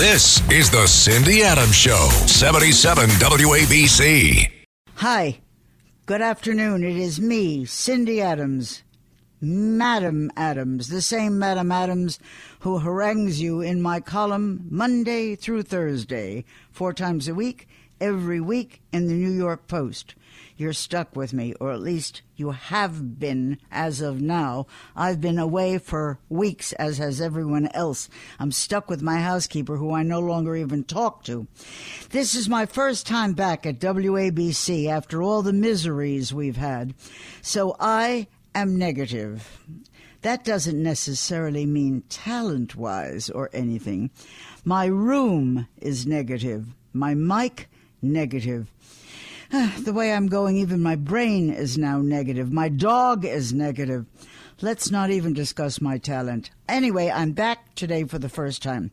This 0.00 0.40
is 0.50 0.70
the 0.70 0.86
Cindy 0.86 1.42
Adams 1.42 1.74
Show, 1.76 2.08
77 2.26 3.10
WABC. 3.10 4.50
Hi, 4.94 5.40
good 6.06 6.22
afternoon. 6.22 6.82
It 6.82 6.96
is 6.96 7.20
me, 7.20 7.66
Cindy 7.66 8.22
Adams, 8.22 8.82
Madam 9.42 10.30
Adams, 10.38 10.88
the 10.88 11.02
same 11.02 11.38
Madam 11.38 11.70
Adams 11.70 12.18
who 12.60 12.78
harangues 12.78 13.42
you 13.42 13.60
in 13.60 13.82
my 13.82 14.00
column 14.00 14.66
Monday 14.70 15.36
through 15.36 15.64
Thursday, 15.64 16.46
four 16.70 16.94
times 16.94 17.28
a 17.28 17.34
week, 17.34 17.68
every 18.00 18.40
week 18.40 18.80
in 18.94 19.06
the 19.06 19.12
New 19.12 19.30
York 19.30 19.68
Post 19.68 20.14
you're 20.60 20.72
stuck 20.74 21.16
with 21.16 21.32
me, 21.32 21.54
or 21.54 21.72
at 21.72 21.80
least 21.80 22.22
you 22.36 22.50
have 22.50 23.18
been 23.18 23.58
as 23.70 24.00
of 24.00 24.20
now. 24.20 24.66
I've 24.94 25.20
been 25.20 25.38
away 25.38 25.78
for 25.78 26.18
weeks, 26.28 26.72
as 26.74 26.98
has 26.98 27.20
everyone 27.20 27.68
else. 27.68 28.08
I'm 28.38 28.52
stuck 28.52 28.88
with 28.88 29.02
my 29.02 29.20
housekeeper, 29.20 29.76
who 29.76 29.92
I 29.92 30.02
no 30.02 30.20
longer 30.20 30.54
even 30.54 30.84
talk 30.84 31.24
to. 31.24 31.46
This 32.10 32.34
is 32.34 32.48
my 32.48 32.66
first 32.66 33.06
time 33.06 33.32
back 33.32 33.64
at 33.64 33.80
WABC 33.80 34.86
after 34.86 35.22
all 35.22 35.42
the 35.42 35.52
miseries 35.52 36.34
we've 36.34 36.56
had. 36.56 36.94
So 37.40 37.74
I 37.80 38.26
am 38.54 38.76
negative. 38.76 39.58
That 40.22 40.44
doesn't 40.44 40.82
necessarily 40.82 41.64
mean 41.64 42.02
talent 42.10 42.76
wise 42.76 43.30
or 43.30 43.48
anything. 43.54 44.10
My 44.64 44.84
room 44.84 45.68
is 45.80 46.06
negative. 46.06 46.66
My 46.92 47.14
mic, 47.14 47.70
negative. 48.02 48.70
Ah, 49.52 49.74
the 49.80 49.92
way 49.92 50.12
I'm 50.12 50.28
going, 50.28 50.56
even 50.56 50.80
my 50.80 50.94
brain 50.94 51.50
is 51.50 51.76
now 51.76 51.98
negative. 51.98 52.52
My 52.52 52.68
dog 52.68 53.24
is 53.24 53.52
negative. 53.52 54.06
Let's 54.60 54.92
not 54.92 55.10
even 55.10 55.32
discuss 55.32 55.80
my 55.80 55.98
talent. 55.98 56.50
Anyway, 56.68 57.10
I'm 57.10 57.32
back 57.32 57.74
today 57.74 58.04
for 58.04 58.20
the 58.20 58.28
first 58.28 58.62
time. 58.62 58.92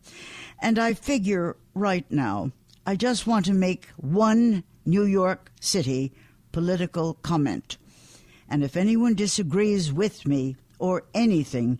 And 0.59 0.79
I 0.79 0.95
figure 0.95 1.57
right 1.75 2.09
now, 2.09 2.51
I 2.87 2.95
just 2.95 3.27
want 3.27 3.45
to 3.45 3.53
make 3.53 3.85
one 3.97 4.63
New 4.83 5.03
York 5.03 5.51
City 5.59 6.11
political 6.51 7.13
comment. 7.15 7.77
And 8.49 8.63
if 8.63 8.75
anyone 8.75 9.13
disagrees 9.13 9.93
with 9.93 10.25
me 10.25 10.55
or 10.79 11.03
anything, 11.13 11.77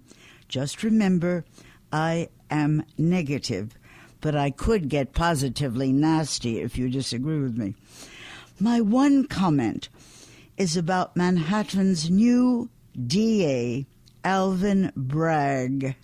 just 0.48 0.84
remember 0.84 1.46
I 1.92 2.30
am 2.52 2.84
negative, 2.96 3.76
but 4.22 4.36
I 4.36 4.52
could 4.52 4.88
get 4.88 5.14
positively 5.14 5.92
nasty 5.92 6.60
if 6.60 6.78
you 6.78 6.90
disagree 6.90 7.40
with 7.40 7.58
me. 7.58 7.74
My 8.60 8.82
one 8.82 9.28
comment 9.28 9.88
is 10.58 10.76
about 10.76 11.16
Manhattan's 11.16 12.10
new 12.10 12.72
DA, 13.06 13.86
Alvin 14.24 14.92
Bragg. 14.96 15.96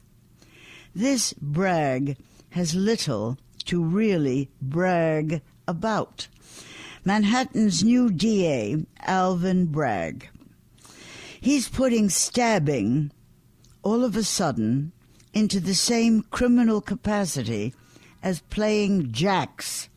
This 0.94 1.34
Bragg 1.34 2.16
has 2.52 2.76
little 2.76 3.40
to 3.66 3.84
really 3.84 4.52
brag 4.62 5.42
about. 5.68 6.28
Manhattan's 7.04 7.84
new 7.84 8.12
DA, 8.12 8.86
Alvin 9.00 9.66
Bragg. 9.66 10.30
He's 11.42 11.68
putting 11.68 12.08
stabbing 12.08 13.10
all 13.82 14.04
of 14.04 14.16
a 14.16 14.24
sudden 14.24 14.92
into 15.34 15.60
the 15.60 15.74
same 15.74 16.22
criminal 16.30 16.82
capacity 16.82 17.74
as 18.22 18.42
playing 18.42 19.12
jacks. 19.12 19.90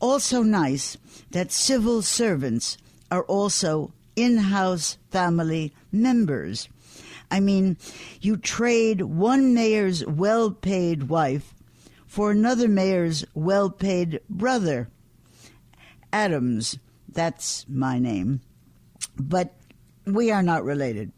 Also 0.00 0.42
nice 0.42 0.96
that 1.30 1.52
civil 1.52 2.02
servants 2.02 2.78
are 3.10 3.24
also 3.24 3.92
in 4.16 4.38
house 4.38 4.98
family 5.10 5.72
members. 5.92 6.68
I 7.30 7.40
mean, 7.40 7.76
you 8.20 8.36
trade 8.36 9.02
one 9.02 9.54
mayor's 9.54 10.04
well 10.06 10.50
paid 10.50 11.04
wife 11.04 11.54
for 12.06 12.32
another 12.32 12.66
mayor's 12.66 13.24
well 13.34 13.70
paid 13.70 14.20
brother. 14.28 14.88
Adams, 16.12 16.78
that's 17.08 17.64
my 17.68 17.98
name. 17.98 18.40
But 19.16 19.54
we 20.06 20.30
are 20.30 20.42
not 20.42 20.64
related. 20.64 21.12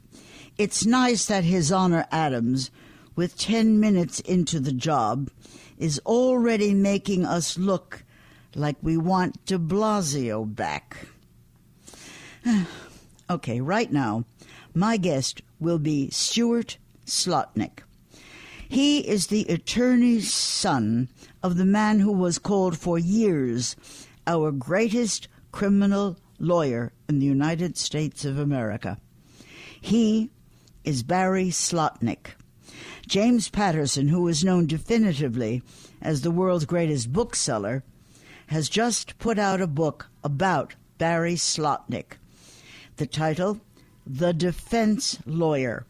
It's 0.59 0.84
nice 0.84 1.26
that 1.26 1.44
His 1.44 1.72
Honor 1.72 2.06
Adams, 2.12 2.71
with 3.16 3.38
10 3.38 3.81
minutes 3.81 4.21
into 4.21 4.60
the 4.60 4.72
job, 4.72 5.31
is 5.78 6.00
already 6.04 6.75
making 6.75 7.25
us 7.25 7.56
look 7.56 8.04
like 8.54 8.76
we 8.82 8.96
want 8.96 9.44
de 9.46 9.58
Blasio 9.58 10.44
back. 10.44 11.06
okay, 13.30 13.60
right 13.60 13.90
now, 13.92 14.24
my 14.74 14.96
guest 14.96 15.42
will 15.60 15.78
be 15.78 16.10
Stuart 16.10 16.78
Slotnick. 17.06 17.80
He 18.68 19.00
is 19.00 19.26
the 19.26 19.44
attorney's 19.46 20.32
son 20.32 21.08
of 21.42 21.56
the 21.56 21.66
man 21.66 22.00
who 22.00 22.12
was 22.12 22.38
called 22.38 22.78
for 22.78 22.98
years 22.98 23.76
our 24.26 24.50
greatest 24.50 25.28
criminal 25.50 26.16
lawyer 26.38 26.92
in 27.08 27.18
the 27.18 27.26
United 27.26 27.76
States 27.76 28.24
of 28.24 28.38
America. 28.38 28.98
He 29.80 30.30
is 30.84 31.02
Barry 31.02 31.48
Slotnick. 31.48 32.34
James 33.06 33.48
Patterson, 33.48 34.08
who 34.08 34.26
is 34.28 34.44
known 34.44 34.66
definitively 34.66 35.62
as 36.00 36.22
the 36.22 36.30
world's 36.30 36.64
greatest 36.64 37.12
bookseller, 37.12 37.84
has 38.52 38.68
just 38.68 39.18
put 39.18 39.38
out 39.38 39.62
a 39.62 39.66
book 39.66 40.08
about 40.22 40.74
Barry 40.98 41.36
Slotnick. 41.36 42.18
The 42.98 43.06
title, 43.06 43.62
The 44.06 44.34
Defense 44.34 45.18
Lawyer. 45.24 45.86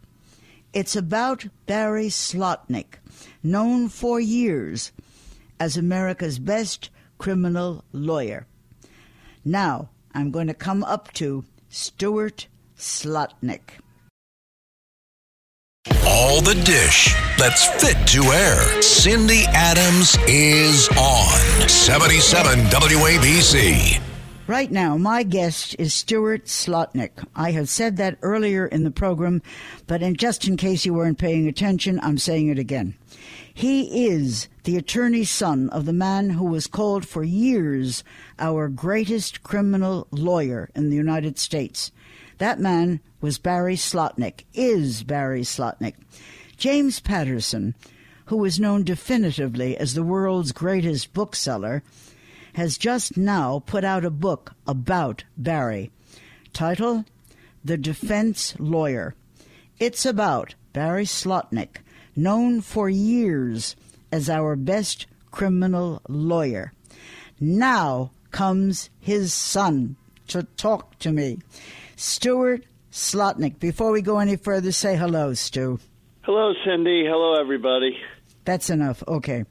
It's 0.72 0.94
about 0.94 1.48
Barry 1.66 2.06
Slotnick, 2.06 3.00
known 3.42 3.88
for 3.88 4.20
years 4.20 4.92
as 5.58 5.76
America's 5.76 6.38
best 6.38 6.88
criminal 7.18 7.84
lawyer. 7.92 8.46
Now, 9.44 9.90
I'm 10.14 10.30
going 10.30 10.46
to 10.46 10.54
come 10.54 10.84
up 10.84 11.12
to 11.14 11.44
Stuart 11.68 12.46
Slotnick. 12.78 13.81
All 16.06 16.40
the 16.40 16.54
dish 16.64 17.12
that's 17.36 17.66
fit 17.82 17.96
to 18.08 18.22
air. 18.30 18.80
Cindy 18.80 19.44
Adams 19.48 20.16
is 20.28 20.88
on 20.90 21.68
77 21.68 22.60
WABC. 22.66 24.00
Right 24.46 24.70
now, 24.70 24.96
my 24.96 25.24
guest 25.24 25.74
is 25.80 25.92
Stuart 25.92 26.44
Slotnick. 26.44 27.26
I 27.34 27.50
have 27.50 27.68
said 27.68 27.96
that 27.96 28.18
earlier 28.22 28.66
in 28.66 28.84
the 28.84 28.90
program, 28.92 29.42
but 29.88 30.02
in, 30.02 30.14
just 30.14 30.46
in 30.46 30.56
case 30.56 30.86
you 30.86 30.94
weren't 30.94 31.18
paying 31.18 31.48
attention, 31.48 31.98
I'm 32.00 32.18
saying 32.18 32.48
it 32.48 32.58
again. 32.58 32.94
He 33.52 34.06
is 34.06 34.48
the 34.64 34.76
attorney's 34.76 35.30
son 35.30 35.68
of 35.70 35.84
the 35.84 35.92
man 35.92 36.30
who 36.30 36.44
was 36.44 36.66
called 36.66 37.04
for 37.04 37.24
years 37.24 38.04
our 38.38 38.68
greatest 38.68 39.42
criminal 39.42 40.06
lawyer 40.12 40.70
in 40.74 40.90
the 40.90 40.96
United 40.96 41.38
States. 41.38 41.90
That 42.38 42.60
man 42.60 43.00
was 43.20 43.38
Barry 43.38 43.76
Slotnick, 43.76 44.44
is 44.54 45.02
Barry 45.02 45.42
Slotnick. 45.42 45.94
James 46.56 47.00
Patterson, 47.00 47.74
who 48.26 48.44
is 48.44 48.60
known 48.60 48.84
definitively 48.84 49.76
as 49.76 49.94
the 49.94 50.02
world's 50.02 50.52
greatest 50.52 51.12
bookseller, 51.12 51.82
has 52.54 52.78
just 52.78 53.16
now 53.16 53.62
put 53.66 53.84
out 53.84 54.04
a 54.04 54.10
book 54.10 54.54
about 54.66 55.24
Barry. 55.36 55.90
Title 56.52 57.04
The 57.64 57.76
Defense 57.76 58.54
Lawyer. 58.58 59.14
It's 59.78 60.04
about 60.04 60.54
Barry 60.72 61.04
Slotnick, 61.04 61.78
known 62.14 62.60
for 62.60 62.88
years 62.88 63.74
as 64.10 64.28
our 64.28 64.54
best 64.54 65.06
criminal 65.30 66.02
lawyer. 66.08 66.72
Now 67.40 68.10
comes 68.30 68.90
his 69.00 69.32
son 69.32 69.96
to 70.28 70.44
talk 70.56 70.98
to 71.00 71.10
me. 71.10 71.38
Stuart 72.02 72.64
Slotnick. 72.90 73.60
Before 73.60 73.92
we 73.92 74.02
go 74.02 74.18
any 74.18 74.36
further, 74.36 74.72
say 74.72 74.96
hello, 74.96 75.34
Stu. 75.34 75.78
Hello, 76.22 76.52
Cindy. 76.64 77.04
Hello, 77.06 77.40
everybody. 77.40 77.96
That's 78.44 78.70
enough. 78.70 79.04
Okay. 79.06 79.44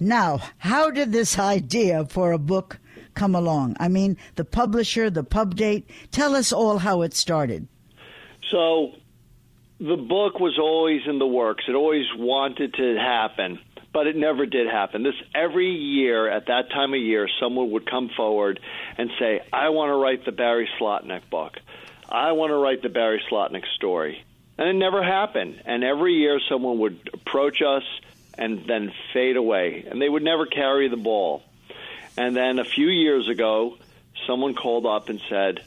Now, 0.00 0.40
how 0.58 0.90
did 0.90 1.12
this 1.12 1.38
idea 1.38 2.04
for 2.04 2.32
a 2.32 2.38
book 2.38 2.80
come 3.14 3.36
along? 3.36 3.76
I 3.78 3.86
mean, 3.86 4.16
the 4.34 4.44
publisher, 4.44 5.10
the 5.10 5.22
pub 5.22 5.54
date. 5.54 5.88
Tell 6.10 6.34
us 6.34 6.52
all 6.52 6.78
how 6.78 7.02
it 7.02 7.14
started. 7.14 7.68
So, 8.50 8.92
the 9.78 9.96
book 9.96 10.40
was 10.40 10.58
always 10.58 11.02
in 11.06 11.20
the 11.20 11.26
works. 11.26 11.64
It 11.68 11.74
always 11.74 12.06
wanted 12.16 12.74
to 12.74 12.96
happen, 12.98 13.60
but 13.96 14.06
it 14.06 14.14
never 14.14 14.44
did 14.44 14.66
happen. 14.66 15.02
This 15.02 15.14
every 15.34 15.70
year 15.70 16.28
at 16.28 16.48
that 16.48 16.68
time 16.68 16.92
of 16.92 17.00
year, 17.00 17.30
someone 17.40 17.70
would 17.70 17.90
come 17.90 18.10
forward 18.14 18.60
and 18.98 19.10
say, 19.18 19.40
"I 19.50 19.70
want 19.70 19.88
to 19.88 19.94
write 19.94 20.26
the 20.26 20.32
Barry 20.32 20.68
Slotnick 20.78 21.30
book." 21.30 21.58
I 22.06 22.32
want 22.32 22.50
to 22.50 22.56
write 22.56 22.82
the 22.82 22.90
Barry 22.90 23.22
Slotnick 23.30 23.64
story. 23.74 24.22
And 24.58 24.68
it 24.68 24.74
never 24.74 25.02
happened. 25.02 25.62
And 25.64 25.82
every 25.82 26.12
year 26.12 26.38
someone 26.46 26.78
would 26.80 27.08
approach 27.14 27.62
us 27.62 27.84
and 28.36 28.66
then 28.66 28.92
fade 29.14 29.38
away. 29.38 29.86
And 29.90 30.00
they 30.00 30.10
would 30.10 30.22
never 30.22 30.44
carry 30.44 30.88
the 30.88 30.98
ball. 30.98 31.42
And 32.18 32.36
then 32.36 32.58
a 32.58 32.64
few 32.64 32.88
years 32.88 33.28
ago, 33.28 33.78
someone 34.26 34.54
called 34.54 34.84
up 34.84 35.08
and 35.08 35.22
said, 35.30 35.64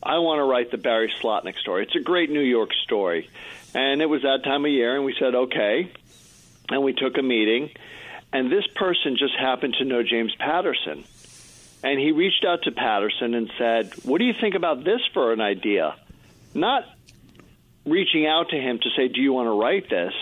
I 0.00 0.18
want 0.18 0.38
to 0.38 0.44
write 0.44 0.70
the 0.70 0.78
Barry 0.78 1.12
Slotnick 1.20 1.58
story. 1.58 1.82
It's 1.82 1.96
a 1.96 2.00
great 2.00 2.30
New 2.30 2.46
York 2.58 2.72
story. 2.84 3.28
And 3.74 4.00
it 4.00 4.08
was 4.08 4.22
that 4.22 4.44
time 4.44 4.64
of 4.64 4.70
year, 4.70 4.94
and 4.94 5.04
we 5.04 5.14
said, 5.18 5.34
okay. 5.34 5.90
And 6.72 6.82
we 6.82 6.92
took 6.92 7.18
a 7.18 7.22
meeting. 7.22 7.70
And 8.32 8.50
this 8.50 8.66
person 8.74 9.16
just 9.18 9.34
happened 9.38 9.74
to 9.78 9.84
know 9.84 10.02
James 10.02 10.34
Patterson. 10.38 11.04
And 11.84 11.98
he 11.98 12.12
reached 12.12 12.44
out 12.46 12.62
to 12.62 12.72
Patterson 12.72 13.34
and 13.34 13.50
said, 13.58 13.92
What 14.04 14.18
do 14.18 14.24
you 14.24 14.34
think 14.40 14.54
about 14.54 14.84
this 14.84 15.00
for 15.12 15.32
an 15.32 15.40
idea? 15.40 15.94
Not 16.54 16.84
reaching 17.84 18.26
out 18.26 18.50
to 18.50 18.56
him 18.56 18.78
to 18.78 18.90
say, 18.96 19.08
Do 19.08 19.20
you 19.20 19.32
want 19.32 19.48
to 19.48 19.60
write 19.60 19.90
this? 19.90 20.14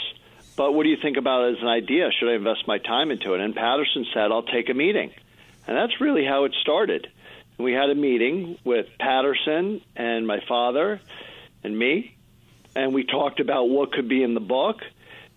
But 0.57 0.73
what 0.73 0.83
do 0.83 0.89
you 0.89 0.97
think 1.01 1.17
about 1.17 1.49
it 1.49 1.57
as 1.57 1.63
an 1.63 1.69
idea? 1.69 2.11
Should 2.19 2.31
I 2.31 2.35
invest 2.35 2.67
my 2.67 2.79
time 2.79 3.11
into 3.11 3.35
it? 3.35 3.41
And 3.41 3.55
Patterson 3.55 4.07
said, 4.13 4.33
I'll 4.33 4.43
take 4.43 4.69
a 4.69 4.75
meeting. 4.75 5.13
And 5.67 5.77
that's 5.77 6.01
really 6.01 6.25
how 6.25 6.45
it 6.45 6.55
started. 6.61 7.07
We 7.59 7.73
had 7.73 7.91
a 7.91 7.95
meeting 7.95 8.59
with 8.65 8.87
Patterson 8.99 9.83
and 9.95 10.27
my 10.27 10.41
father 10.49 11.01
and 11.63 11.79
me, 11.79 12.17
and 12.75 12.95
we 12.95 13.05
talked 13.05 13.39
about 13.39 13.69
what 13.69 13.93
could 13.93 14.09
be 14.09 14.23
in 14.23 14.35
the 14.35 14.41
book 14.41 14.79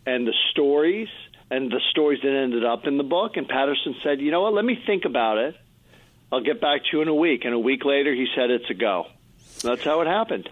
and 0.06 0.28
the 0.28 0.34
stories 0.52 1.10
and 1.50 1.72
the 1.72 1.82
stories 1.92 2.20
that 2.24 2.36
ended 2.36 2.66
up 2.66 2.88
in 2.88 2.98
the 2.98 3.04
book. 3.04 3.38
And 3.38 3.48
Patterson 3.48 3.96
said, 4.04 4.20
You 4.20 4.32
know 4.32 4.42
what? 4.42 4.54
Let 4.54 4.66
me 4.66 4.78
think 4.86 5.06
about 5.06 5.38
it. 5.38 5.56
I'll 6.32 6.44
get 6.44 6.60
back 6.60 6.82
to 6.82 6.98
you 6.98 7.02
in 7.02 7.08
a 7.08 7.16
week. 7.16 7.46
And 7.46 7.54
a 7.54 7.60
week 7.60 7.86
later, 7.86 8.14
he 8.14 8.28
said, 8.36 8.50
It's 8.50 8.70
a 8.70 8.74
go. 8.74 9.06
That's 9.62 9.84
how 9.84 10.02
it 10.02 10.08
happened. 10.08 10.50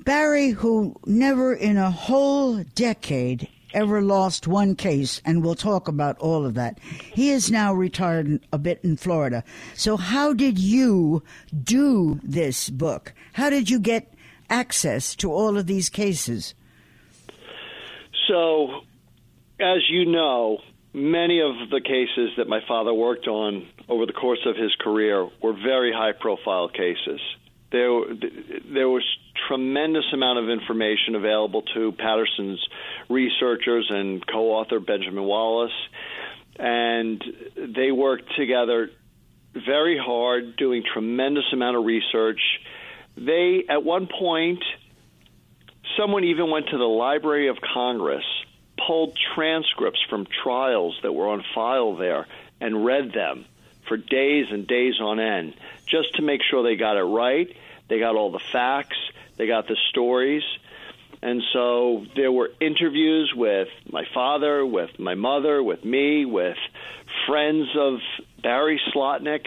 Barry, 0.00 0.50
who 0.50 0.96
never 1.04 1.52
in 1.52 1.76
a 1.76 1.90
whole 1.90 2.62
decade 2.74 3.48
ever 3.74 4.00
lost 4.00 4.46
one 4.46 4.74
case, 4.74 5.20
and 5.24 5.42
we'll 5.42 5.54
talk 5.54 5.88
about 5.88 6.18
all 6.18 6.46
of 6.46 6.54
that. 6.54 6.78
He 6.80 7.30
is 7.30 7.50
now 7.50 7.74
retired 7.74 8.40
a 8.52 8.58
bit 8.58 8.80
in 8.82 8.96
Florida. 8.96 9.44
So, 9.74 9.96
how 9.96 10.32
did 10.32 10.58
you 10.58 11.22
do 11.62 12.20
this 12.22 12.70
book? 12.70 13.12
How 13.34 13.50
did 13.50 13.68
you 13.68 13.78
get 13.78 14.14
access 14.48 15.14
to 15.16 15.32
all 15.32 15.58
of 15.58 15.66
these 15.66 15.88
cases? 15.88 16.54
So, 18.28 18.80
as 19.58 19.78
you 19.88 20.04
know, 20.04 20.58
many 20.92 21.40
of 21.40 21.70
the 21.70 21.80
cases 21.80 22.32
that 22.36 22.48
my 22.48 22.60
father 22.68 22.92
worked 22.92 23.26
on 23.26 23.66
over 23.88 24.06
the 24.06 24.12
course 24.12 24.46
of 24.46 24.56
his 24.56 24.74
career 24.78 25.28
were 25.42 25.54
very 25.54 25.92
high 25.92 26.12
profile 26.12 26.68
cases. 26.68 27.20
There, 27.70 28.00
there 28.72 28.88
was 28.88 29.04
tremendous 29.48 30.04
amount 30.12 30.38
of 30.38 30.48
information 30.48 31.14
available 31.14 31.62
to 31.74 31.92
Patterson's 31.92 32.64
researchers 33.08 33.86
and 33.90 34.26
co-author 34.26 34.80
Benjamin 34.80 35.24
Wallace, 35.24 35.72
and 36.58 37.22
they 37.56 37.90
worked 37.92 38.34
together 38.36 38.90
very 39.54 39.98
hard, 39.98 40.56
doing 40.56 40.82
tremendous 40.92 41.44
amount 41.52 41.76
of 41.76 41.84
research. 41.84 42.40
They, 43.16 43.64
at 43.68 43.84
one 43.84 44.06
point, 44.06 44.62
someone 45.98 46.24
even 46.24 46.50
went 46.50 46.68
to 46.68 46.78
the 46.78 46.84
Library 46.84 47.48
of 47.48 47.58
Congress, 47.60 48.24
pulled 48.86 49.18
transcripts 49.34 50.00
from 50.08 50.26
trials 50.42 50.98
that 51.02 51.12
were 51.12 51.28
on 51.28 51.44
file 51.54 51.96
there, 51.96 52.26
and 52.60 52.84
read 52.84 53.12
them 53.12 53.44
for 53.86 53.96
days 53.96 54.46
and 54.50 54.66
days 54.66 55.00
on 55.00 55.18
end, 55.20 55.54
just 55.86 56.14
to 56.14 56.22
make 56.22 56.40
sure 56.48 56.62
they 56.62 56.76
got 56.76 56.96
it 56.96 57.02
right. 57.02 57.54
They 57.88 57.98
got 57.98 58.16
all 58.16 58.30
the 58.30 58.40
facts 58.52 58.96
they 59.38 59.46
got 59.46 59.66
the 59.66 59.76
stories. 59.88 60.42
And 61.22 61.42
so 61.52 62.04
there 62.14 62.30
were 62.30 62.50
interviews 62.60 63.32
with 63.34 63.68
my 63.90 64.04
father, 64.12 64.66
with 64.66 64.98
my 64.98 65.14
mother, 65.14 65.62
with 65.62 65.84
me, 65.84 66.24
with 66.26 66.58
friends 67.26 67.68
of 67.76 68.00
Barry 68.42 68.80
Slotnick, 68.92 69.46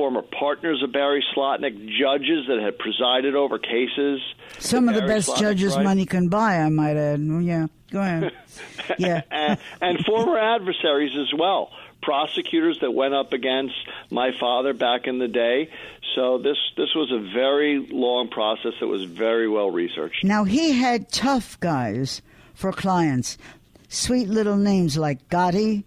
former 0.00 0.22
partners 0.22 0.82
of 0.82 0.92
Barry 0.92 1.22
Slotnick, 1.36 1.76
judges 1.98 2.46
that 2.48 2.58
had 2.58 2.78
presided 2.78 3.34
over 3.34 3.58
cases. 3.58 4.22
Some 4.58 4.88
of 4.88 4.94
the 4.94 5.02
best 5.02 5.28
Slotnick 5.28 5.40
judges 5.40 5.74
tried. 5.74 5.84
money 5.84 6.06
can 6.06 6.28
buy, 6.28 6.56
I 6.56 6.70
might 6.70 6.96
add. 6.96 7.20
Yeah, 7.20 7.66
go 7.92 8.00
ahead. 8.00 8.32
yeah. 8.98 9.20
and, 9.30 9.58
and 9.82 9.98
former 10.06 10.38
adversaries 10.38 11.12
as 11.20 11.38
well 11.38 11.70
prosecutors 12.00 12.78
that 12.80 12.92
went 12.92 13.12
up 13.12 13.34
against 13.34 13.74
my 14.10 14.30
father 14.40 14.72
back 14.72 15.06
in 15.06 15.18
the 15.18 15.28
day. 15.28 15.68
So 16.14 16.38
this 16.38 16.56
this 16.78 16.94
was 16.94 17.12
a 17.12 17.30
very 17.34 17.86
long 17.90 18.30
process 18.30 18.72
that 18.80 18.86
was 18.86 19.04
very 19.04 19.50
well 19.50 19.70
researched. 19.70 20.24
Now 20.24 20.44
he 20.44 20.72
had 20.72 21.12
tough 21.12 21.60
guys 21.60 22.22
for 22.54 22.72
clients, 22.72 23.36
sweet 23.90 24.30
little 24.30 24.56
names 24.56 24.96
like 24.96 25.28
Gotti, 25.28 25.84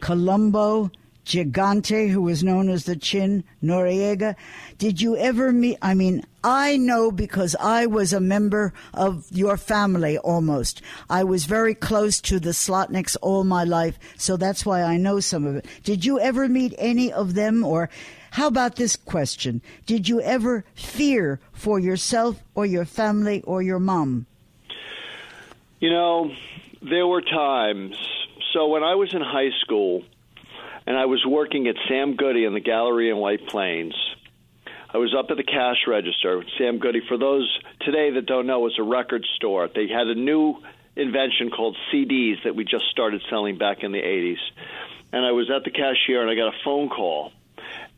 Colombo, 0.00 0.92
Gigante, 1.26 2.08
who 2.08 2.22
was 2.22 2.44
known 2.44 2.70
as 2.70 2.84
the 2.84 2.94
Chin, 2.94 3.42
Noriega. 3.60 4.36
Did 4.78 5.00
you 5.00 5.16
ever 5.16 5.52
meet? 5.52 5.76
I 5.82 5.92
mean, 5.92 6.24
I 6.44 6.76
know 6.76 7.10
because 7.10 7.56
I 7.58 7.86
was 7.86 8.12
a 8.12 8.20
member 8.20 8.72
of 8.94 9.26
your 9.32 9.56
family 9.56 10.18
almost. 10.18 10.82
I 11.10 11.24
was 11.24 11.44
very 11.44 11.74
close 11.74 12.20
to 12.22 12.38
the 12.38 12.50
Slotniks 12.50 13.16
all 13.20 13.42
my 13.42 13.64
life, 13.64 13.98
so 14.16 14.36
that's 14.36 14.64
why 14.64 14.82
I 14.84 14.98
know 14.98 15.18
some 15.18 15.44
of 15.44 15.56
it. 15.56 15.66
Did 15.82 16.04
you 16.04 16.20
ever 16.20 16.48
meet 16.48 16.74
any 16.78 17.12
of 17.12 17.34
them? 17.34 17.64
Or 17.64 17.90
how 18.30 18.46
about 18.46 18.76
this 18.76 18.94
question? 18.94 19.62
Did 19.84 20.08
you 20.08 20.20
ever 20.20 20.64
fear 20.74 21.40
for 21.52 21.80
yourself 21.80 22.40
or 22.54 22.64
your 22.64 22.84
family 22.84 23.42
or 23.42 23.62
your 23.62 23.80
mom? 23.80 24.26
You 25.80 25.90
know, 25.90 26.30
there 26.82 27.06
were 27.08 27.20
times. 27.20 27.96
So 28.52 28.68
when 28.68 28.84
I 28.84 28.94
was 28.94 29.12
in 29.12 29.22
high 29.22 29.50
school, 29.60 30.04
and 30.86 30.96
I 30.96 31.06
was 31.06 31.24
working 31.26 31.66
at 31.66 31.76
Sam 31.88 32.16
Goody 32.16 32.44
in 32.44 32.54
the 32.54 32.60
gallery 32.60 33.10
in 33.10 33.16
White 33.16 33.46
Plains. 33.48 33.94
I 34.92 34.98
was 34.98 35.14
up 35.14 35.26
at 35.30 35.36
the 35.36 35.42
cash 35.42 35.86
register. 35.86 36.44
Sam 36.58 36.78
Goody, 36.78 37.02
for 37.06 37.18
those 37.18 37.58
today 37.80 38.10
that 38.12 38.26
don't 38.26 38.46
know, 38.46 38.60
was 38.60 38.78
a 38.78 38.82
record 38.82 39.26
store. 39.34 39.68
They 39.68 39.88
had 39.88 40.06
a 40.06 40.14
new 40.14 40.56
invention 40.94 41.50
called 41.50 41.76
CDs 41.92 42.44
that 42.44 42.54
we 42.54 42.64
just 42.64 42.86
started 42.90 43.22
selling 43.28 43.58
back 43.58 43.82
in 43.82 43.92
the 43.92 44.00
80s. 44.00 44.38
And 45.12 45.24
I 45.24 45.32
was 45.32 45.50
at 45.50 45.64
the 45.64 45.70
cashier 45.70 46.22
and 46.22 46.30
I 46.30 46.34
got 46.34 46.48
a 46.48 46.58
phone 46.64 46.88
call. 46.88 47.32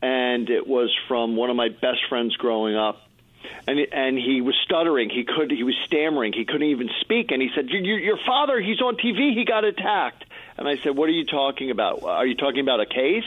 And 0.01 0.49
it 0.49 0.67
was 0.67 0.93
from 1.07 1.35
one 1.35 1.49
of 1.49 1.55
my 1.55 1.69
best 1.69 1.99
friends 2.09 2.35
growing 2.35 2.75
up. 2.75 3.01
And 3.67 3.79
and 3.93 4.17
he 4.17 4.41
was 4.41 4.55
stuttering. 4.65 5.09
He 5.09 5.23
could 5.23 5.51
he 5.51 5.63
was 5.63 5.75
stammering. 5.85 6.33
He 6.33 6.43
couldn't 6.43 6.67
even 6.67 6.89
speak. 7.01 7.31
And 7.31 7.41
he 7.41 7.49
said, 7.55 7.69
"Your, 7.69 7.97
your 7.97 8.17
father, 8.25 8.59
he's 8.59 8.81
on 8.81 8.97
TV. 8.97 9.33
He 9.33 9.45
got 9.45 9.63
attacked." 9.63 10.25
And 10.59 10.67
I 10.67 10.77
said, 10.83 10.95
"What 10.95 11.07
are 11.07 11.13
you 11.13 11.25
talking 11.25 11.71
about? 11.71 12.03
Are 12.03 12.25
you 12.25 12.35
talking 12.35 12.59
about 12.59 12.81
a 12.81 12.85
case?" 12.85 13.23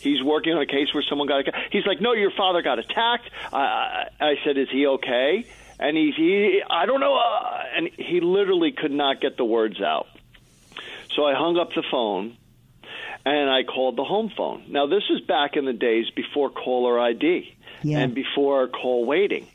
He's 0.00 0.22
working 0.22 0.52
on 0.52 0.62
a 0.62 0.66
case 0.66 0.94
where 0.94 1.02
someone 1.02 1.26
got. 1.26 1.48
A, 1.48 1.52
he's 1.72 1.86
like, 1.86 2.00
"No, 2.00 2.12
your 2.12 2.30
father 2.30 2.62
got 2.62 2.78
attacked." 2.78 3.30
I, 3.52 4.08
I 4.20 4.34
said, 4.44 4.58
"Is 4.58 4.68
he 4.70 4.86
okay?" 4.86 5.46
And 5.80 5.96
he's, 5.96 6.14
he, 6.16 6.60
I 6.68 6.86
don't 6.86 7.00
know, 7.00 7.16
uh, 7.16 7.62
and 7.76 7.88
he 7.96 8.20
literally 8.20 8.72
could 8.72 8.90
not 8.90 9.20
get 9.20 9.36
the 9.36 9.44
words 9.44 9.80
out. 9.80 10.08
So 11.14 11.24
I 11.24 11.34
hung 11.34 11.56
up 11.56 11.72
the 11.72 11.84
phone, 11.88 12.36
and 13.24 13.48
I 13.48 13.62
called 13.62 13.96
the 13.96 14.04
home 14.04 14.30
phone. 14.36 14.64
Now 14.68 14.86
this 14.86 15.04
is 15.10 15.20
back 15.20 15.56
in 15.56 15.64
the 15.64 15.72
days 15.72 16.10
before 16.10 16.50
caller 16.50 16.98
ID 16.98 17.54
yeah. 17.82 17.98
and 17.98 18.14
before 18.14 18.68
call 18.68 19.04
waiting. 19.04 19.46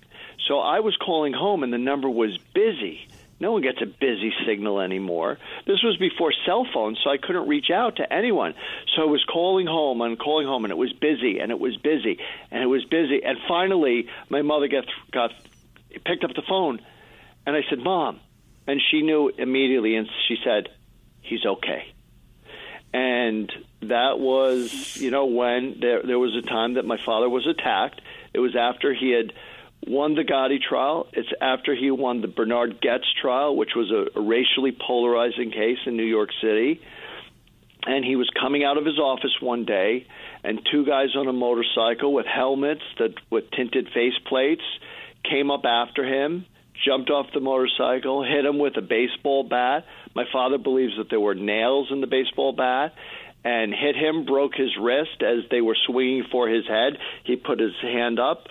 So 0.48 0.60
I 0.60 0.80
was 0.80 0.96
calling 0.98 1.34
home, 1.34 1.64
and 1.64 1.72
the 1.72 1.78
number 1.78 2.10
was 2.10 2.38
busy. 2.54 3.08
No 3.44 3.52
one 3.52 3.62
gets 3.62 3.82
a 3.82 3.86
busy 3.86 4.32
signal 4.48 4.80
anymore. 4.80 5.38
This 5.68 5.84
was 5.84 5.98
before 5.98 6.32
cell 6.46 6.66
phones, 6.74 6.98
so 7.04 7.10
I 7.10 7.18
couldn't 7.18 7.46
reach 7.46 7.70
out 7.70 7.98
to 7.98 8.12
anyone. 8.12 8.54
So 8.96 9.02
I 9.02 9.06
was 9.06 9.22
calling 9.26 9.68
home 9.68 10.00
and 10.00 10.18
calling 10.18 10.48
home, 10.48 10.64
and 10.64 10.72
it 10.72 10.78
was 10.78 10.94
busy, 10.94 11.40
and 11.40 11.52
it 11.52 11.60
was 11.60 11.76
busy, 11.76 12.20
and 12.52 12.64
it 12.64 12.68
was 12.68 12.86
busy. 12.86 13.22
And 13.22 13.38
finally, 13.46 14.08
my 14.30 14.44
mother 14.44 14.70
got 14.70 14.86
got 15.12 15.34
picked 16.06 16.24
up 16.24 16.34
the 16.34 16.42
phone, 16.48 16.80
and 17.46 17.54
I 17.54 17.64
said, 17.70 17.80
"Mom," 17.80 18.22
and 18.66 18.82
she 18.90 19.02
knew 19.02 19.28
immediately, 19.38 19.98
and 19.98 20.08
she 20.30 20.38
said, 20.42 20.70
"He's 21.22 21.46
okay." 21.46 21.92
And 22.94 23.52
that 23.82 24.20
was, 24.20 24.96
you 24.96 25.12
know, 25.12 25.26
when 25.26 25.82
there 25.82 26.02
there 26.02 26.18
was 26.18 26.34
a 26.34 26.44
time 26.44 26.76
that 26.76 26.86
my 26.86 26.98
father 27.06 27.28
was 27.28 27.46
attacked. 27.46 28.00
It 28.34 28.40
was 28.40 28.56
after 28.56 28.94
he 28.94 29.12
had 29.12 29.34
won 29.88 30.16
the 30.16 30.24
Gotti 30.24 30.62
trial. 30.62 31.08
It's 31.14 31.30
after 31.42 31.76
he 31.76 31.92
won 31.92 32.22
the 32.22 32.28
Bernhard 32.28 32.82
Goetz 32.82 33.08
trial, 33.22 33.56
which 33.56 33.72
was 33.76 33.92
a, 33.92 34.20
a 34.20 34.22
racially 34.22 34.72
polarizing 34.72 35.52
case 35.52 35.80
in 35.86 35.98
New 35.98 36.06
York 36.06 36.30
City. 36.42 36.82
And 37.86 38.06
he 38.06 38.16
was 38.16 38.30
coming 38.40 38.64
out 38.64 38.78
of 38.78 38.86
his 38.86 38.98
office 38.98 39.36
one 39.42 39.66
day, 39.66 40.08
and 40.44 40.60
two 40.72 40.86
guys 40.86 41.16
on 41.18 41.28
a 41.28 41.34
motorcycle 41.34 42.14
with 42.14 42.26
helmets 42.26 42.84
that 42.98 43.14
with 43.30 43.52
tinted 43.52 43.88
face 43.94 44.18
plates 44.26 44.64
came 45.30 45.52
up 45.52 45.64
after 45.66 46.06
him, 46.06 46.46
jumped 46.86 47.10
off 47.10 47.28
the 47.34 47.42
motorcycle, 47.42 48.24
hit 48.24 48.46
him 48.46 48.58
with 48.58 48.78
a 48.78 48.82
baseball 48.82 49.44
bat. 49.44 49.86
My 50.16 50.24
father 50.32 50.58
believes 50.58 50.94
that 50.98 51.10
there 51.10 51.20
were 51.20 51.36
nails 51.36 51.90
in 51.92 52.00
the 52.00 52.08
baseball 52.08 52.54
bat 52.54 52.94
and 53.44 53.74
hit 53.74 53.98
him, 53.98 54.26
broke 54.26 54.56
his 54.56 54.72
wrist 54.80 55.22
as 55.22 55.50
they 55.52 55.60
were 55.60 55.76
swinging 55.86 56.24
for 56.32 56.48
his 56.48 56.66
head. 56.66 56.94
He 57.26 57.36
put 57.36 57.60
his 57.60 57.74
hand 57.82 58.20
up 58.20 58.48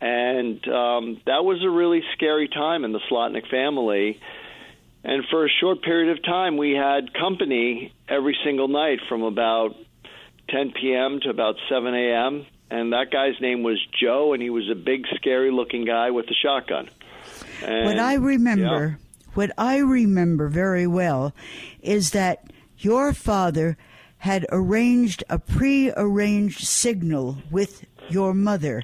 and 0.00 0.66
um, 0.66 1.20
that 1.26 1.44
was 1.44 1.62
a 1.62 1.68
really 1.68 2.02
scary 2.14 2.48
time 2.48 2.84
in 2.84 2.92
the 2.92 3.00
Slotnick 3.10 3.48
family. 3.50 4.20
And 5.04 5.24
for 5.30 5.44
a 5.44 5.48
short 5.60 5.82
period 5.82 6.16
of 6.16 6.24
time, 6.24 6.56
we 6.56 6.72
had 6.72 7.12
company 7.14 7.92
every 8.08 8.36
single 8.44 8.68
night 8.68 9.00
from 9.08 9.22
about 9.22 9.76
10 10.48 10.72
p.m. 10.72 11.20
to 11.22 11.30
about 11.30 11.56
7 11.68 11.94
a.m. 11.94 12.46
And 12.70 12.92
that 12.92 13.10
guy's 13.10 13.40
name 13.40 13.62
was 13.62 13.78
Joe, 14.00 14.32
and 14.32 14.42
he 14.42 14.50
was 14.50 14.70
a 14.70 14.74
big, 14.74 15.04
scary 15.16 15.50
looking 15.50 15.84
guy 15.84 16.10
with 16.10 16.26
a 16.26 16.34
shotgun. 16.34 16.88
And, 17.62 17.86
what 17.86 17.98
I 17.98 18.14
remember, 18.14 18.98
yeah. 19.00 19.24
what 19.34 19.50
I 19.58 19.78
remember 19.78 20.48
very 20.48 20.86
well, 20.86 21.34
is 21.82 22.10
that 22.10 22.50
your 22.78 23.12
father 23.12 23.76
had 24.18 24.46
arranged 24.52 25.24
a 25.28 25.38
pre-arranged 25.38 26.66
signal 26.66 27.38
with 27.50 27.84
your 28.08 28.34
mother 28.34 28.82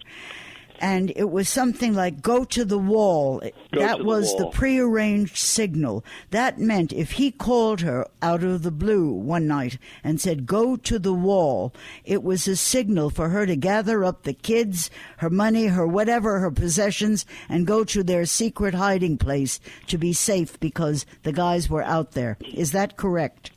and 0.79 1.13
it 1.17 1.31
was 1.31 1.49
something 1.49 1.95
like 1.95 2.23
go 2.23 2.45
to 2.45 2.65
the 2.65 2.79
wall. 2.79 3.41
Go 3.73 3.81
that 3.81 3.99
the 3.99 4.05
was 4.05 4.35
the 4.37 4.47
prearranged 4.47 5.37
signal. 5.37 6.05
That 6.31 6.59
meant 6.59 6.93
if 6.93 7.13
he 7.13 7.31
called 7.31 7.81
her 7.81 8.07
out 8.23 8.43
of 8.43 8.63
the 8.63 8.71
blue 8.71 9.11
one 9.11 9.47
night 9.47 9.79
and 10.05 10.21
said 10.21 10.47
go 10.47 10.77
to 10.77 10.99
the 10.99 11.15
wall, 11.15 11.73
it 12.05 12.23
was 12.23 12.47
a 12.49 12.57
signal 12.57 13.11
for 13.11 13.29
her 13.31 13.47
to 13.47 13.57
gather 13.57 14.05
up 14.05 14.23
the 14.23 14.35
kids, 14.35 14.91
her 15.19 15.31
money, 15.31 15.67
her 15.67 15.87
whatever, 15.87 16.41
her 16.41 16.51
possessions 16.51 17.27
and 17.49 17.67
go 17.67 17.85
to 17.85 18.03
their 18.03 18.25
secret 18.25 18.75
hiding 18.75 19.19
place 19.19 19.61
to 19.87 19.99
be 19.99 20.13
safe 20.13 20.59
because 20.61 21.07
the 21.23 21.33
guys 21.33 21.69
were 21.69 21.83
out 21.83 22.13
there. 22.13 22.37
Is 22.55 22.73
that 22.73 22.97
correct? 22.97 23.51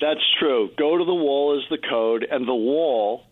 That's 0.00 0.24
true. 0.38 0.70
Go 0.76 0.98
to 0.98 1.04
the 1.04 1.14
wall 1.14 1.58
is 1.58 1.64
the 1.70 1.78
code, 1.78 2.26
and 2.30 2.46
the 2.46 2.54
wall 2.54 3.24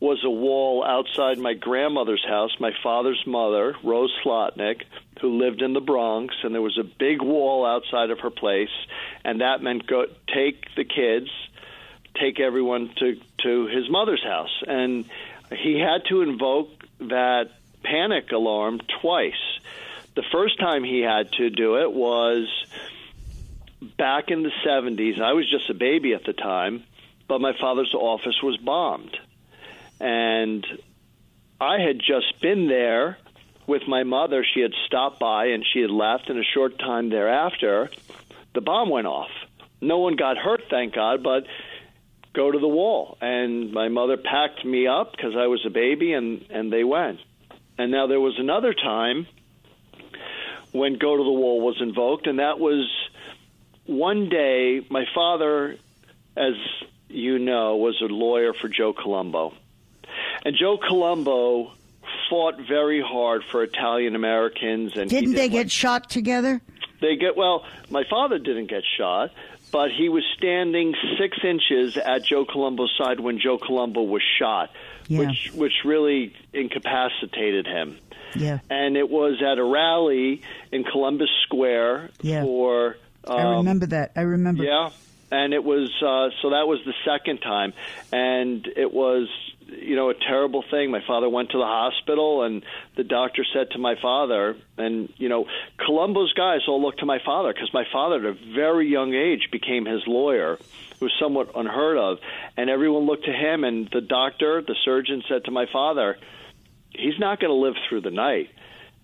was 0.00 0.24
a 0.24 0.30
wall 0.30 0.82
outside 0.82 1.38
my 1.38 1.52
grandmother's 1.52 2.24
house, 2.26 2.50
my 2.58 2.72
father's 2.82 3.22
mother, 3.26 3.76
Rose 3.84 4.12
Slotnick, 4.24 4.84
who 5.20 5.38
lived 5.38 5.60
in 5.60 5.74
the 5.74 5.80
Bronx, 5.80 6.34
and 6.42 6.54
there 6.54 6.62
was 6.62 6.78
a 6.78 6.84
big 6.84 7.20
wall 7.20 7.66
outside 7.66 8.10
of 8.10 8.20
her 8.20 8.30
place, 8.30 8.70
and 9.24 9.42
that 9.42 9.62
meant 9.62 9.86
go 9.86 10.06
take 10.34 10.74
the 10.74 10.84
kids, 10.84 11.28
take 12.18 12.40
everyone 12.40 12.90
to 12.96 13.20
to 13.42 13.66
his 13.66 13.90
mother's 13.90 14.24
house, 14.24 14.62
and 14.66 15.04
he 15.54 15.78
had 15.78 16.06
to 16.08 16.22
invoke 16.22 16.70
that 17.00 17.50
panic 17.82 18.32
alarm 18.32 18.80
twice. 19.02 19.32
The 20.14 20.24
first 20.32 20.58
time 20.58 20.82
he 20.82 21.00
had 21.00 21.30
to 21.32 21.50
do 21.50 21.76
it 21.82 21.92
was 21.92 22.48
back 23.96 24.30
in 24.30 24.42
the 24.42 24.52
70s. 24.66 25.20
I 25.20 25.32
was 25.32 25.48
just 25.48 25.70
a 25.70 25.74
baby 25.74 26.14
at 26.14 26.24
the 26.24 26.32
time, 26.32 26.84
but 27.28 27.40
my 27.40 27.52
father's 27.58 27.94
office 27.94 28.42
was 28.42 28.56
bombed. 28.58 29.16
And 30.00 30.66
I 31.60 31.78
had 31.78 31.98
just 31.98 32.40
been 32.40 32.68
there 32.68 33.18
with 33.66 33.82
my 33.86 34.02
mother. 34.02 34.44
She 34.44 34.60
had 34.60 34.72
stopped 34.86 35.20
by 35.20 35.46
and 35.46 35.64
she 35.72 35.80
had 35.80 35.90
left, 35.90 36.28
and 36.28 36.38
a 36.38 36.42
short 36.42 36.78
time 36.78 37.10
thereafter, 37.10 37.90
the 38.54 38.60
bomb 38.60 38.88
went 38.88 39.06
off. 39.06 39.30
No 39.80 39.98
one 39.98 40.16
got 40.16 40.36
hurt, 40.36 40.62
thank 40.68 40.94
God, 40.94 41.22
but 41.22 41.44
go 42.32 42.50
to 42.50 42.58
the 42.58 42.68
wall. 42.68 43.16
And 43.20 43.72
my 43.72 43.88
mother 43.88 44.16
packed 44.16 44.64
me 44.64 44.86
up 44.86 45.12
because 45.12 45.34
I 45.36 45.46
was 45.46 45.64
a 45.66 45.70
baby, 45.70 46.12
and, 46.12 46.44
and 46.50 46.72
they 46.72 46.84
went. 46.84 47.20
And 47.78 47.90
now 47.90 48.06
there 48.06 48.20
was 48.20 48.38
another 48.38 48.74
time 48.74 49.26
when 50.72 50.98
go 50.98 51.16
to 51.16 51.22
the 51.22 51.30
wall 51.30 51.60
was 51.60 51.80
invoked, 51.80 52.26
and 52.26 52.38
that 52.38 52.58
was 52.58 52.88
one 53.86 54.28
day 54.28 54.86
my 54.88 55.04
father, 55.14 55.76
as 56.36 56.54
you 57.08 57.38
know, 57.38 57.76
was 57.76 58.00
a 58.00 58.04
lawyer 58.04 58.52
for 58.52 58.68
Joe 58.68 58.92
Colombo. 58.92 59.52
And 60.44 60.56
Joe 60.58 60.78
Colombo 60.78 61.72
fought 62.28 62.56
very 62.68 63.02
hard 63.02 63.42
for 63.50 63.62
Italian 63.62 64.14
Americans 64.14 64.96
and 64.96 65.10
Didn't 65.10 65.32
they 65.34 65.48
did 65.48 65.52
get 65.52 65.70
shot 65.70 66.08
together? 66.10 66.60
they 67.00 67.16
get 67.16 67.36
well. 67.36 67.64
My 67.90 68.04
father 68.08 68.38
didn't 68.38 68.66
get 68.68 68.82
shot, 68.98 69.30
but 69.72 69.90
he 69.90 70.08
was 70.08 70.22
standing 70.36 70.94
six 71.18 71.38
inches 71.44 71.96
at 71.96 72.24
Joe 72.24 72.44
Colombo's 72.44 72.92
side 72.98 73.20
when 73.20 73.38
Joe 73.38 73.58
Colombo 73.58 74.02
was 74.02 74.22
shot, 74.38 74.70
Yeah. 75.08 75.20
which 75.20 75.50
which 75.54 75.72
really 75.84 76.34
incapacitated 76.52 77.66
him. 77.66 77.98
Yeah. 78.34 78.58
And 78.70 78.96
it 78.96 79.08
was 79.10 79.42
at 79.42 79.58
a 79.58 79.64
rally 79.64 80.42
in 80.72 80.84
Columbus 80.84 81.30
Square 81.44 82.10
Yeah. 82.22 82.42
for. 82.44 82.96
Um, 83.26 83.36
I 83.38 83.56
remember 83.56 83.86
that. 83.86 84.12
I 84.16 84.22
remember. 84.22 84.64
yeah, 84.64 84.90
and 85.30 85.52
it 85.52 85.62
was 85.64 85.90
uh, 86.02 86.30
so 86.42 86.50
that 86.50 86.66
was 86.66 86.80
the 86.86 86.94
second 87.04 87.38
time, 87.38 87.72
and 88.12 88.66
it 88.76 88.92
was 88.92 89.28
you 89.70 89.96
know 89.96 90.10
a 90.10 90.14
terrible 90.14 90.64
thing. 90.70 90.90
My 90.90 91.02
father 91.06 91.28
went 91.28 91.50
to 91.50 91.58
the 91.58 91.64
hospital, 91.64 92.42
and 92.42 92.62
the 92.96 93.04
doctor 93.04 93.44
said 93.52 93.70
to 93.72 93.78
my 93.78 93.94
father, 94.00 94.56
and 94.76 95.12
you 95.16 95.28
know 95.28 95.46
Colombo's 95.78 96.32
guys 96.32 96.60
all 96.68 96.82
looked 96.82 97.00
to 97.00 97.06
my 97.06 97.18
father 97.24 97.52
because 97.52 97.72
my 97.72 97.84
father 97.92 98.16
at 98.16 98.24
a 98.24 98.54
very 98.54 98.88
young 98.88 99.14
age 99.14 99.48
became 99.50 99.84
his 99.86 100.02
lawyer. 100.06 100.54
It 100.54 101.00
was 101.00 101.12
somewhat 101.20 101.52
unheard 101.54 101.98
of, 101.98 102.18
and 102.56 102.68
everyone 102.68 103.06
looked 103.06 103.24
to 103.24 103.32
him. 103.32 103.64
And 103.64 103.88
the 103.90 104.00
doctor, 104.00 104.62
the 104.62 104.76
surgeon, 104.84 105.22
said 105.28 105.44
to 105.44 105.50
my 105.50 105.66
father, 105.72 106.18
"He's 106.90 107.18
not 107.18 107.40
going 107.40 107.50
to 107.50 107.54
live 107.54 107.74
through 107.88 108.02
the 108.02 108.10
night." 108.10 108.50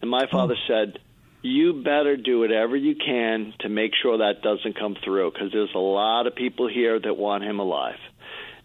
And 0.03 0.11
my 0.11 0.27
father 0.31 0.57
said, 0.69 0.99
you 1.47 1.83
better 1.83 2.17
do 2.17 2.41
whatever 2.41 2.77
you 2.77 2.97
can 2.97 3.55
to 3.61 3.69
make 3.69 3.93
sure 4.03 4.19
that 4.19 4.43
doesn't 4.43 4.79
come 4.79 4.97
through 5.05 5.31
because 5.31 5.53
there's 5.53 5.75
a 5.75 5.79
lot 5.79 6.27
of 6.27 6.35
people 6.35 6.69
here 6.69 6.99
that 6.99 7.17
want 7.17 7.45
him 7.45 7.61
alive. 7.61 7.99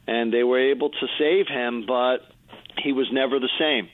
And 0.07 0.33
they 0.33 0.43
were 0.43 0.59
able 0.59 0.89
to 0.89 1.07
save 1.17 1.47
him, 1.47 1.85
but 1.87 2.19
he 2.83 2.91
was 2.91 3.07
never 3.11 3.39
the 3.39 3.49
same. 3.59 3.89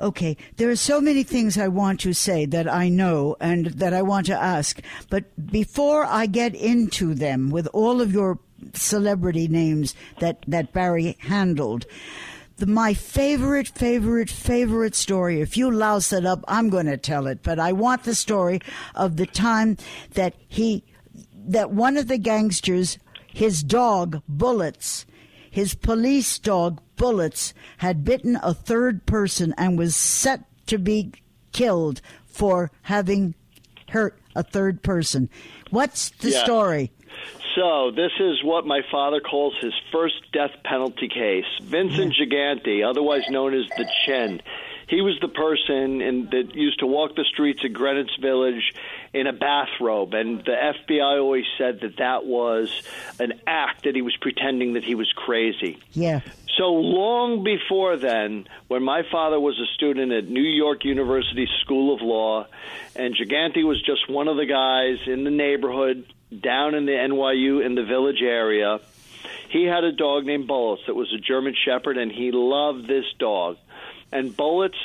Okay, 0.00 0.38
there 0.56 0.70
are 0.70 0.76
so 0.76 0.98
many 0.98 1.22
things 1.22 1.58
I 1.58 1.68
want 1.68 2.00
to 2.00 2.14
say 2.14 2.46
that 2.46 2.66
I 2.66 2.88
know 2.88 3.36
and 3.38 3.66
that 3.66 3.92
I 3.92 4.00
want 4.00 4.26
to 4.26 4.42
ask. 4.42 4.80
But 5.10 5.24
before 5.50 6.06
I 6.06 6.24
get 6.24 6.54
into 6.54 7.14
them 7.14 7.50
with 7.50 7.66
all 7.74 8.00
of 8.00 8.10
your 8.10 8.38
celebrity 8.72 9.46
names 9.46 9.94
that, 10.20 10.42
that 10.48 10.72
Barry 10.72 11.18
handled, 11.20 11.84
the, 12.56 12.66
my 12.66 12.94
favorite, 12.94 13.68
favorite, 13.68 14.30
favorite 14.30 14.94
story, 14.94 15.42
if 15.42 15.58
you 15.58 15.70
louse 15.70 16.14
it 16.14 16.24
up, 16.24 16.44
I'm 16.48 16.70
going 16.70 16.86
to 16.86 16.96
tell 16.96 17.26
it. 17.26 17.42
But 17.42 17.58
I 17.58 17.72
want 17.72 18.04
the 18.04 18.14
story 18.14 18.60
of 18.94 19.18
the 19.18 19.26
time 19.26 19.76
that 20.14 20.34
he, 20.48 20.82
that 21.34 21.72
one 21.72 21.98
of 21.98 22.08
the 22.08 22.18
gangsters, 22.18 22.98
his 23.32 23.62
dog, 23.62 24.22
Bullets, 24.28 25.06
his 25.50 25.74
police 25.74 26.38
dog 26.38 26.80
bullets 26.96 27.54
had 27.78 28.04
bitten 28.04 28.38
a 28.42 28.54
third 28.54 29.06
person 29.06 29.54
and 29.58 29.78
was 29.78 29.96
set 29.96 30.44
to 30.66 30.78
be 30.78 31.12
killed 31.52 32.00
for 32.26 32.70
having 32.82 33.34
hurt 33.88 34.18
a 34.36 34.42
third 34.42 34.82
person. 34.82 35.28
What's 35.70 36.10
the 36.10 36.30
Yes. 36.30 36.44
story? 36.44 36.92
So 37.56 37.90
this 37.90 38.12
is 38.20 38.44
what 38.44 38.64
my 38.64 38.82
father 38.92 39.20
calls 39.20 39.54
his 39.60 39.72
first 39.90 40.30
death 40.32 40.52
penalty 40.62 41.08
case. 41.08 41.44
Vincent 41.62 42.14
Gigante, 42.14 42.88
otherwise 42.88 43.22
known 43.28 43.54
as 43.54 43.66
the 43.76 43.90
Chin. 44.06 44.40
He 44.86 45.00
was 45.00 45.18
the 45.20 45.28
person 45.28 46.00
in, 46.00 46.28
that 46.30 46.54
used 46.54 46.78
to 46.80 46.86
walk 46.86 47.16
the 47.16 47.24
streets 47.24 47.64
of 47.64 47.72
Greenwich 47.72 48.10
Village 48.20 48.72
in 49.12 49.26
a 49.26 49.32
bathrobe, 49.32 50.14
and 50.14 50.38
the 50.38 50.52
FBI 50.52 51.20
always 51.20 51.44
said 51.58 51.80
that 51.80 51.96
that 51.96 52.24
was 52.24 52.82
an 53.18 53.40
act 53.46 53.84
that 53.84 53.96
he 53.96 54.02
was 54.02 54.16
pretending 54.16 54.74
that 54.74 54.84
he 54.84 54.94
was 54.94 55.12
crazy. 55.12 55.78
Yeah. 55.92 56.20
So 56.56 56.74
long 56.74 57.42
before 57.42 57.96
then, 57.96 58.46
when 58.68 58.82
my 58.82 59.02
father 59.10 59.40
was 59.40 59.58
a 59.58 59.66
student 59.74 60.12
at 60.12 60.28
New 60.28 60.42
York 60.42 60.84
University 60.84 61.48
School 61.60 61.94
of 61.94 62.02
Law, 62.02 62.46
and 62.94 63.16
Gigante 63.16 63.64
was 63.64 63.82
just 63.82 64.08
one 64.08 64.28
of 64.28 64.36
the 64.36 64.46
guys 64.46 64.98
in 65.06 65.24
the 65.24 65.30
neighborhood 65.30 66.04
down 66.38 66.74
in 66.74 66.86
the 66.86 66.92
NYU 66.92 67.64
in 67.64 67.74
the 67.74 67.84
village 67.84 68.22
area, 68.22 68.78
he 69.48 69.64
had 69.64 69.84
a 69.84 69.92
dog 69.92 70.24
named 70.24 70.46
Bullets 70.46 70.82
that 70.86 70.94
was 70.94 71.12
a 71.12 71.18
German 71.18 71.54
Shepherd, 71.54 71.98
and 71.98 72.12
he 72.12 72.30
loved 72.30 72.86
this 72.86 73.04
dog. 73.18 73.58
And 74.12 74.36
Bullets 74.36 74.78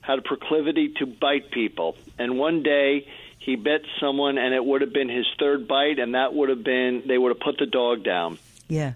had 0.00 0.18
a 0.18 0.22
proclivity 0.22 0.90
to 0.98 1.06
bite 1.06 1.50
people. 1.50 1.96
And 2.18 2.38
one 2.38 2.62
day, 2.62 3.08
he 3.44 3.56
bit 3.56 3.84
someone, 4.00 4.38
and 4.38 4.54
it 4.54 4.64
would 4.64 4.80
have 4.80 4.92
been 4.92 5.08
his 5.08 5.26
third 5.38 5.68
bite, 5.68 5.98
and 5.98 6.14
that 6.14 6.32
would 6.32 6.48
have 6.48 6.64
been, 6.64 7.02
they 7.06 7.18
would 7.18 7.30
have 7.30 7.40
put 7.40 7.58
the 7.58 7.66
dog 7.66 8.02
down. 8.02 8.38
Yeah. 8.68 8.94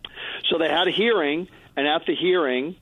So 0.49 0.59
they 0.59 0.69
had 0.69 0.89
a 0.89 0.91
hearing, 0.91 1.49
and 1.77 1.87
at 1.87 2.07
the 2.07 2.15
hearing, 2.15 2.77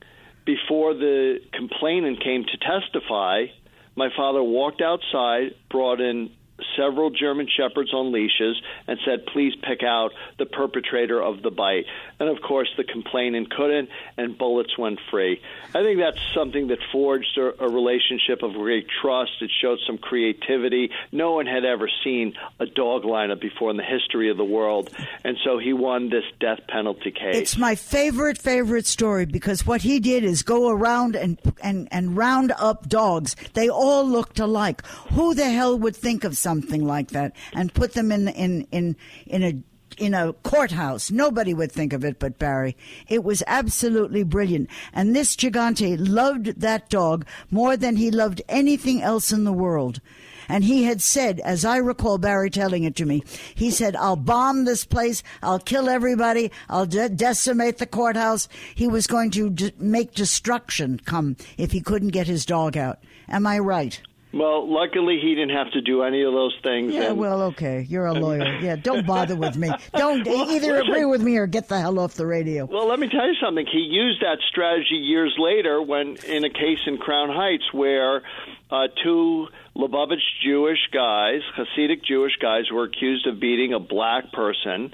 before 0.45 0.93
the 0.93 1.41
complainant 1.51 2.23
came 2.23 2.45
to 2.45 2.57
testify, 2.57 3.47
my 3.95 4.09
father 4.15 4.41
walked 4.41 4.81
outside, 4.81 5.55
brought 5.69 5.99
in 5.99 6.31
several 6.77 7.09
German 7.09 7.47
shepherds 7.47 7.93
on 7.93 8.11
leashes, 8.11 8.61
and 8.87 8.99
said, 9.03 9.25
"Please 9.25 9.53
pick 9.61 9.83
out 9.83 10.13
the 10.37 10.45
perpetrator 10.45 11.21
of 11.21 11.41
the 11.41 11.51
bite." 11.51 11.85
And 12.19 12.29
of 12.29 12.41
course, 12.41 12.69
the 12.77 12.83
complainant 12.83 13.49
couldn't, 13.49 13.89
and 14.17 14.37
bullets 14.37 14.77
went 14.77 14.99
free. 15.11 15.41
I 15.73 15.83
think 15.83 15.99
that's 15.99 16.19
something 16.33 16.67
that 16.67 16.79
forged 16.91 17.37
a, 17.37 17.63
a 17.63 17.69
relationship 17.69 18.43
of 18.43 18.53
great 18.53 18.87
trust. 19.01 19.31
It 19.41 19.51
showed 19.61 19.79
some 19.85 19.97
creativity. 19.97 20.91
No 21.11 21.33
one 21.33 21.47
had 21.47 21.65
ever 21.65 21.89
seen 22.03 22.33
a 22.59 22.65
dog 22.65 23.03
lineup 23.03 23.41
before 23.41 23.71
in 23.71 23.77
the 23.77 23.83
history 23.83 24.29
of 24.29 24.37
the 24.37 24.45
world, 24.45 24.89
and 25.23 25.37
so 25.43 25.57
he 25.57 25.73
won 25.73 26.09
this 26.09 26.25
death 26.39 26.59
penalty 26.67 27.11
case. 27.11 27.35
It's 27.35 27.57
my 27.57 27.75
favorite, 27.75 28.37
favorite 28.37 28.85
story 28.85 29.25
because 29.25 29.65
what 29.65 29.81
he 29.81 29.99
did 29.99 30.23
is 30.23 30.43
go 30.43 30.69
around 30.69 31.15
and, 31.15 31.39
and, 31.63 31.87
and 31.91 32.15
round 32.15 32.53
up 32.59 32.87
dogs. 32.87 33.35
They 33.53 33.69
all 33.69 34.05
looked 34.05 34.39
alike. 34.39 34.85
Who 35.13 35.33
the 35.33 35.49
hell 35.49 35.77
would 35.79 35.95
think 35.95 36.23
of 36.23 36.37
something 36.37 36.66
like 36.71 37.09
that 37.09 37.33
and 37.53 37.73
put 37.73 37.93
them 37.93 38.11
in, 38.11 38.27
in, 38.29 38.67
in, 38.71 38.95
in 39.25 39.43
a 39.43 39.61
in 39.97 40.13
a 40.13 40.33
courthouse. 40.33 41.09
Nobody 41.09 41.53
would 41.53 41.71
think 41.71 41.93
of 41.93 42.05
it 42.05 42.19
but 42.19 42.37
Barry. 42.37 42.77
It 43.07 43.23
was 43.23 43.41
absolutely 43.47 44.23
brilliant. 44.23 44.69
And 44.93 45.15
this 45.15 45.35
Gigante 45.35 45.97
loved 45.97 46.61
that 46.61 46.89
dog 46.89 47.25
more 47.49 47.75
than 47.77 47.95
he 47.95 48.11
loved 48.11 48.41
anything 48.47 49.01
else 49.01 49.31
in 49.31 49.43
the 49.43 49.53
world. 49.53 49.99
And 50.49 50.63
he 50.63 50.83
had 50.83 51.01
said, 51.01 51.41
as 51.41 51.65
I 51.65 51.77
recall 51.77 52.17
Barry 52.17 52.49
telling 52.49 52.83
it 52.83 52.95
to 52.97 53.05
me, 53.05 53.23
he 53.53 53.69
said, 53.69 53.95
I'll 53.97 54.15
bomb 54.15 54.63
this 54.63 54.85
place. 54.85 55.21
I'll 55.43 55.59
kill 55.59 55.89
everybody. 55.89 56.51
I'll 56.69 56.85
de- 56.85 57.09
decimate 57.09 57.79
the 57.79 57.85
courthouse. 57.85 58.47
He 58.73 58.87
was 58.87 59.07
going 59.07 59.31
to 59.31 59.49
d- 59.49 59.73
make 59.77 60.13
destruction 60.13 61.01
come 61.03 61.35
if 61.57 61.71
he 61.71 61.81
couldn't 61.81 62.09
get 62.09 62.27
his 62.27 62.45
dog 62.45 62.77
out. 62.77 62.99
Am 63.27 63.45
I 63.45 63.59
right? 63.59 63.99
Well, 64.37 64.71
luckily 64.71 65.19
he 65.21 65.35
didn't 65.35 65.55
have 65.55 65.71
to 65.71 65.81
do 65.81 66.03
any 66.03 66.23
of 66.23 66.33
those 66.33 66.55
things. 66.63 66.93
Yeah, 66.93 67.09
and, 67.09 67.17
well, 67.17 67.41
okay. 67.43 67.85
You're 67.89 68.05
a 68.05 68.13
lawyer. 68.13 68.57
Yeah, 68.61 68.75
don't 68.75 69.05
bother 69.05 69.35
with 69.35 69.55
me. 69.55 69.71
Don't 69.95 70.25
Well, 70.25 70.49
either 70.51 70.77
agree 70.79 71.05
with 71.05 71.21
me 71.21 71.37
or 71.37 71.47
get 71.47 71.67
the 71.69 71.79
hell 71.79 71.99
off 71.99 72.15
the 72.15 72.25
radio. 72.25 72.65
Well, 72.65 72.87
let 72.87 72.99
me 72.99 73.07
tell 73.09 73.27
you 73.27 73.35
something. 73.41 73.65
He 73.71 73.79
used 73.79 74.21
that 74.21 74.37
strategy 74.49 74.95
years 74.95 75.35
later 75.37 75.81
when 75.81 76.17
in 76.27 76.43
a 76.43 76.49
case 76.49 76.79
in 76.85 76.97
Crown 76.97 77.29
Heights 77.29 77.71
where 77.71 78.23
uh, 78.71 78.87
two 79.03 79.47
Lubavitch 79.75 80.23
Jewish 80.43 80.79
guys, 80.91 81.41
Hasidic 81.57 82.03
Jewish 82.03 82.33
guys, 82.41 82.63
were 82.71 82.83
accused 82.85 83.27
of 83.27 83.39
beating 83.39 83.73
a 83.73 83.79
black 83.79 84.31
person 84.31 84.91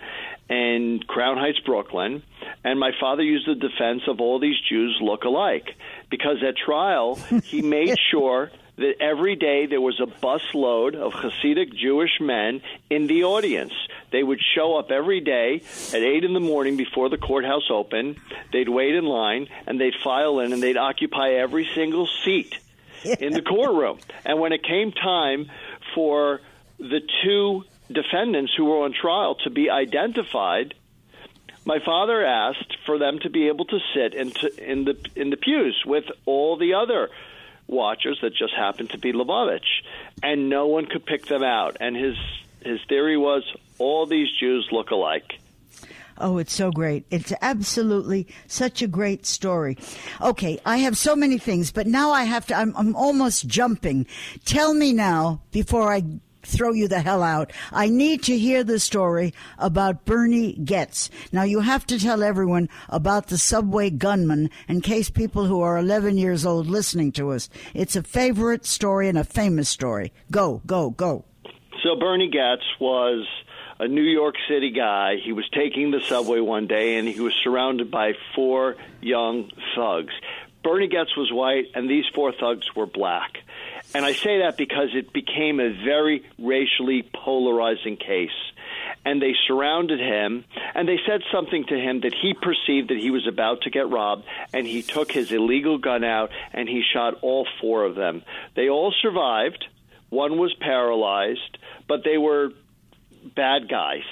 in 0.50 1.00
Crown 1.08 1.38
Heights, 1.38 1.60
Brooklyn. 1.66 2.22
And 2.64 2.80
my 2.80 2.92
father 3.00 3.24
used 3.24 3.48
the 3.48 3.56
defense 3.56 4.04
of 4.08 4.20
all 4.20 4.40
these 4.40 4.58
Jews 4.70 4.98
look 5.02 5.24
alike 5.24 5.70
because 6.10 6.38
at 6.48 6.56
trial 6.58 7.16
he 7.46 7.62
made 7.62 7.96
sure 8.12 8.52
that 8.78 8.96
every 9.00 9.36
day 9.36 9.68
there 9.68 9.82
was 9.82 10.00
a 10.00 10.06
busload 10.06 10.96
of 10.96 11.14
Hasidic 11.14 11.76
Jewish 11.76 12.20
men 12.20 12.62
in 12.90 13.08
the 13.08 13.24
audience. 13.24 13.74
They 14.12 14.24
would 14.24 14.40
show 14.56 14.78
up 14.78 14.92
every 14.92 15.20
day 15.20 15.62
at 15.90 16.02
8 16.02 16.24
in 16.24 16.34
the 16.34 16.40
morning 16.40 16.76
before 16.76 17.10
the 17.10 17.18
courthouse 17.18 17.70
opened. 17.70 18.18
They'd 18.52 18.70
wait 18.70 18.96
in 18.96 19.06
line 19.06 19.48
and 19.68 19.80
they'd 19.80 19.96
file 20.04 20.40
in 20.40 20.54
and 20.54 20.62
they'd 20.62 20.78
occupy 20.78 21.32
every 21.32 21.70
single 21.76 22.08
seat 22.24 22.56
in 23.04 23.34
the 23.34 23.42
courtroom. 23.48 24.00
And 24.26 24.40
when 24.40 24.54
it 24.54 24.64
came 24.64 24.92
time 24.92 25.52
for 25.94 26.42
the 26.80 27.02
two 27.24 27.66
defendants 27.92 28.54
who 28.58 28.66
were 28.66 28.84
on 28.84 28.94
trial 28.94 29.36
to 29.44 29.52
be 29.52 29.70
identified, 29.70 30.74
my 31.66 31.80
father 31.80 32.26
asked 32.26 32.78
for 32.86 32.98
them 32.98 33.20
to 33.20 33.30
be 33.30 33.48
able 33.48 33.66
to 33.66 33.80
sit 33.94 34.14
in, 34.16 34.32
to, 34.32 34.72
in 34.72 34.84
the 34.84 34.98
in 35.16 35.30
the 35.30 35.38
pews 35.38 35.82
with 35.86 36.06
all 36.26 36.58
the 36.58 36.74
other 36.74 37.10
watchers 37.68 38.20
that 38.22 38.36
just 38.36 38.54
happened 38.54 38.92
to 38.92 38.98
be 38.98 39.14
Lubavitch, 39.14 39.84
and 40.22 40.50
no 40.50 40.68
one 40.68 40.86
could 40.86 41.06
pick 41.06 41.26
them 41.28 41.44
out. 41.44 41.78
And 41.80 41.96
his 41.96 42.16
his 42.62 42.80
theory 42.88 43.18
was 43.18 43.44
all 43.78 44.06
these 44.06 44.30
Jews 44.40 44.70
look 44.72 44.92
alike. 44.92 45.40
Oh, 46.18 46.38
it's 46.38 46.54
so 46.54 46.72
great. 46.72 47.06
It's 47.10 47.34
absolutely 47.42 48.28
such 48.48 48.82
a 48.82 48.88
great 48.88 49.26
story. 49.26 49.78
Okay, 50.22 50.60
I 50.66 50.78
have 50.78 50.98
so 50.98 51.16
many 51.16 51.40
things, 51.40 51.72
but 51.72 51.88
now 51.88 52.12
I 52.12 52.24
have 52.24 52.46
to, 52.48 52.56
I'm, 52.56 52.74
I'm 52.78 52.96
almost 52.96 53.48
jumping. 53.48 54.06
Tell 54.46 54.74
me 54.76 54.94
now, 54.94 55.42
before 55.52 55.92
I 55.92 56.04
throw 56.44 56.72
you 56.72 56.88
the 56.88 57.02
hell 57.02 57.24
out, 57.24 57.52
I 57.72 57.90
need 57.90 58.24
to 58.24 58.38
hear 58.38 58.64
the 58.64 58.80
story 58.80 59.34
about 59.58 60.06
Bernie 60.06 60.54
Goetz. 60.54 61.10
Now, 61.32 61.44
you 61.44 61.62
have 61.62 61.86
to 61.88 62.00
tell 62.00 62.24
everyone 62.24 62.70
about 62.90 63.28
the 63.28 63.38
subway 63.38 63.90
gunman 63.90 64.50
in 64.68 64.82
case 64.82 65.10
people 65.10 65.46
who 65.46 65.62
are 65.62 65.78
11 65.78 66.18
years 66.18 66.46
old 66.46 66.68
listening 66.68 67.12
to 67.14 67.32
us. 67.32 67.50
It's 67.74 67.96
a 67.96 68.04
favorite 68.04 68.66
story 68.66 69.10
and 69.10 69.18
a 69.18 69.24
famous 69.24 69.70
story. 69.70 70.14
Go, 70.32 70.62
go, 70.66 70.92
go. 70.92 71.26
So 71.84 71.96
Bernie 72.00 72.30
Goetz 72.30 72.64
was 72.80 73.28
a 73.80 73.88
New 73.88 74.04
York 74.04 74.36
City 74.48 74.72
guy. 74.72 75.16
He 75.24 75.34
was 75.34 75.48
taking 75.50 75.92
the 75.92 76.00
subway 76.02 76.40
one 76.40 76.68
day 76.68 76.98
and 76.98 77.08
he 77.08 77.20
was 77.20 77.34
surrounded 77.44 77.92
by 77.92 78.14
four 78.36 78.78
young 79.02 79.52
thugs. 79.76 80.14
Bernie 80.64 80.88
Goetz 80.88 81.18
was 81.18 81.32
white 81.32 81.66
and 81.76 81.90
these 81.90 82.06
four 82.16 82.32
thugs 82.32 82.66
were 82.76 82.86
black. 82.86 83.40
And 83.94 84.06
I 84.06 84.14
say 84.14 84.40
that 84.40 84.58
because 84.58 84.90
it 84.94 85.14
became 85.14 85.60
a 85.60 85.70
very 85.70 86.24
racially 86.40 87.08
polarizing 87.14 87.98
case. 87.98 88.32
And 89.06 89.22
they 89.22 89.34
surrounded 89.48 90.00
him 90.00 90.46
and 90.74 90.88
they 90.88 90.98
said 91.06 91.22
something 91.32 91.66
to 91.66 91.76
him 91.76 92.02
that 92.02 92.14
he 92.14 92.34
perceived 92.34 92.90
that 92.90 92.98
he 92.98 93.12
was 93.12 93.28
about 93.28 93.62
to 93.64 93.70
get 93.70 93.90
robbed. 93.90 94.26
And 94.54 94.66
he 94.66 94.82
took 94.82 95.12
his 95.12 95.32
illegal 95.32 95.78
gun 95.78 96.04
out 96.04 96.32
and 96.54 96.68
he 96.68 96.84
shot 96.94 97.16
all 97.22 97.48
four 97.62 97.84
of 97.86 97.96
them. 97.96 98.24
They 98.56 98.70
all 98.70 98.94
survived. 99.02 99.66
One 100.10 100.38
was 100.38 100.56
paralyzed, 100.60 101.58
but 101.88 102.04
they 102.04 102.18
were 102.18 102.52
bad 103.36 103.70
guys. 103.70 104.04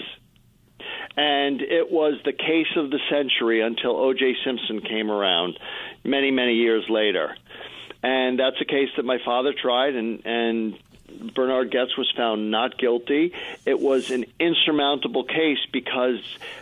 And 1.15 1.61
it 1.61 1.91
was 1.91 2.19
the 2.23 2.33
case 2.33 2.75
of 2.75 2.89
the 2.89 2.99
century 3.09 3.61
until 3.61 3.95
O.J. 3.97 4.35
Simpson 4.45 4.81
came 4.81 5.11
around 5.11 5.59
many, 6.03 6.31
many 6.31 6.53
years 6.53 6.85
later. 6.89 7.35
And 8.03 8.39
that's 8.39 8.59
a 8.59 8.65
case 8.65 8.89
that 8.97 9.05
my 9.05 9.19
father 9.23 9.53
tried, 9.53 9.95
and, 9.95 10.25
and 10.25 10.77
Bernard 11.35 11.71
Goetz 11.71 11.97
was 11.97 12.11
found 12.15 12.51
not 12.51 12.77
guilty. 12.77 13.33
It 13.65 13.79
was 13.79 14.11
an 14.11 14.25
insurmountable 14.39 15.23
case 15.23 15.59
because 15.71 16.19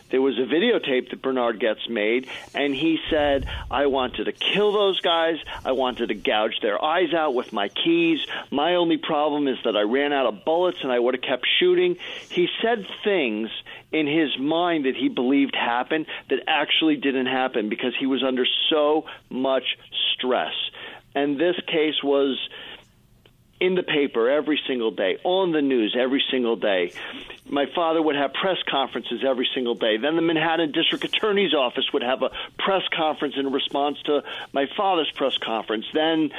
there 0.09 0.21
was 0.21 0.37
a 0.37 0.41
videotape 0.41 1.11
that 1.11 1.21
Bernard 1.21 1.59
Goetz 1.59 1.87
made, 1.87 2.27
and 2.53 2.73
he 2.75 2.99
said, 3.09 3.47
I 3.69 3.85
wanted 3.85 4.25
to 4.25 4.31
kill 4.31 4.71
those 4.71 4.99
guys. 5.01 5.37
I 5.63 5.73
wanted 5.73 6.07
to 6.07 6.15
gouge 6.15 6.59
their 6.61 6.83
eyes 6.83 7.13
out 7.13 7.35
with 7.35 7.53
my 7.53 7.69
keys. 7.69 8.19
My 8.51 8.75
only 8.75 8.97
problem 8.97 9.47
is 9.47 9.57
that 9.63 9.77
I 9.77 9.81
ran 9.81 10.13
out 10.13 10.25
of 10.25 10.43
bullets 10.45 10.79
and 10.81 10.91
I 10.91 10.99
would 10.99 11.13
have 11.13 11.23
kept 11.23 11.47
shooting. 11.59 11.97
He 12.29 12.47
said 12.61 12.87
things 13.03 13.49
in 13.91 14.07
his 14.07 14.37
mind 14.37 14.85
that 14.85 14.95
he 14.95 15.09
believed 15.09 15.55
happened 15.55 16.07
that 16.29 16.39
actually 16.47 16.97
didn't 16.97 17.27
happen 17.27 17.69
because 17.69 17.93
he 17.99 18.05
was 18.05 18.23
under 18.23 18.45
so 18.69 19.05
much 19.29 19.77
stress. 20.15 20.53
And 21.19 21.37
this 21.37 21.55
case 21.67 22.01
was 22.03 22.37
in 23.59 23.75
the 23.75 23.83
paper 23.83 24.29
every 24.29 24.59
single 24.67 24.91
day, 24.91 25.17
on 25.25 25.51
the 25.51 25.61
news 25.61 25.93
every 25.99 26.23
single 26.31 26.55
day. 26.55 26.93
My 27.49 27.65
father 27.75 28.01
would 28.01 28.15
have 28.15 28.33
press 28.33 28.57
conferences 28.69 29.21
every 29.27 29.49
single 29.53 29.75
day. 29.75 29.97
Then 29.97 30.15
the 30.15 30.21
Manhattan 30.21 30.71
District 30.71 31.03
Attorney's 31.03 31.53
Office 31.53 31.91
would 31.91 32.03
have 32.03 32.21
a 32.23 32.29
press 32.57 32.83
conference 32.95 33.35
in 33.37 33.51
response 33.51 34.01
to 34.03 34.23
my 34.53 34.67
father's 34.77 35.11
press 35.11 35.37
conference. 35.37 35.85
Then 35.93 36.31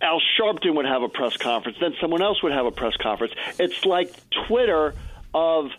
Al 0.00 0.22
Sharpton 0.38 0.74
would 0.76 0.86
have 0.86 1.02
a 1.02 1.08
press 1.10 1.36
conference. 1.36 1.76
Then 1.78 1.94
someone 2.00 2.22
else 2.22 2.42
would 2.42 2.52
have 2.52 2.64
a 2.64 2.72
press 2.72 2.96
conference. 2.96 3.34
It's 3.58 3.84
like 3.84 4.10
Twitter 4.46 4.94
of 5.34 5.70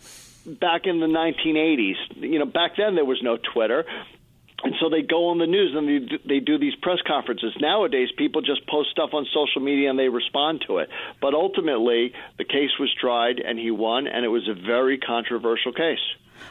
back 0.46 0.86
in 0.86 1.00
the 1.00 1.06
1980s. 1.06 1.96
You 2.14 2.38
know, 2.38 2.46
back 2.46 2.76
then 2.76 2.94
there 2.94 3.04
was 3.04 3.20
no 3.22 3.38
Twitter. 3.38 3.86
And 4.62 4.74
so 4.80 4.88
they 4.88 5.02
go 5.02 5.28
on 5.28 5.38
the 5.38 5.46
news 5.46 5.74
and 5.76 5.86
they 5.86 6.06
do, 6.06 6.18
they 6.26 6.40
do 6.40 6.58
these 6.58 6.74
press 6.80 6.98
conferences. 7.06 7.52
Nowadays, 7.60 8.08
people 8.16 8.40
just 8.40 8.66
post 8.66 8.90
stuff 8.90 9.10
on 9.12 9.26
social 9.26 9.60
media 9.60 9.90
and 9.90 9.98
they 9.98 10.08
respond 10.08 10.64
to 10.66 10.78
it. 10.78 10.88
But 11.20 11.34
ultimately, 11.34 12.12
the 12.38 12.44
case 12.44 12.70
was 12.80 12.92
tried 12.98 13.38
and 13.38 13.58
he 13.58 13.70
won, 13.70 14.06
and 14.06 14.24
it 14.24 14.28
was 14.28 14.48
a 14.48 14.54
very 14.54 14.98
controversial 14.98 15.72
case. 15.72 16.00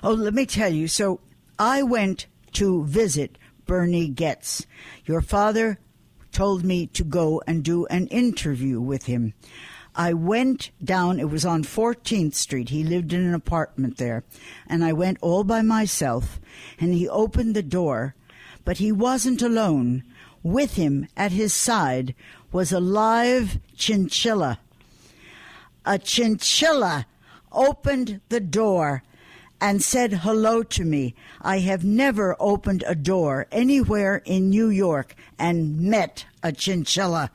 Oh, 0.03 0.13
let 0.13 0.33
me 0.33 0.45
tell 0.45 0.71
you. 0.71 0.87
So 0.87 1.19
I 1.57 1.81
went 1.81 2.27
to 2.53 2.85
visit 2.85 3.37
Bernie 3.65 4.09
Goetz. 4.09 4.67
Your 5.05 5.21
father 5.21 5.79
told 6.31 6.63
me 6.63 6.87
to 6.87 7.03
go 7.03 7.41
and 7.47 7.63
do 7.63 7.85
an 7.87 8.07
interview 8.07 8.79
with 8.79 9.05
him. 9.05 9.33
I 9.95 10.13
went 10.13 10.71
down, 10.83 11.19
it 11.19 11.29
was 11.29 11.45
on 11.45 11.63
14th 11.63 12.33
Street. 12.33 12.69
He 12.69 12.83
lived 12.83 13.13
in 13.13 13.21
an 13.21 13.33
apartment 13.33 13.97
there. 13.97 14.25
And 14.67 14.83
I 14.83 14.91
went 14.91 15.17
all 15.21 15.45
by 15.45 15.61
myself, 15.61 16.39
and 16.79 16.93
he 16.93 17.07
opened 17.07 17.55
the 17.55 17.63
door, 17.63 18.13
but 18.65 18.77
he 18.77 18.91
wasn't 18.91 19.41
alone. 19.41 20.03
With 20.43 20.75
him 20.75 21.07
at 21.15 21.31
his 21.31 21.53
side 21.53 22.13
was 22.51 22.71
a 22.71 22.79
live 22.79 23.59
chinchilla. 23.75 24.59
A 25.85 25.97
chinchilla 25.97 27.05
opened 27.51 28.19
the 28.29 28.41
door 28.41 29.01
and 29.61 29.81
said 29.81 30.13
hello 30.13 30.61
to 30.61 30.83
me. 30.83 31.15
I 31.41 31.59
have 31.59 31.85
never 31.85 32.35
opened 32.39 32.83
a 32.85 32.95
door 32.95 33.47
anywhere 33.51 34.21
in 34.25 34.49
New 34.49 34.69
York 34.69 35.15
and 35.39 35.79
met 35.79 36.25
a 36.43 36.51
chinchilla. 36.51 37.31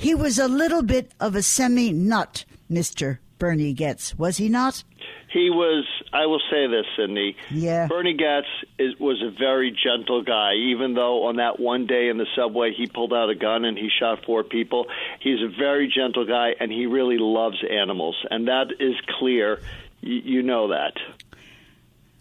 He 0.00 0.14
was 0.14 0.38
a 0.38 0.48
little 0.48 0.82
bit 0.82 1.12
of 1.20 1.34
a 1.34 1.42
semi 1.42 1.92
nut, 1.92 2.46
Mr. 2.70 3.18
Bernie 3.38 3.74
Goetz, 3.74 4.18
was 4.18 4.38
he 4.38 4.48
not? 4.48 4.82
He 5.30 5.50
was, 5.50 5.84
I 6.12 6.24
will 6.26 6.40
say 6.50 6.66
this, 6.66 6.86
Cindy. 6.96 7.36
Yeah. 7.50 7.86
Bernie 7.86 8.14
Goetz 8.16 8.46
is, 8.78 8.98
was 8.98 9.22
a 9.22 9.30
very 9.30 9.70
gentle 9.70 10.22
guy, 10.22 10.54
even 10.54 10.94
though 10.94 11.24
on 11.26 11.36
that 11.36 11.60
one 11.60 11.86
day 11.86 12.08
in 12.08 12.16
the 12.16 12.26
subway 12.34 12.72
he 12.74 12.86
pulled 12.86 13.12
out 13.12 13.28
a 13.28 13.34
gun 13.34 13.64
and 13.66 13.76
he 13.76 13.90
shot 14.00 14.24
four 14.24 14.42
people. 14.42 14.86
He's 15.20 15.40
a 15.42 15.48
very 15.48 15.92
gentle 15.94 16.24
guy, 16.26 16.54
and 16.58 16.72
he 16.72 16.86
really 16.86 17.18
loves 17.18 17.62
animals, 17.70 18.16
and 18.30 18.48
that 18.48 18.68
is 18.80 18.94
clear. 19.18 19.60
Y- 20.02 20.22
you 20.24 20.42
know 20.42 20.68
that. 20.68 20.94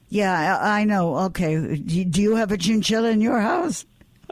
Yeah, 0.10 0.60
I, 0.62 0.82
I 0.82 0.84
know. 0.84 1.16
Okay. 1.28 1.76
Do 1.78 2.04
do 2.04 2.22
you 2.22 2.36
have 2.36 2.52
a 2.52 2.58
chinchilla 2.58 3.10
in 3.12 3.22
your 3.22 3.40
house? 3.40 3.86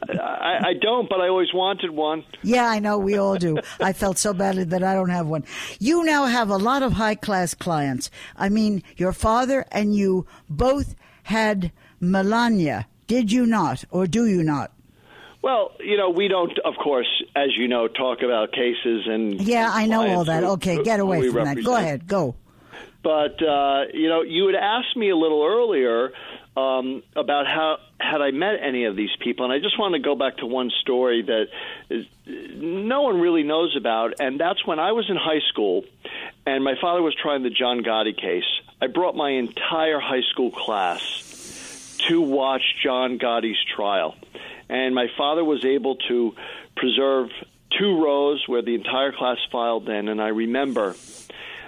I, 0.09 0.59
I 0.69 0.73
don't, 0.79 1.09
but 1.09 1.19
I 1.21 1.27
always 1.27 1.53
wanted 1.53 1.91
one. 1.91 2.23
Yeah, 2.43 2.67
I 2.67 2.79
know. 2.79 2.97
We 2.97 3.17
all 3.17 3.35
do. 3.37 3.57
I 3.79 3.93
felt 3.93 4.17
so 4.17 4.33
badly 4.33 4.63
that 4.65 4.83
I 4.83 4.93
don't 4.93 5.09
have 5.09 5.27
one. 5.27 5.43
You 5.79 6.03
now 6.03 6.25
have 6.25 6.49
a 6.49 6.57
lot 6.57 6.83
of 6.83 6.93
high 6.93 7.15
class 7.15 7.53
clients. 7.53 8.09
I 8.35 8.49
mean, 8.49 8.83
your 8.95 9.13
father 9.13 9.65
and 9.71 9.95
you 9.95 10.25
both 10.49 10.95
had 11.23 11.71
Melania. 11.99 12.87
Did 13.07 13.31
you 13.31 13.45
not, 13.45 13.83
or 13.89 14.05
do 14.07 14.25
you 14.25 14.43
not? 14.43 14.71
Well, 15.41 15.71
you 15.79 15.97
know, 15.97 16.09
we 16.09 16.27
don't, 16.27 16.57
of 16.65 16.73
course, 16.83 17.07
as 17.35 17.55
you 17.55 17.67
know, 17.67 17.87
talk 17.87 18.21
about 18.21 18.51
cases 18.51 19.07
and. 19.07 19.39
Yeah, 19.41 19.69
I 19.71 19.85
know 19.85 20.07
all 20.07 20.25
that. 20.25 20.43
who- 20.43 20.49
Okay, 20.51 20.83
get 20.83 20.99
away 20.99 21.29
from 21.29 21.45
that. 21.45 21.63
Go 21.63 21.75
ahead, 21.75 22.07
go. 22.07 22.35
But 23.03 23.41
uh, 23.41 23.83
you 23.93 24.09
know, 24.09 24.21
you 24.23 24.47
had 24.47 24.55
asked 24.55 24.97
me 24.97 25.09
a 25.09 25.15
little 25.15 25.43
earlier 25.45 26.11
um, 26.57 27.03
about 27.15 27.45
how 27.45 27.77
had 27.99 28.19
I 28.19 28.31
met 28.31 28.55
any 28.59 28.85
of 28.85 28.95
these 28.95 29.15
people, 29.19 29.45
and 29.45 29.53
I 29.53 29.59
just 29.59 29.77
want 29.77 29.93
to 29.93 29.99
go 29.99 30.15
back 30.15 30.37
to 30.37 30.47
one 30.47 30.71
story 30.81 31.21
that 31.21 31.49
is, 31.89 32.05
no 32.25 33.03
one 33.03 33.21
really 33.21 33.43
knows 33.43 33.75
about, 33.77 34.15
and 34.19 34.39
that's 34.39 34.65
when 34.65 34.79
I 34.79 34.91
was 34.93 35.07
in 35.07 35.17
high 35.17 35.41
school, 35.49 35.85
and 36.47 36.63
my 36.63 36.73
father 36.81 37.03
was 37.03 37.15
trying 37.15 37.43
the 37.43 37.51
John 37.51 37.83
Gotti 37.83 38.19
case. 38.19 38.43
I 38.81 38.87
brought 38.87 39.15
my 39.15 39.29
entire 39.29 39.99
high 39.99 40.23
school 40.31 40.49
class 40.49 41.95
to 42.07 42.21
watch 42.21 42.63
John 42.83 43.19
Gotti's 43.19 43.63
trial, 43.75 44.15
and 44.67 44.95
my 44.95 45.07
father 45.15 45.43
was 45.43 45.63
able 45.63 45.97
to 46.07 46.33
preserve 46.75 47.29
two 47.77 48.03
rows 48.03 48.43
where 48.47 48.63
the 48.63 48.73
entire 48.73 49.11
class 49.11 49.37
filed 49.51 49.87
in, 49.89 50.07
and 50.07 50.19
I 50.19 50.29
remember 50.29 50.95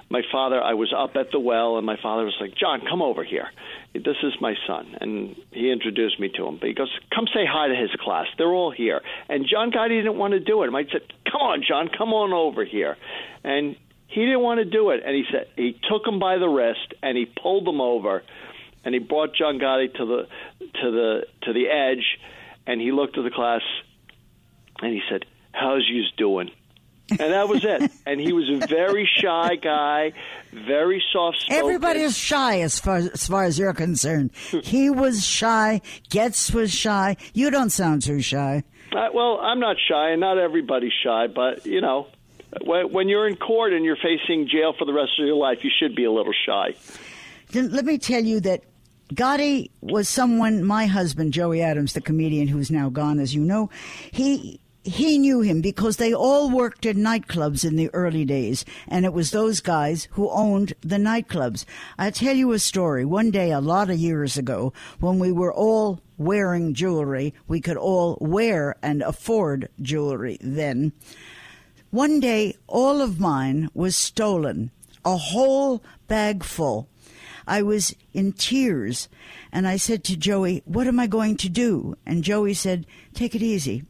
my 0.10 0.24
father 0.32 0.62
i 0.62 0.74
was 0.74 0.92
up 0.92 1.16
at 1.16 1.32
the 1.32 1.40
well 1.40 1.78
and 1.78 1.86
my 1.86 1.98
father 2.02 2.26
was 2.26 2.36
like 2.42 2.56
john 2.56 2.82
come 2.82 3.02
over 3.02 3.24
here 3.24 3.50
this 3.94 4.18
is 4.24 4.34
my 4.40 4.54
son 4.68 4.96
and 5.02 5.36
he 5.52 5.72
introduced 5.72 6.20
me 6.20 6.30
to 6.36 6.46
him. 6.46 6.58
But 6.60 6.70
he 6.70 6.76
goes 6.76 6.92
come 7.14 7.26
say 7.34 7.46
hi 7.46 7.68
to 7.68 7.76
his 7.76 7.90
class. 8.00 8.28
They're 8.38 8.48
all 8.48 8.72
here. 8.72 9.02
And 9.28 9.46
john 9.50 9.72
gotti 9.72 9.98
didn't 9.98 10.18
want 10.18 10.34
to 10.34 10.40
do 10.40 10.64
it. 10.64 10.68
And 10.68 10.78
i 10.78 10.84
said 10.92 11.02
come 11.32 11.42
on 11.42 11.64
john 11.68 11.90
come 11.96 12.14
on 12.14 12.34
over 12.34 12.64
here. 12.66 12.98
And 13.44 13.76
he 14.08 14.22
didn't 14.22 14.42
want 14.42 14.60
to 14.60 14.66
do 14.66 14.92
it. 14.92 15.02
And 15.06 15.16
he 15.16 15.24
said 15.32 15.48
he 15.56 15.80
took 15.90 16.06
him 16.06 16.20
by 16.20 16.38
the 16.38 16.48
wrist 16.48 16.94
and 17.02 17.18
he 17.18 17.26
pulled 17.26 17.68
him 17.68 17.82
over 17.82 18.24
and 18.84 18.94
he 18.94 19.00
brought 19.00 19.36
john 19.36 19.60
gotti 19.60 19.94
to 19.94 20.06
the 20.06 20.28
to 20.82 20.92
the 20.92 21.22
to 21.44 21.54
the 21.54 21.68
edge 21.68 22.20
and 22.68 22.80
he 22.80 22.92
looked 22.92 23.18
at 23.18 23.24
the 23.24 23.32
class 23.32 23.62
and 24.82 24.94
he 24.94 25.02
said 25.10 25.26
how's 25.52 25.86
yous 25.90 26.12
doing 26.18 26.52
and 27.12 27.20
that 27.20 27.48
was 27.48 27.64
it. 27.64 27.92
And 28.06 28.20
he 28.20 28.34
was 28.34 28.50
a 28.50 28.66
very 28.68 29.10
shy 29.22 29.56
guy, 29.56 30.14
very 30.52 31.04
soft 31.12 31.42
spoken. 31.42 31.60
Everybody 31.60 32.02
is 32.02 32.18
shy 32.18 32.62
as 32.62 32.80
far 32.80 32.98
as 32.98 33.28
far 33.28 33.44
as 33.44 33.58
you're 33.60 33.74
concerned. 33.74 34.32
he 34.64 34.90
was 34.90 35.26
shy. 35.26 35.82
Goetz 36.10 36.52
was 36.52 36.72
shy. 36.72 37.18
You 37.34 37.50
don't 37.50 37.70
sound 37.72 38.02
too 38.02 38.22
shy. 38.22 38.64
Uh, 38.92 39.10
well, 39.14 39.40
I'm 39.40 39.60
not 39.60 39.76
shy, 39.88 40.10
and 40.12 40.20
not 40.20 40.38
everybody's 40.38 40.94
shy, 41.04 41.28
but 41.28 41.66
you 41.66 41.82
know, 41.82 42.08
when, 42.62 42.92
when 42.92 43.08
you're 43.10 43.28
in 43.28 43.36
court 43.36 43.74
and 43.74 43.86
you're 43.86 43.98
facing 43.98 44.48
jail 44.48 44.74
for 44.78 44.86
the 44.86 44.94
rest 44.94 45.12
of 45.20 45.26
your 45.26 45.36
life, 45.36 45.64
you 45.64 45.70
should 45.78 45.96
be 45.96 46.06
a 46.06 46.12
little 46.12 46.34
shy. 46.46 46.74
Then 47.52 47.72
let 47.72 47.86
me 47.86 47.98
tell 47.98 48.24
you 48.24 48.40
that 48.42 48.64
Gotti 49.14 49.70
was 49.82 50.08
someone. 50.10 50.64
My 50.64 50.86
husband, 50.86 51.34
Joey 51.34 51.62
Adams, 51.62 51.94
the 51.94 52.02
comedian 52.02 52.48
who's 52.48 52.72
now 52.72 52.90
gone, 52.90 53.20
as 53.20 53.34
you 53.34 53.42
know, 53.42 53.70
he. 54.12 54.60
He 54.84 55.18
knew 55.18 55.42
him 55.42 55.60
because 55.60 55.98
they 55.98 56.14
all 56.14 56.50
worked 56.50 56.86
in 56.86 56.98
nightclubs 56.98 57.66
in 57.66 57.76
the 57.76 57.90
early 57.94 58.24
days, 58.24 58.64
and 58.88 59.04
it 59.04 59.12
was 59.12 59.32
those 59.32 59.60
guys 59.60 60.08
who 60.12 60.30
owned 60.30 60.74
the 60.82 60.96
nightclubs. 60.96 61.66
I'll 61.98 62.14
tell 62.14 62.36
you 62.36 62.54
a 62.54 62.60
story. 62.60 63.04
One 63.04 63.30
day, 63.30 63.52
a 63.52 63.60
lot 63.60 63.90
of 63.90 63.98
years 63.98 64.38
ago, 64.38 64.72
when 65.00 65.20
we 65.20 65.34
were 65.34 65.54
all 65.54 66.00
wearing 66.18 66.74
jewelry, 66.74 67.34
we 67.48 67.60
could 67.60 67.76
all 67.76 68.18
wear 68.22 68.76
and 68.82 69.02
afford 69.02 69.68
jewelry 69.82 70.38
then. 70.40 70.94
One 71.92 72.20
day, 72.22 72.56
all 72.68 73.02
of 73.02 73.20
mine 73.20 73.70
was 73.74 73.98
stolen, 73.98 74.72
a 75.04 75.18
whole 75.18 75.84
bag 76.08 76.44
full. 76.44 76.88
I 77.46 77.64
was 77.64 77.96
in 78.14 78.32
tears, 78.34 79.10
and 79.52 79.68
I 79.68 79.76
said 79.76 80.04
to 80.06 80.16
Joey, 80.16 80.62
What 80.66 80.88
am 80.88 81.00
I 81.00 81.08
going 81.08 81.36
to 81.38 81.50
do? 81.50 81.98
And 82.06 82.24
Joey 82.24 82.54
said, 82.54 82.86
Take 83.14 83.36
it 83.36 83.42
easy. 83.42 83.84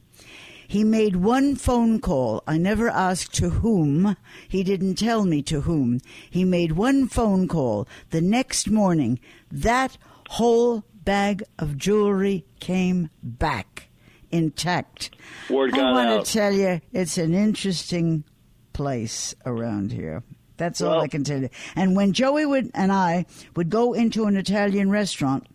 He 0.69 0.83
made 0.83 1.15
one 1.15 1.55
phone 1.55 1.99
call. 1.99 2.43
I 2.45 2.59
never 2.59 2.89
asked 2.89 3.33
to 3.37 3.49
whom. 3.49 4.15
He 4.47 4.61
didn't 4.63 4.95
tell 4.99 5.25
me 5.25 5.41
to 5.41 5.61
whom. 5.61 5.99
He 6.29 6.43
made 6.43 6.73
one 6.73 7.07
phone 7.07 7.47
call. 7.47 7.87
The 8.11 8.21
next 8.21 8.69
morning, 8.69 9.19
that 9.51 9.97
whole 10.29 10.83
bag 11.03 11.41
of 11.57 11.75
jewelry 11.75 12.45
came 12.59 13.09
back 13.23 13.89
intact. 14.29 15.09
Word 15.49 15.71
got 15.71 15.85
I 15.85 15.91
want 15.91 16.09
out. 16.09 16.25
to 16.25 16.31
tell 16.31 16.53
you, 16.53 16.81
it's 16.93 17.17
an 17.17 17.33
interesting 17.33 18.23
place 18.71 19.33
around 19.47 19.91
here. 19.91 20.21
That's 20.57 20.81
all 20.81 20.91
Well- 20.91 21.01
I 21.01 21.07
can 21.07 21.23
tell 21.23 21.41
you. 21.41 21.49
And 21.75 21.95
when 21.95 22.13
Joey 22.13 22.45
would 22.45 22.69
and 22.75 22.91
I 22.91 23.25
would 23.55 23.71
go 23.71 23.93
into 23.93 24.25
an 24.25 24.37
Italian 24.37 24.91
restaurant, 24.91 25.47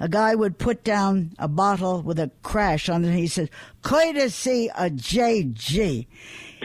a 0.00 0.08
guy 0.08 0.34
would 0.34 0.58
put 0.58 0.82
down 0.82 1.32
a 1.38 1.46
bottle 1.46 2.02
with 2.02 2.18
a 2.18 2.30
crash 2.42 2.88
on 2.88 3.04
it. 3.04 3.14
He 3.14 3.26
said, 3.26 3.50
"Courtesy 3.82 4.68
a 4.74 4.90
JG." 4.90 6.06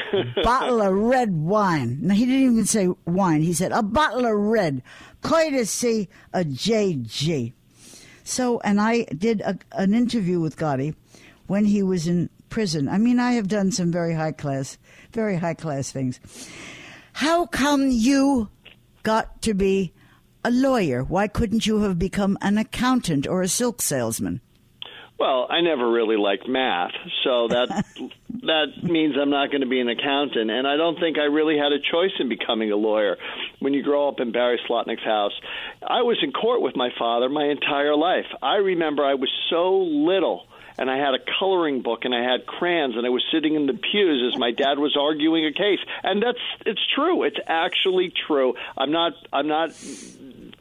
bottle 0.43 0.81
of 0.81 0.93
red 0.93 1.33
wine. 1.33 1.99
No, 2.01 2.13
he 2.13 2.25
didn't 2.25 2.53
even 2.53 2.65
say 2.65 2.89
wine. 3.05 3.41
He 3.41 3.53
said 3.53 3.71
a 3.71 3.83
bottle 3.83 4.25
of 4.25 4.37
red. 4.37 4.81
Courtesy 5.21 6.09
a 6.33 6.43
JG. 6.43 7.53
So, 8.23 8.59
and 8.61 8.81
I 8.81 9.03
did 9.03 9.41
a, 9.41 9.57
an 9.71 9.93
interview 9.93 10.39
with 10.39 10.57
Gotti 10.57 10.95
when 11.47 11.65
he 11.65 11.83
was 11.83 12.07
in 12.07 12.29
prison. 12.49 12.89
I 12.89 12.97
mean, 12.97 13.19
I 13.19 13.33
have 13.33 13.47
done 13.47 13.71
some 13.71 13.91
very 13.91 14.13
high 14.13 14.31
class, 14.31 14.77
very 15.11 15.37
high 15.37 15.53
class 15.53 15.91
things. 15.91 16.19
How 17.13 17.45
come 17.45 17.89
you 17.89 18.49
got 19.03 19.41
to 19.43 19.53
be 19.53 19.93
a 20.45 20.51
lawyer? 20.51 21.03
Why 21.03 21.27
couldn't 21.27 21.65
you 21.65 21.79
have 21.79 21.97
become 21.97 22.37
an 22.39 22.59
accountant 22.59 23.25
or 23.27 23.41
a 23.41 23.47
silk 23.47 23.81
salesman? 23.81 24.41
Well, 25.17 25.47
I 25.49 25.61
never 25.61 25.89
really 25.89 26.17
liked 26.17 26.47
math, 26.47 26.91
so 27.23 27.47
that 27.47 27.69
that 28.43 28.83
means 28.83 29.15
I'm 29.19 29.31
not 29.31 29.49
going 29.49 29.61
to 29.61 29.67
be 29.67 29.79
an 29.79 29.89
accountant, 29.89 30.51
and 30.51 30.67
I 30.67 30.77
don't 30.77 30.99
think 30.99 31.17
I 31.17 31.23
really 31.23 31.57
had 31.57 31.71
a 31.71 31.79
choice 31.79 32.11
in 32.19 32.29
becoming 32.29 32.71
a 32.71 32.75
lawyer. 32.75 33.17
When 33.59 33.73
you 33.73 33.81
grow 33.81 34.07
up 34.07 34.19
in 34.19 34.31
Barry 34.31 34.59
Slotnick's 34.69 35.03
house, 35.03 35.31
I 35.81 36.03
was 36.03 36.19
in 36.21 36.31
court 36.31 36.61
with 36.61 36.75
my 36.75 36.89
father 36.99 37.27
my 37.27 37.45
entire 37.45 37.95
life. 37.95 38.27
I 38.43 38.57
remember 38.57 39.03
I 39.03 39.15
was 39.15 39.31
so 39.49 39.77
little. 39.77 40.45
And 40.77 40.91
I 40.91 40.97
had 40.97 41.13
a 41.13 41.19
coloring 41.39 41.83
book 41.83 42.03
and 42.03 42.13
I 42.13 42.21
had 42.21 42.45
crayons 42.45 42.97
and 42.97 43.05
I 43.05 43.09
was 43.09 43.23
sitting 43.31 43.55
in 43.55 43.65
the 43.65 43.75
pews 43.75 44.33
as 44.33 44.37
my 44.37 44.51
dad 44.51 44.77
was 44.77 44.97
arguing 44.99 45.45
a 45.45 45.53
case. 45.53 45.79
And 46.03 46.21
that's 46.21 46.37
it's 46.65 46.85
true. 46.93 47.23
It's 47.23 47.37
actually 47.47 48.11
true. 48.27 48.55
I'm 48.77 48.91
not 48.91 49.13
I'm 49.31 49.47
not 49.47 49.71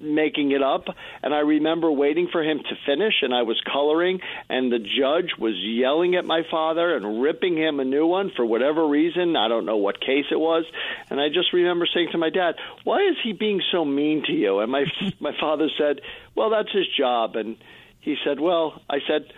making 0.05 0.53
it 0.53 0.62
up. 0.62 0.85
And 1.23 1.35
I 1.35 1.40
remember 1.40 1.90
waiting 1.90 2.29
for 2.31 2.43
him 2.43 2.59
to 2.59 2.77
finish, 2.87 3.14
and 3.23 3.35
I 3.35 3.43
was 3.43 3.61
coloring, 3.71 4.21
and 4.49 4.71
the 4.71 4.79
judge 4.79 5.33
was 5.38 5.55
yelling 5.57 6.14
at 6.14 6.25
my 6.25 6.43
father 6.51 6.97
and 6.97 7.23
ripping 7.23 7.57
him 7.57 7.81
a 7.81 7.85
new 7.85 8.07
one 8.07 8.31
for 8.37 8.45
whatever 8.45 8.87
reason. 8.87 9.37
I 9.37 9.49
don't 9.49 9.67
know 9.67 9.77
what 9.77 10.01
case 10.01 10.27
it 10.31 10.38
was. 10.38 10.64
And 11.11 11.21
I 11.21 11.29
just 11.29 11.53
remember 11.53 11.87
saying 11.93 12.09
to 12.12 12.19
my 12.19 12.31
dad, 12.31 12.55
"Why 12.85 13.01
is 13.01 13.17
he 13.23 13.33
being 13.33 13.62
so 13.73 13.85
mean 13.85 14.23
to 14.27 14.33
you?" 14.33 14.61
And 14.61 14.71
my 14.71 14.85
my 15.21 15.33
father 15.40 15.69
said, 15.79 16.01
"Well, 16.35 16.51
that's 16.51 16.73
his 16.73 16.87
job." 16.97 17.37
And 17.37 17.57
he 18.01 18.17
said, 18.25 18.40
"Well," 18.40 18.81
I 18.88 18.99
said, 19.07 19.33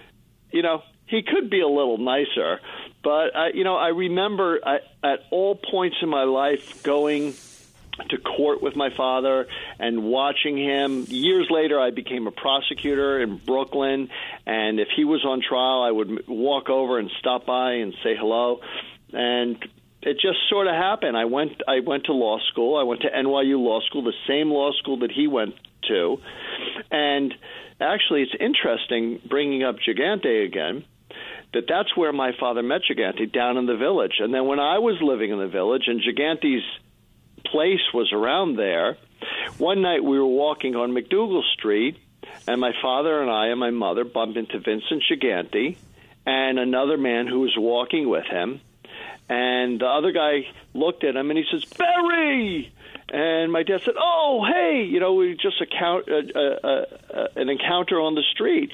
"You 0.50 0.62
know." 0.62 0.83
He 1.09 1.22
could 1.22 1.50
be 1.50 1.61
a 1.61 1.68
little 1.68 1.98
nicer, 1.98 2.59
but 3.05 3.26
uh, 3.37 3.46
you 3.55 3.62
know, 3.62 3.76
I 3.76 3.90
remember 3.90 4.59
at, 4.66 4.83
at 5.05 5.20
all 5.31 5.55
points 5.55 5.98
in 6.02 6.09
my 6.09 6.24
life 6.24 6.83
going 6.83 7.33
to 8.09 8.18
court 8.18 8.62
with 8.62 8.76
my 8.76 8.90
father 8.90 9.46
and 9.78 10.04
watching 10.04 10.56
him. 10.56 11.04
Years 11.09 11.48
later, 11.50 11.80
I 11.80 11.90
became 11.90 12.26
a 12.26 12.30
prosecutor 12.30 13.20
in 13.20 13.38
Brooklyn, 13.38 14.09
and 14.46 14.80
if 14.80 14.88
he 14.94 15.04
was 15.04 15.24
on 15.24 15.40
trial, 15.40 15.82
I 15.82 15.90
would 15.90 16.28
walk 16.28 16.68
over 16.68 16.98
and 16.98 17.11
stop 17.18 17.46
by 17.46 17.74
and 17.74 17.94
say 18.02 18.14
hello. 18.16 18.61
And 19.12 19.56
it 20.02 20.14
just 20.20 20.38
sort 20.48 20.66
of 20.66 20.74
happened. 20.74 21.16
I 21.16 21.24
went. 21.24 21.62
I 21.66 21.80
went 21.80 22.04
to 22.04 22.12
law 22.12 22.38
school. 22.50 22.76
I 22.76 22.85
went 22.85 23.02
to 23.02 23.09
NYU 23.09 23.59
Law 23.59 23.80
School, 23.80 24.02
the 24.02 24.12
same 24.28 24.50
law 24.50 24.72
school 24.72 25.00
that 25.00 25.11
he 25.11 25.26
went 25.26 25.54
to. 25.88 26.18
And 26.90 27.35
actually, 27.80 28.22
it's 28.22 28.35
interesting 28.38 29.20
bringing 29.28 29.64
up 29.64 29.76
Gigante 29.76 30.44
again 30.44 30.85
that 31.54 31.64
that's 31.68 31.96
where 31.96 32.12
my 32.12 32.32
father 32.38 32.62
met 32.62 32.82
Gigante 32.88 33.32
down 33.32 33.56
in 33.56 33.66
the 33.66 33.76
village. 33.76 34.14
And 34.18 34.35
then 34.35 34.46
when 34.46 34.61
I 34.61 34.78
was 34.78 34.96
living 35.00 35.30
in 35.30 35.38
the 35.38 35.48
village 35.48 35.85
and 35.87 36.02
Gigante's 36.02 36.64
place 37.50 37.80
was 37.94 38.12
around 38.12 38.56
there, 38.56 38.96
one 39.59 39.82
night 39.82 40.04
we 40.04 40.18
were 40.18 40.26
walking 40.26 40.76
on 40.76 40.92
MacDougal 40.92 41.42
Street, 41.54 41.96
and 42.46 42.61
my 42.61 42.72
father 42.82 43.22
and 43.22 43.30
I 43.30 43.48
and 43.48 43.61
my 43.61 43.70
mother 43.70 44.04
bumped 44.04 44.37
into 44.37 44.59
Vincent 44.59 45.02
Gigante 45.11 45.76
and 46.26 46.59
another 46.59 46.96
man 46.96 47.26
who 47.26 47.40
was 47.40 47.54
walking 47.56 48.09
with 48.09 48.26
him. 48.26 48.61
And 49.28 49.80
the 49.80 49.87
other 49.87 50.12
guy 50.12 50.48
looked 50.74 51.04
at 51.04 51.16
him 51.16 51.30
and 51.30 51.38
he 51.38 51.44
says, 51.50 51.64
Barry! 51.64 52.72
And 53.09 53.52
my 53.52 53.62
dad 53.62 53.82
said, 53.85 53.94
"Oh, 53.96 54.44
hey, 54.44 54.82
you 54.82 54.98
know, 54.98 55.14
we 55.14 55.37
just 55.37 55.61
account, 55.61 56.09
uh, 56.09 56.38
uh, 56.38 56.85
uh, 57.14 57.26
an 57.37 57.48
encounter 57.48 58.00
on 58.00 58.16
the 58.16 58.24
street." 58.32 58.72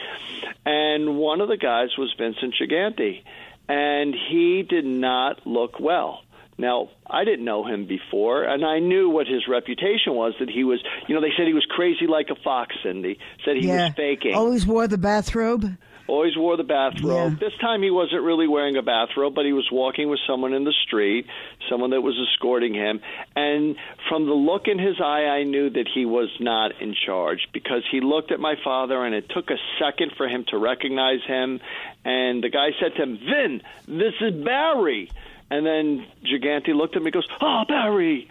And 0.64 1.18
one 1.18 1.42
of 1.42 1.48
the 1.48 1.58
guys 1.58 1.90
was 1.98 2.14
Vincent 2.16 2.54
Gigante, 2.58 3.22
and 3.68 4.14
he 4.14 4.62
did 4.62 4.86
not 4.86 5.46
look 5.46 5.78
well. 5.78 6.22
Now, 6.62 6.90
I 7.10 7.24
didn't 7.24 7.44
know 7.44 7.66
him 7.66 7.86
before, 7.86 8.44
and 8.44 8.64
I 8.64 8.78
knew 8.78 9.10
what 9.10 9.26
his 9.26 9.48
reputation 9.48 10.14
was. 10.14 10.34
That 10.38 10.48
he 10.48 10.62
was, 10.62 10.78
you 11.08 11.14
know, 11.14 11.20
they 11.20 11.32
said 11.36 11.48
he 11.48 11.54
was 11.54 11.66
crazy 11.68 12.06
like 12.06 12.28
a 12.30 12.36
fox. 12.36 12.76
Cindy 12.84 13.18
said 13.44 13.56
he 13.56 13.66
yeah. 13.66 13.86
was 13.86 13.94
faking. 13.96 14.34
Always 14.34 14.64
wore 14.64 14.86
the 14.86 14.96
bathrobe. 14.96 15.64
always 16.06 16.36
wore 16.36 16.56
the 16.56 16.62
bathrobe. 16.62 17.32
Yeah. 17.32 17.48
This 17.48 17.58
time 17.60 17.82
he 17.82 17.90
wasn't 17.90 18.22
really 18.22 18.46
wearing 18.46 18.76
a 18.76 18.82
bathrobe, 18.82 19.34
but 19.34 19.44
he 19.44 19.52
was 19.52 19.68
walking 19.72 20.08
with 20.08 20.20
someone 20.24 20.52
in 20.52 20.62
the 20.62 20.74
street, 20.86 21.26
someone 21.68 21.90
that 21.90 22.00
was 22.00 22.14
escorting 22.30 22.74
him. 22.74 23.00
And 23.34 23.74
from 24.08 24.26
the 24.26 24.32
look 24.32 24.68
in 24.68 24.78
his 24.78 25.00
eye, 25.00 25.24
I 25.24 25.42
knew 25.42 25.68
that 25.70 25.88
he 25.92 26.06
was 26.06 26.28
not 26.38 26.80
in 26.80 26.94
charge 26.94 27.48
because 27.52 27.82
he 27.90 28.00
looked 28.00 28.30
at 28.30 28.38
my 28.38 28.54
father, 28.62 29.04
and 29.04 29.14
it 29.14 29.28
took 29.30 29.50
a 29.50 29.58
second 29.80 30.12
for 30.16 30.28
him 30.28 30.44
to 30.48 30.58
recognize 30.58 31.24
him. 31.26 31.60
And 32.04 32.42
the 32.42 32.50
guy 32.50 32.68
said 32.80 32.94
to 32.96 33.02
him, 33.02 33.18
Vin, 33.18 33.62
this 33.88 34.14
is 34.20 34.44
Barry. 34.44 35.10
And 35.52 35.66
then 35.66 36.06
Gigante 36.24 36.74
looked 36.74 36.96
at 36.96 37.02
me 37.02 37.08
and 37.08 37.12
goes, 37.12 37.28
Oh, 37.42 37.64
Barry. 37.68 38.26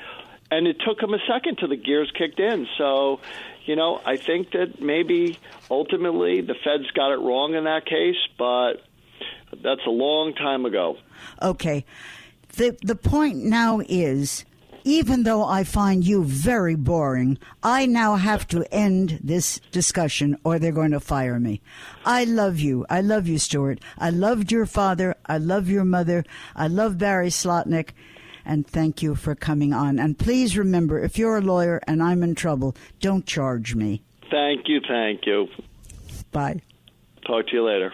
And 0.50 0.66
it 0.66 0.78
took 0.84 1.00
him 1.00 1.14
a 1.14 1.20
second 1.32 1.60
till 1.60 1.70
the 1.70 1.78
gears 1.78 2.12
kicked 2.18 2.40
in. 2.40 2.68
So, 2.80 3.20
you 3.66 3.76
know, 3.76 4.02
I 4.04 4.18
think 4.18 4.54
that 4.54 4.82
maybe 4.82 5.38
ultimately 5.70 6.42
the 6.42 6.56
feds 6.56 6.90
got 6.96 7.14
it 7.14 7.20
wrong 7.20 7.54
in 7.54 7.66
that 7.66 7.86
case, 7.86 8.18
but 8.40 8.82
that's 9.62 9.86
a 9.86 9.92
long 9.92 10.34
time 10.34 10.66
ago. 10.66 10.98
Okay. 11.40 11.86
The 12.54 12.76
the 12.82 12.96
point 12.96 13.38
now 13.38 13.82
is 13.88 14.44
even 14.84 15.24
though 15.24 15.46
I 15.46 15.64
find 15.64 16.06
you 16.06 16.24
very 16.24 16.76
boring, 16.76 17.38
I 17.64 17.86
now 17.86 18.16
have 18.16 18.48
to 18.50 18.64
end 18.74 19.20
this 19.24 19.60
discussion 19.72 20.38
or 20.44 20.60
they're 20.60 20.72
going 20.72 20.92
to 20.92 21.00
fire 21.00 21.40
me. 21.40 21.62
I 22.06 22.24
love 22.24 22.60
you. 22.60 22.86
I 22.90 23.02
love 23.02 23.28
you, 23.28 23.38
Stuart. 23.38 23.80
I 23.98 24.10
loved 24.10 24.52
your 24.52 24.66
father. 24.66 25.16
I 25.26 25.38
love 25.38 25.70
your 25.70 25.86
mother. 25.86 26.24
I 26.56 26.68
love 26.68 26.98
Barry 26.98 27.30
Slotnick. 27.30 27.90
And 28.44 28.66
thank 28.66 29.04
you 29.04 29.16
for 29.16 29.36
coming 29.36 29.72
on. 29.74 30.00
And 30.00 30.18
please 30.18 30.58
remember, 30.58 31.00
if 31.00 31.18
you're 31.18 31.38
a 31.38 31.42
lawyer 31.42 31.80
and 31.88 32.02
I'm 32.02 32.24
in 32.24 32.34
trouble, 32.34 32.76
don't 33.00 33.26
charge 33.26 33.76
me. 33.76 34.02
Thank 34.32 34.68
you, 34.68 34.82
thank 34.88 35.26
you. 35.26 35.48
Bye. 36.32 36.62
Talk 37.26 37.48
to 37.48 37.54
you 37.54 37.64
later. 37.64 37.94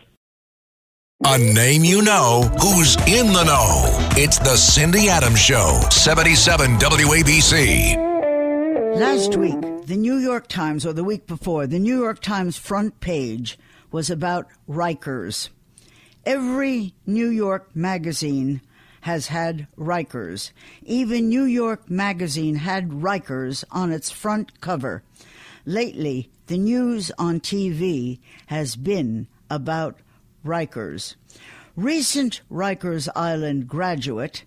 A 1.26 1.36
name 1.36 1.84
you 1.84 2.04
know 2.04 2.44
who's 2.62 2.96
in 3.08 3.34
the 3.34 3.44
know. 3.44 3.86
It's 4.12 4.38
the 4.38 4.56
Cindy 4.56 5.10
Adams 5.10 5.40
Show, 5.40 5.82
77 5.90 6.78
WABC. 6.78 7.96
Last 9.00 9.36
week, 9.36 9.60
the 9.88 9.98
New 9.98 10.18
York 10.18 10.48
Times, 10.48 10.86
or 10.86 10.94
the 10.94 11.04
week 11.04 11.26
before, 11.26 11.66
the 11.66 11.80
New 11.80 11.98
York 11.98 12.22
Times 12.22 12.56
front 12.56 13.00
page 13.00 13.58
was 13.92 14.12
about 14.12 14.46
Rikers. 14.70 15.50
Every 16.24 16.94
New 17.08 17.30
York 17.30 17.76
magazine 17.76 18.62
has 19.02 19.26
had 19.26 19.68
Rikers. 19.76 20.52
Even 20.84 21.30
New 21.30 21.46
York 21.46 21.90
Magazine 21.90 22.58
had 22.58 22.90
Rikers 22.90 23.64
on 23.72 23.92
its 23.92 24.12
front 24.12 24.62
cover. 24.62 25.02
Lately, 25.66 26.30
the 26.46 26.60
news 26.60 27.12
on 27.18 27.40
TV 27.40 28.20
has 28.46 28.76
been 28.76 29.26
about 29.50 29.98
Rikers. 30.46 31.16
Recent 31.76 32.42
Rikers 32.52 33.08
Island 33.16 33.68
graduate 33.68 34.44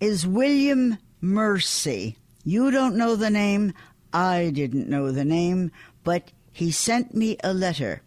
is 0.00 0.26
William 0.26 0.98
Mercy. 1.20 2.16
You 2.44 2.70
don't 2.70 2.96
know 2.96 3.16
the 3.16 3.30
name. 3.30 3.72
I 4.12 4.50
didn't 4.50 4.88
know 4.88 5.10
the 5.10 5.24
name, 5.24 5.72
but 6.04 6.32
he 6.52 6.70
sent 6.70 7.14
me 7.14 7.36
a 7.42 7.52
letter. 7.52 8.02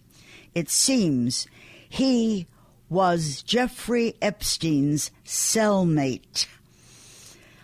It 0.56 0.70
seems 0.70 1.48
he 1.88 2.48
was 2.90 3.44
Jeffrey 3.44 4.16
Epstein's 4.22 5.12
cellmate. 5.26 6.48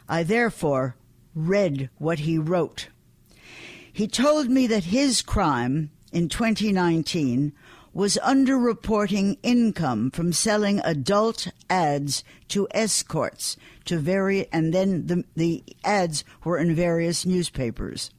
I 0.07 0.23
therefore 0.23 0.95
read 1.33 1.89
what 1.97 2.19
he 2.19 2.37
wrote. 2.37 2.89
He 3.91 4.07
told 4.07 4.49
me 4.49 4.67
that 4.67 4.85
his 4.85 5.21
crime 5.21 5.89
in 6.11 6.29
2019 6.29 7.53
was 7.95 8.19
underreporting 8.21 9.37
income 9.41 10.11
from 10.11 10.33
selling 10.33 10.81
adult 10.81 11.47
ads 11.69 12.25
to 12.49 12.67
escorts 12.71 13.55
to 13.85 13.97
vari- 13.97 14.49
and 14.51 14.73
then 14.73 15.07
the, 15.07 15.23
the 15.37 15.63
ads 15.85 16.25
were 16.43 16.57
in 16.57 16.75
various 16.75 17.25
newspapers. 17.25 18.11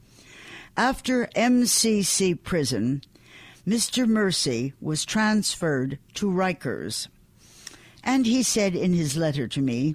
After 0.79 1.27
MCC 1.37 2.43
prison, 2.43 3.03
Mr. 3.69 4.09
Mercy 4.09 4.73
was 4.81 5.05
transferred 5.05 5.99
to 6.15 6.31
Rikers. 6.31 7.09
And 8.03 8.25
he 8.25 8.43
said 8.43 8.75
in 8.75 8.95
his 8.95 9.15
letter 9.15 9.47
to 9.47 9.61
me, 9.61 9.95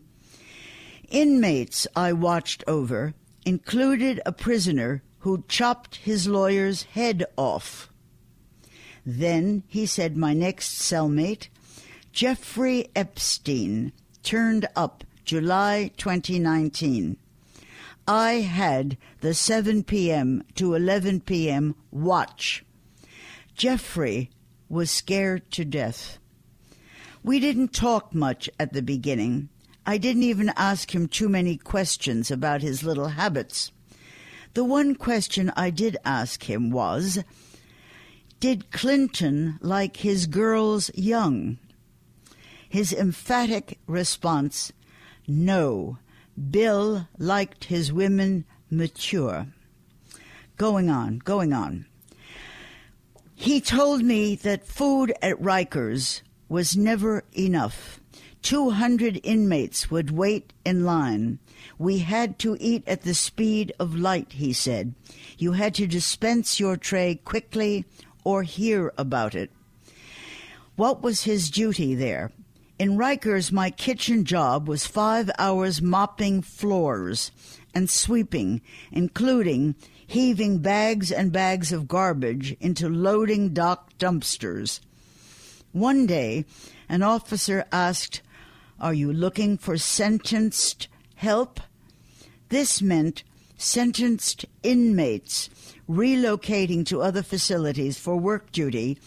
Inmates 1.10 1.88
I 1.96 2.14
watched 2.14 2.64
over 2.68 3.16
included 3.46 4.22
a 4.28 4.32
prisoner 4.32 5.02
who 5.20 5.44
chopped 5.48 5.96
his 5.96 6.28
lawyer's 6.28 6.84
head 6.84 7.26
off. 7.36 7.91
Then, 9.06 9.64
he 9.68 9.86
said, 9.86 10.16
my 10.16 10.34
next 10.34 10.80
cellmate, 10.80 11.48
Jeffrey 12.12 12.90
Epstein, 12.96 13.94
turned 14.24 14.68
up 14.76 15.04
July 15.26 15.92
2019. 15.98 17.18
I 18.08 18.32
had 18.42 18.98
the 19.22 19.34
7 19.34 19.84
p.m. 19.84 20.44
to 20.56 20.76
11 20.76 21.22
p.m. 21.22 21.76
watch. 21.92 22.66
Jeffrey 23.56 24.30
was 24.70 24.92
scared 24.92 25.50
to 25.52 25.66
death. 25.66 26.18
We 27.24 27.40
didn't 27.40 27.74
talk 27.74 28.14
much 28.14 28.50
at 28.60 28.74
the 28.74 28.82
beginning. 28.82 29.50
I 29.86 29.98
didn't 29.98 30.24
even 30.24 30.52
ask 30.56 30.94
him 30.94 31.08
too 31.08 31.30
many 31.30 31.58
questions 31.58 32.32
about 32.32 32.62
his 32.62 32.84
little 32.84 33.10
habits. 33.10 33.72
The 34.54 34.64
one 34.64 34.96
question 34.96 35.52
I 35.56 35.70
did 35.70 35.98
ask 36.04 36.50
him 36.50 36.72
was 36.72 37.24
Did 38.42 38.72
Clinton 38.72 39.60
like 39.62 39.98
his 39.98 40.26
girls 40.26 40.90
young? 40.96 41.60
His 42.68 42.92
emphatic 42.92 43.78
response 43.86 44.72
No. 45.28 46.00
Bill 46.50 47.08
liked 47.20 47.66
his 47.66 47.94
women 47.94 48.46
mature. 48.72 49.46
Going 50.58 50.90
on, 50.90 51.20
going 51.20 51.54
on. 51.54 51.86
He 53.36 53.62
told 53.62 54.02
me 54.02 54.34
that 54.38 54.66
food 54.66 55.14
at 55.22 55.40
Rikers 55.40 56.24
was 56.50 56.76
never 56.76 57.24
enough. 57.34 58.00
200 58.42 59.20
inmates 59.22 59.92
would 59.92 60.10
wait 60.10 60.52
in 60.66 60.84
line. 60.84 61.38
We 61.78 62.00
had 62.00 62.40
to 62.40 62.58
eat 62.60 62.84
at 62.88 63.04
the 63.04 63.14
speed 63.14 63.72
of 63.80 63.96
light, 63.96 64.34
he 64.34 64.52
said. 64.52 64.96
You 65.38 65.52
had 65.52 65.76
to 65.76 65.86
dispense 65.86 66.60
your 66.60 66.76
tray 66.76 67.22
quickly 67.24 67.86
or 68.24 68.44
hear 68.44 68.94
about 68.98 69.36
it. 69.36 69.52
What 70.76 71.02
was 71.02 71.24
his 71.24 71.50
duty 71.50 71.96
there? 71.96 72.32
In 72.80 72.98
Rikers, 72.98 73.52
my 73.52 73.70
kitchen 73.70 74.26
job 74.26 74.68
was 74.68 74.88
five 74.88 75.30
hours 75.38 75.82
mopping 75.82 76.42
floors 76.42 77.32
and 77.76 77.90
sweeping, 77.90 78.62
including 78.92 79.76
heaving 80.08 80.58
bags 80.58 81.12
and 81.12 81.32
bags 81.32 81.72
of 81.72 81.88
garbage 81.88 82.58
into 82.60 82.90
loading 82.90 83.50
dock 83.50 83.98
dumpsters. 84.00 84.80
One 85.72 86.06
day, 86.06 86.46
an 86.90 87.04
officer 87.04 87.66
asked, 87.72 88.22
Are 88.80 88.94
you 88.94 89.14
looking 89.14 89.58
for 89.58 89.78
sentenced 89.78 90.88
help? 91.16 91.60
This 92.50 92.82
meant 92.82 93.24
sentenced 93.58 94.46
inmates 94.64 95.50
relocating 95.92 96.86
to 96.86 97.02
other 97.02 97.22
facilities 97.22 97.98
for 97.98 98.16
work 98.16 98.52
duty 98.52 98.98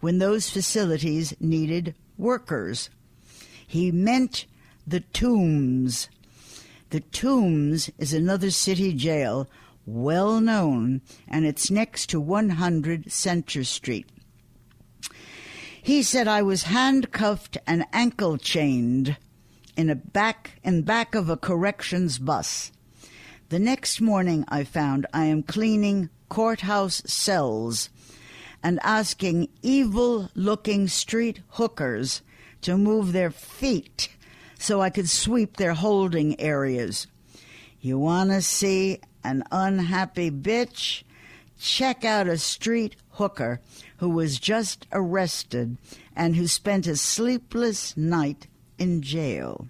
when 0.00 0.18
those 0.18 0.48
facilities 0.48 1.34
needed 1.40 1.94
workers. 2.16 2.90
He 3.66 3.90
meant 3.90 4.46
the 4.86 5.00
tombs. 5.00 6.08
The 6.90 7.00
Tombs 7.00 7.90
is 7.98 8.14
another 8.14 8.50
city 8.50 8.94
jail, 8.94 9.46
well 9.84 10.40
known, 10.40 11.02
and 11.26 11.44
it's 11.44 11.70
next 11.70 12.06
to 12.10 12.18
100 12.18 13.12
Center 13.12 13.62
Street. 13.62 14.08
He 15.82 16.02
said 16.02 16.26
I 16.26 16.40
was 16.40 16.62
handcuffed 16.64 17.58
and 17.66 17.84
ankle 17.92 18.38
chained 18.38 19.18
in 19.76 19.90
a 19.90 19.94
back 19.94 20.58
in 20.64 20.82
back 20.82 21.14
of 21.14 21.28
a 21.28 21.36
corrections 21.36 22.18
bus. 22.18 22.72
The 23.50 23.58
next 23.58 24.02
morning 24.02 24.44
I 24.48 24.64
found 24.64 25.06
I 25.14 25.24
am 25.24 25.42
cleaning 25.42 26.10
courthouse 26.28 27.02
cells 27.06 27.88
and 28.62 28.78
asking 28.82 29.48
evil 29.62 30.28
looking 30.34 30.86
street 30.86 31.40
hookers 31.52 32.20
to 32.60 32.76
move 32.76 33.12
their 33.12 33.30
feet 33.30 34.10
so 34.58 34.82
I 34.82 34.90
could 34.90 35.08
sweep 35.08 35.56
their 35.56 35.72
holding 35.72 36.38
areas. 36.38 37.06
You 37.80 37.98
want 37.98 38.32
to 38.32 38.42
see 38.42 39.00
an 39.24 39.44
unhappy 39.50 40.30
bitch? 40.30 41.04
Check 41.58 42.04
out 42.04 42.26
a 42.26 42.36
street 42.36 42.96
hooker 43.12 43.62
who 43.96 44.10
was 44.10 44.38
just 44.38 44.86
arrested 44.92 45.78
and 46.14 46.36
who 46.36 46.48
spent 46.48 46.86
a 46.86 46.96
sleepless 46.96 47.96
night 47.96 48.46
in 48.76 49.00
jail. 49.00 49.68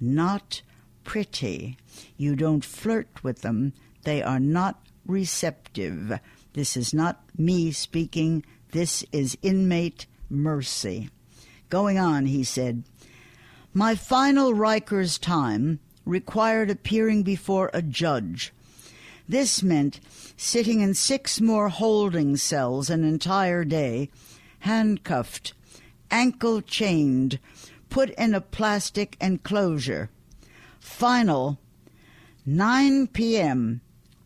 Not 0.00 0.62
pretty. 1.04 1.76
You 2.16 2.36
don't 2.36 2.64
flirt 2.64 3.22
with 3.22 3.42
them. 3.42 3.72
They 4.04 4.22
are 4.22 4.40
not 4.40 4.80
receptive. 5.06 6.18
This 6.52 6.76
is 6.76 6.92
not 6.92 7.22
me 7.36 7.72
speaking. 7.72 8.44
This 8.72 9.04
is 9.12 9.38
inmate 9.42 10.06
mercy. 10.28 11.10
Going 11.68 11.98
on, 11.98 12.26
he 12.26 12.44
said, 12.44 12.84
My 13.72 13.94
final 13.94 14.52
Rikers 14.52 15.20
time 15.20 15.80
required 16.04 16.70
appearing 16.70 17.22
before 17.22 17.70
a 17.72 17.82
judge. 17.82 18.52
This 19.28 19.62
meant 19.62 20.00
sitting 20.36 20.80
in 20.80 20.94
six 20.94 21.40
more 21.40 21.68
holding 21.68 22.36
cells 22.36 22.90
an 22.90 23.04
entire 23.04 23.64
day, 23.64 24.10
handcuffed, 24.60 25.54
ankle 26.10 26.60
chained, 26.60 27.38
put 27.88 28.10
in 28.10 28.34
a 28.34 28.40
plastic 28.40 29.16
enclosure. 29.20 30.10
Final, 30.82 31.60
9 32.44 33.06
p.m., 33.06 33.80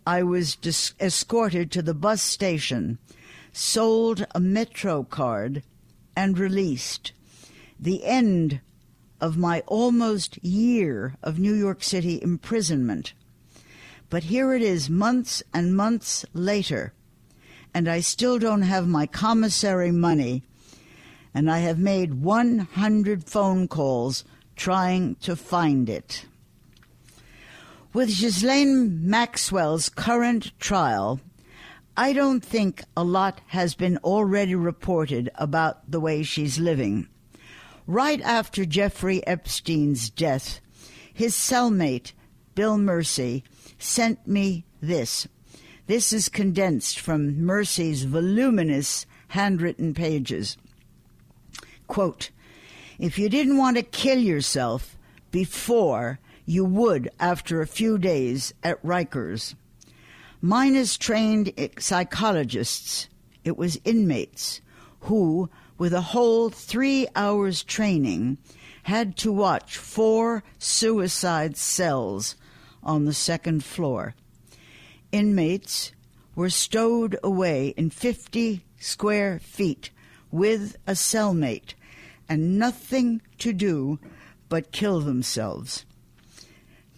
I 0.06 0.22
was 0.22 0.56
dis- 0.56 0.94
escorted 0.98 1.70
to 1.70 1.82
the 1.82 1.92
bus 1.92 2.22
station, 2.22 2.98
sold 3.52 4.26
a 4.34 4.40
Metro 4.40 5.04
card, 5.04 5.62
and 6.16 6.38
released. 6.38 7.12
The 7.78 8.04
end 8.04 8.60
of 9.20 9.36
my 9.36 9.60
almost 9.66 10.42
year 10.42 11.16
of 11.22 11.38
New 11.38 11.52
York 11.52 11.84
City 11.84 12.20
imprisonment. 12.22 13.12
But 14.08 14.24
here 14.24 14.54
it 14.54 14.62
is, 14.62 14.88
months 14.88 15.42
and 15.52 15.76
months 15.76 16.24
later, 16.32 16.94
and 17.74 17.86
I 17.86 18.00
still 18.00 18.38
don't 18.38 18.62
have 18.62 18.88
my 18.88 19.06
commissary 19.06 19.92
money, 19.92 20.42
and 21.34 21.50
I 21.50 21.58
have 21.58 21.78
made 21.78 22.22
100 22.22 23.24
phone 23.28 23.68
calls 23.68 24.24
trying 24.56 25.16
to 25.16 25.36
find 25.36 25.90
it. 25.90 26.24
With 27.92 28.20
Ghislaine 28.20 29.08
Maxwell's 29.08 29.88
current 29.88 30.58
trial, 30.58 31.20
I 31.96 32.12
don't 32.12 32.44
think 32.44 32.82
a 32.96 33.04
lot 33.04 33.40
has 33.48 33.74
been 33.74 33.96
already 33.98 34.54
reported 34.54 35.30
about 35.36 35.90
the 35.90 36.00
way 36.00 36.22
she's 36.22 36.58
living. 36.58 37.08
Right 37.86 38.20
after 38.20 38.66
Jeffrey 38.66 39.26
Epstein's 39.26 40.10
death, 40.10 40.60
his 41.12 41.34
cellmate, 41.34 42.12
Bill 42.54 42.76
Mercy, 42.76 43.44
sent 43.78 44.26
me 44.26 44.66
this. 44.82 45.26
This 45.86 46.12
is 46.12 46.28
condensed 46.28 46.98
from 46.98 47.42
Mercy's 47.44 48.02
voluminous 48.02 49.06
handwritten 49.28 49.94
pages. 49.94 50.58
Quote, 51.86 52.30
if 52.98 53.18
you 53.18 53.28
didn't 53.28 53.56
want 53.56 53.76
to 53.76 53.82
kill 53.82 54.18
yourself 54.18 54.98
before, 55.30 56.18
you 56.46 56.64
would 56.64 57.10
after 57.20 57.60
a 57.60 57.66
few 57.66 57.98
days 57.98 58.54
at 58.62 58.82
Rikers. 58.82 59.54
Minus 60.40 60.96
trained 60.96 61.52
psychologists, 61.78 63.08
it 63.44 63.56
was 63.56 63.80
inmates 63.84 64.60
who, 65.00 65.50
with 65.76 65.92
a 65.92 66.00
whole 66.00 66.48
three 66.48 67.06
hours 67.16 67.62
training, 67.64 68.38
had 68.84 69.16
to 69.16 69.32
watch 69.32 69.76
four 69.76 70.44
suicide 70.58 71.56
cells 71.56 72.36
on 72.82 73.04
the 73.04 73.12
second 73.12 73.64
floor. 73.64 74.14
Inmates 75.10 75.90
were 76.36 76.50
stowed 76.50 77.18
away 77.24 77.68
in 77.76 77.90
50 77.90 78.64
square 78.78 79.40
feet 79.40 79.90
with 80.30 80.76
a 80.86 80.92
cellmate 80.92 81.74
and 82.28 82.58
nothing 82.58 83.22
to 83.38 83.52
do 83.52 83.98
but 84.48 84.70
kill 84.70 85.00
themselves. 85.00 85.84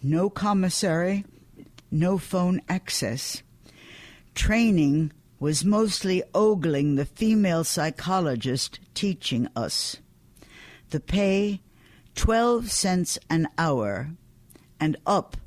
No 0.01 0.29
commissary, 0.29 1.25
no 1.91 2.17
phone 2.17 2.61
access. 2.69 3.43
Training 4.33 5.11
was 5.39 5.65
mostly 5.65 6.23
ogling 6.33 6.95
the 6.95 7.05
female 7.05 7.63
psychologist 7.63 8.79
teaching 8.93 9.47
us. 9.55 9.97
The 10.91 10.99
pay, 10.99 11.61
12 12.15 12.71
cents 12.71 13.19
an 13.29 13.47
hour, 13.57 14.11
and 14.79 14.97
up 15.05 15.37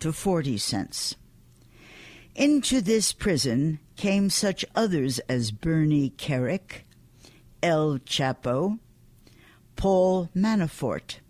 to 0.00 0.12
40 0.12 0.58
cents. 0.58 1.16
Into 2.34 2.80
this 2.80 3.12
prison 3.12 3.78
came 3.96 4.30
such 4.30 4.64
others 4.74 5.18
as 5.28 5.50
Bernie 5.50 6.10
Kerik, 6.10 6.84
El 7.62 7.98
Chapo, 8.00 8.78
Paul 9.76 10.28
Manafort. 10.34 11.21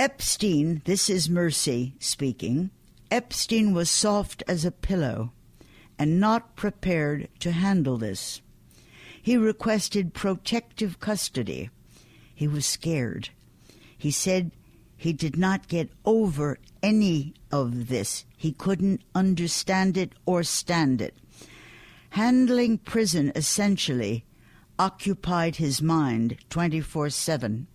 Epstein, 0.00 0.80
this 0.86 1.10
is 1.10 1.28
Mercy 1.28 1.92
speaking, 1.98 2.70
Epstein 3.10 3.74
was 3.74 3.90
soft 3.90 4.42
as 4.48 4.64
a 4.64 4.70
pillow 4.70 5.30
and 5.98 6.18
not 6.18 6.56
prepared 6.56 7.28
to 7.38 7.52
handle 7.52 7.98
this. 7.98 8.40
He 9.20 9.36
requested 9.36 10.14
protective 10.14 11.00
custody. 11.00 11.68
He 12.34 12.48
was 12.48 12.64
scared. 12.64 13.28
He 13.98 14.10
said 14.10 14.52
he 14.96 15.12
did 15.12 15.36
not 15.36 15.68
get 15.68 15.90
over 16.06 16.56
any 16.82 17.34
of 17.52 17.88
this. 17.88 18.24
He 18.38 18.52
couldn't 18.52 19.02
understand 19.14 19.98
it 19.98 20.14
or 20.24 20.44
stand 20.44 21.02
it. 21.02 21.14
Handling 22.08 22.78
prison 22.78 23.32
essentially 23.34 24.24
occupied 24.78 25.56
his 25.56 25.82
mind 25.82 26.38
24 26.48 27.10
7. 27.10 27.66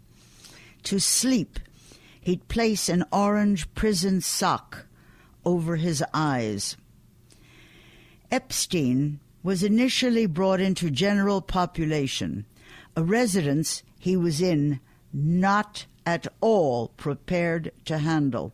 To 0.86 1.00
sleep, 1.00 1.60
he'd 2.26 2.48
place 2.48 2.90
an 2.90 3.06
orange 3.12 3.72
prison 3.76 4.20
sock 4.20 4.88
over 5.46 5.76
his 5.76 6.04
eyes. 6.12 6.76
Epstein 8.32 9.20
was 9.44 9.62
initially 9.62 10.26
brought 10.26 10.60
into 10.60 10.90
general 10.90 11.40
population, 11.40 12.44
a 12.96 13.04
residence 13.04 13.84
he 14.00 14.18
was 14.18 14.42
in 14.42 14.80
not 15.14 15.86
at 16.04 16.26
all 16.42 16.88
prepared 16.98 17.72
to 17.86 18.00
handle. 18.00 18.52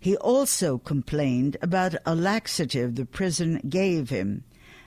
He 0.00 0.16
also 0.16 0.78
complained 0.78 1.58
about 1.60 1.94
a 2.06 2.14
laxative 2.14 2.94
the 2.94 3.04
prison 3.04 3.60
gave 3.68 4.08
him 4.08 4.42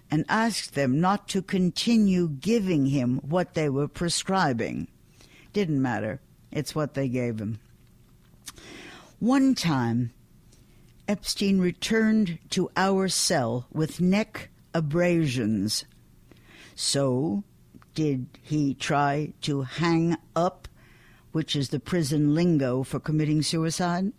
and 0.10 0.26
asked 0.28 0.74
them 0.74 1.00
not 1.00 1.28
to 1.28 1.44
continue 1.44 2.28
giving 2.28 2.88
him 2.88 3.18
what 3.18 3.54
they 3.54 3.70
were 3.70 3.88
prescribing. 3.88 4.88
Didn't 5.54 5.82
matter. 5.82 6.22
It's 6.52 6.74
what 6.74 6.96
they 6.96 7.08
gave 7.08 7.38
him. 7.40 7.60
One 9.24 9.56
time, 9.56 10.12
Epstein 11.08 11.60
returned 11.60 12.40
to 12.50 12.70
our 12.76 13.08
cell 13.08 13.68
with 13.72 14.02
neck 14.02 14.50
abrasions. 14.74 15.86
So, 16.76 17.46
did 17.96 18.28
he 18.42 18.74
try 18.74 19.32
to 19.44 19.62
hang 19.62 20.18
up, 20.36 20.68
which 21.32 21.56
is 21.56 21.70
the 21.70 21.80
prison 21.80 22.36
lingo 22.36 22.84
for 22.84 23.00
committing 23.00 23.42
suicide? 23.44 24.12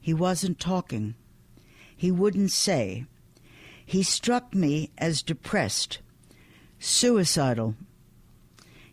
He 0.00 0.12
wasn't 0.12 0.58
talking. 0.58 1.14
He 1.96 2.10
wouldn't 2.10 2.50
say. 2.50 3.06
He 3.86 4.02
struck 4.02 4.56
me 4.56 4.90
as 4.98 5.22
depressed, 5.22 6.00
suicidal. 6.80 7.76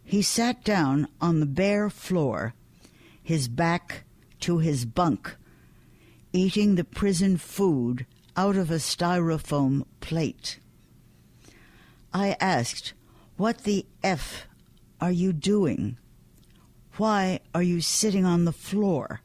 He 0.04 0.22
sat 0.22 0.64
down 0.64 1.08
on 1.20 1.40
the 1.40 1.48
bare 1.48 1.90
floor, 1.90 2.54
his 3.24 3.48
back 3.48 4.04
to 4.41 4.60
his 4.60 4.86
bunk 4.86 5.36
eating 6.34 6.75
the 6.75 6.84
prison 6.84 7.38
food 7.38 8.06
out 8.38 8.56
of 8.56 8.71
a 8.71 8.75
styrofoam 8.75 9.86
plate. 9.99 10.60
I 12.13 12.36
asked, 12.39 12.93
What 13.38 13.60
the 13.60 13.86
F 14.04 14.47
are 14.99 15.12
you 15.12 15.34
doing? 15.34 15.97
Why 16.97 17.39
are 17.54 17.63
you 17.63 17.82
sitting 17.82 18.25
on 18.25 18.45
the 18.45 18.51
floor? 18.51 19.21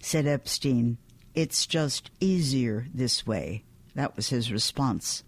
Said 0.00 0.26
Epstein, 0.26 0.98
It's 1.34 1.66
just 1.66 2.10
easier 2.20 2.86
this 2.92 3.26
way. 3.26 3.64
That 3.94 4.16
was 4.16 4.28
his 4.28 4.52
response. 4.52 5.24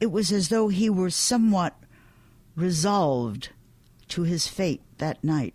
It 0.00 0.10
was 0.10 0.32
as 0.32 0.48
though 0.48 0.68
he 0.68 0.90
were 0.90 1.10
somewhat 1.10 1.76
resolved 2.56 3.50
to 4.08 4.22
his 4.22 4.48
fate 4.48 4.82
that 4.98 5.22
night. 5.22 5.54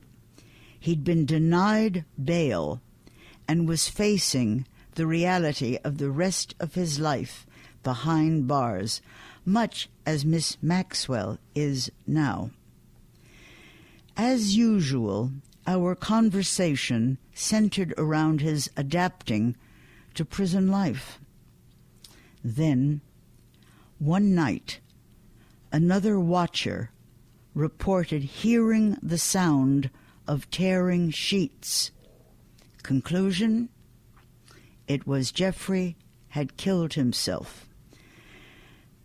He'd 0.87 1.03
been 1.03 1.25
denied 1.25 2.05
bail 2.23 2.81
and 3.45 3.67
was 3.67 3.89
facing 3.89 4.65
the 4.95 5.05
reality 5.05 5.77
of 5.83 5.97
the 5.97 6.09
rest 6.09 6.55
of 6.61 6.75
his 6.75 6.97
life 6.97 7.45
behind 7.83 8.47
bars, 8.47 9.01
much 9.43 9.89
as 10.05 10.23
Miss 10.23 10.57
Maxwell 10.61 11.39
is 11.53 11.91
now. 12.07 12.51
As 14.15 14.55
usual, 14.55 15.33
our 15.67 15.93
conversation 15.93 17.17
centered 17.33 17.93
around 17.97 18.39
his 18.39 18.69
adapting 18.77 19.57
to 20.13 20.23
prison 20.23 20.69
life. 20.69 21.19
Then, 22.45 23.01
one 23.99 24.33
night, 24.33 24.79
another 25.69 26.17
watcher 26.17 26.91
reported 27.53 28.23
hearing 28.23 28.97
the 29.03 29.17
sound 29.17 29.89
of 30.27 30.49
tearing 30.49 31.09
sheets 31.09 31.91
Conclusion 32.83 33.69
It 34.87 35.05
was 35.05 35.31
Jeffrey 35.31 35.97
had 36.29 36.57
killed 36.57 36.93
himself. 36.93 37.67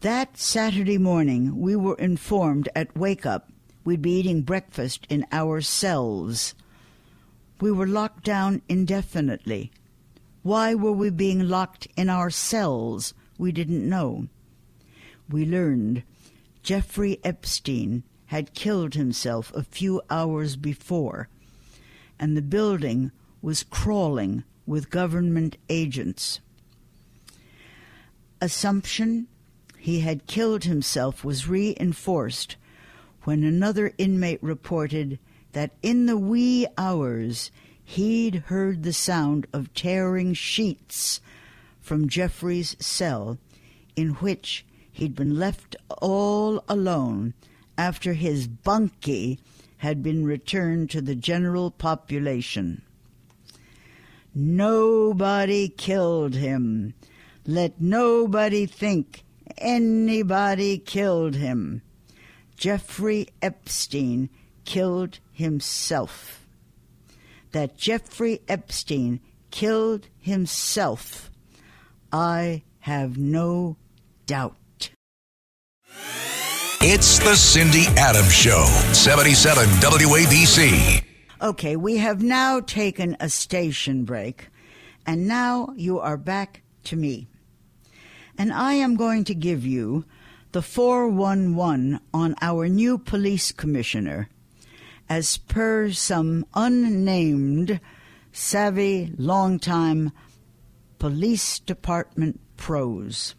That 0.01 0.37
Saturday 0.37 0.99
morning, 0.99 1.61
we 1.61 1.77
were 1.77 1.97
informed 1.97 2.69
at 2.75 2.97
wake 2.97 3.25
up 3.25 3.53
we'd 3.85 4.03
be 4.03 4.19
eating 4.19 4.43
breakfast 4.43 5.07
in 5.09 5.27
our 5.33 5.61
cells. 5.61 6.55
We 7.61 7.73
were 7.73 7.87
locked 7.87 8.25
down 8.25 8.63
indefinitely. 8.69 9.73
Why 10.43 10.75
were 10.75 10.93
we 10.93 11.11
being 11.11 11.49
locked 11.49 11.89
in 11.97 12.09
our 12.09 12.31
cells? 12.31 13.15
We 13.39 13.53
didn't 13.53 13.89
know. 13.89 14.29
We 15.29 15.47
learned 15.47 16.03
Jeffrey 16.63 17.21
Epstein 17.25 18.03
had 18.33 18.55
killed 18.55 18.95
himself 18.95 19.53
a 19.55 19.63
few 19.63 20.01
hours 20.09 20.57
before, 20.57 21.29
and 22.19 22.35
the 22.35 22.41
building 22.41 23.13
was 23.43 23.63
crawling 23.63 24.43
with 24.65 24.89
government 24.89 25.55
agents. 25.69 26.41
Assumption 28.41 29.27
he 29.77 30.01
had 30.01 30.27
killed 30.27 30.65
himself 30.65 31.23
was 31.23 31.47
reinforced 31.47 32.57
when 33.25 33.45
another 33.45 33.93
inmate 33.99 34.43
reported 34.43 35.19
that 35.53 35.73
in 35.83 36.07
the 36.07 36.17
wee 36.17 36.67
hours 36.79 37.51
he'd 37.85 38.37
heard 38.47 38.83
the 38.83 38.95
sound 38.95 39.47
of 39.53 39.75
tearing 39.75 40.33
sheets 40.33 41.21
from 41.83 42.09
Jeffrey's 42.09 42.77
cell, 42.81 43.37
in 43.95 44.13
which 44.25 44.65
he'd 44.91 45.15
been 45.15 45.39
left 45.39 45.77
all 46.01 46.65
alone 46.67 47.35
after 47.77 48.13
his 48.13 48.47
bunkie 48.47 49.39
had 49.79 50.03
been 50.03 50.25
returned 50.25 50.91
to 50.91 51.01
the 51.01 51.15
general 51.15 51.71
population. 51.71 52.83
Nobody 54.35 55.69
killed 55.69 56.35
him. 56.35 56.95
Let 57.47 57.81
nobody 57.81 58.67
think 58.67 59.25
anybody 59.59 60.79
killed 60.79 61.35
him. 61.35 61.83
Jeffrey 62.57 63.29
Epstein 63.43 64.31
killed 64.65 65.19
himself. 65.33 66.47
That 67.51 67.77
Jeffrey 67.77 68.41
Epstein 68.49 69.21
killed 69.51 70.07
himself, 70.19 71.31
I 72.13 72.63
have 72.81 73.19
no 73.19 73.77
doubt. 74.27 74.91
It's 76.85 77.21
the 77.21 77.37
Cindy 77.37 77.85
Adams 77.97 78.33
Show, 78.33 78.65
77 78.93 79.67
WABC. 79.79 81.05
Okay, 81.41 81.77
we 81.77 81.99
have 81.99 82.25
now 82.25 82.59
taken 82.59 83.17
a 83.21 83.29
station 83.29 84.03
break, 84.05 84.49
and 85.07 85.29
now 85.29 85.69
you 85.77 86.01
are 86.01 86.17
back 86.17 86.63
to 86.83 86.97
me. 86.97 87.29
And 88.37 88.53
I 88.53 88.75
am 88.75 88.97
going 88.97 89.23
to 89.27 89.35
give 89.35 89.65
you 89.65 90.07
the 90.51 90.61
411 90.61 92.01
on 92.13 92.35
our 92.43 92.69
new 92.69 92.99
police 92.99 93.53
commissioner, 93.53 94.29
as 95.09 95.37
per 95.37 95.93
some 95.93 96.45
unnamed, 96.53 97.79
savvy, 98.33 99.13
long-time 99.17 100.11
police 100.99 101.61
department 101.61 102.41
pros. 102.57 103.37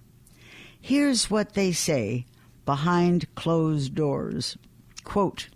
Here's 0.80 1.30
what 1.30 1.56
they 1.56 1.74
say 1.74 2.26
behind 2.66 3.34
closed 3.36 3.96
doors. 3.96 4.58
Quote, 5.04 5.50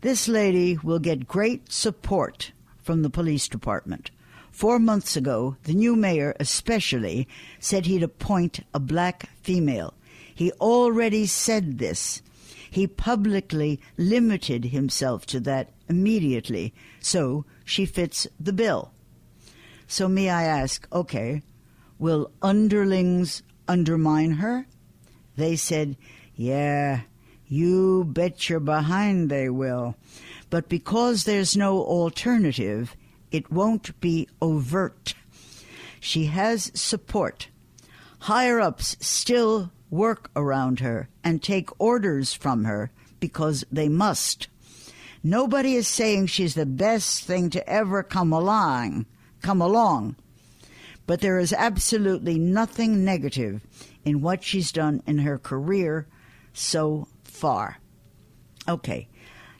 this 0.00 0.28
lady 0.28 0.78
will 0.82 1.00
get 1.00 1.26
great 1.26 1.72
support 1.72 2.52
from 2.82 3.02
the 3.02 3.10
police 3.10 3.48
department. 3.48 4.10
Four 4.52 4.78
months 4.78 5.16
ago, 5.16 5.56
the 5.64 5.74
new 5.74 5.96
mayor 5.96 6.36
especially 6.38 7.28
said 7.58 7.86
he'd 7.86 8.02
appoint 8.02 8.60
a 8.72 8.80
black 8.80 9.28
female. 9.42 9.94
He 10.34 10.52
already 10.52 11.26
said 11.26 11.78
this. 11.78 12.22
He 12.70 12.86
publicly 12.86 13.80
limited 13.96 14.66
himself 14.66 15.26
to 15.26 15.40
that 15.40 15.70
immediately, 15.88 16.74
so 17.00 17.44
she 17.64 17.86
fits 17.86 18.26
the 18.38 18.52
bill. 18.52 18.92
So, 19.86 20.08
may 20.08 20.28
I 20.28 20.44
ask, 20.44 20.86
okay, 20.92 21.42
will 21.98 22.30
underlings 22.42 23.42
undermine 23.66 24.32
her? 24.32 24.66
They 25.38 25.54
said, 25.54 25.96
yeah, 26.34 27.02
you 27.46 28.02
bet 28.04 28.48
your 28.50 28.58
behind 28.58 29.30
they 29.30 29.48
will. 29.48 29.94
But 30.50 30.68
because 30.68 31.22
there's 31.22 31.56
no 31.56 31.78
alternative, 31.78 32.96
it 33.30 33.48
won't 33.48 34.00
be 34.00 34.28
overt. 34.42 35.14
She 36.00 36.26
has 36.26 36.72
support. 36.74 37.50
Higher 38.22 38.58
ups 38.60 38.96
still 38.98 39.70
work 39.90 40.28
around 40.34 40.80
her 40.80 41.08
and 41.22 41.40
take 41.40 41.80
orders 41.80 42.34
from 42.34 42.64
her 42.64 42.90
because 43.20 43.64
they 43.70 43.88
must. 43.88 44.48
Nobody 45.22 45.76
is 45.76 45.86
saying 45.86 46.26
she's 46.26 46.56
the 46.56 46.66
best 46.66 47.22
thing 47.22 47.48
to 47.50 47.68
ever 47.68 48.02
come 48.02 48.32
along, 48.32 49.06
come 49.40 49.62
along. 49.62 50.16
But 51.06 51.20
there 51.20 51.38
is 51.38 51.52
absolutely 51.52 52.40
nothing 52.40 53.04
negative 53.04 53.64
in 54.08 54.20
what 54.20 54.42
she's 54.42 54.72
done 54.72 55.02
in 55.06 55.18
her 55.18 55.38
career 55.38 56.06
so 56.52 57.06
far. 57.22 57.78
Okay, 58.66 59.08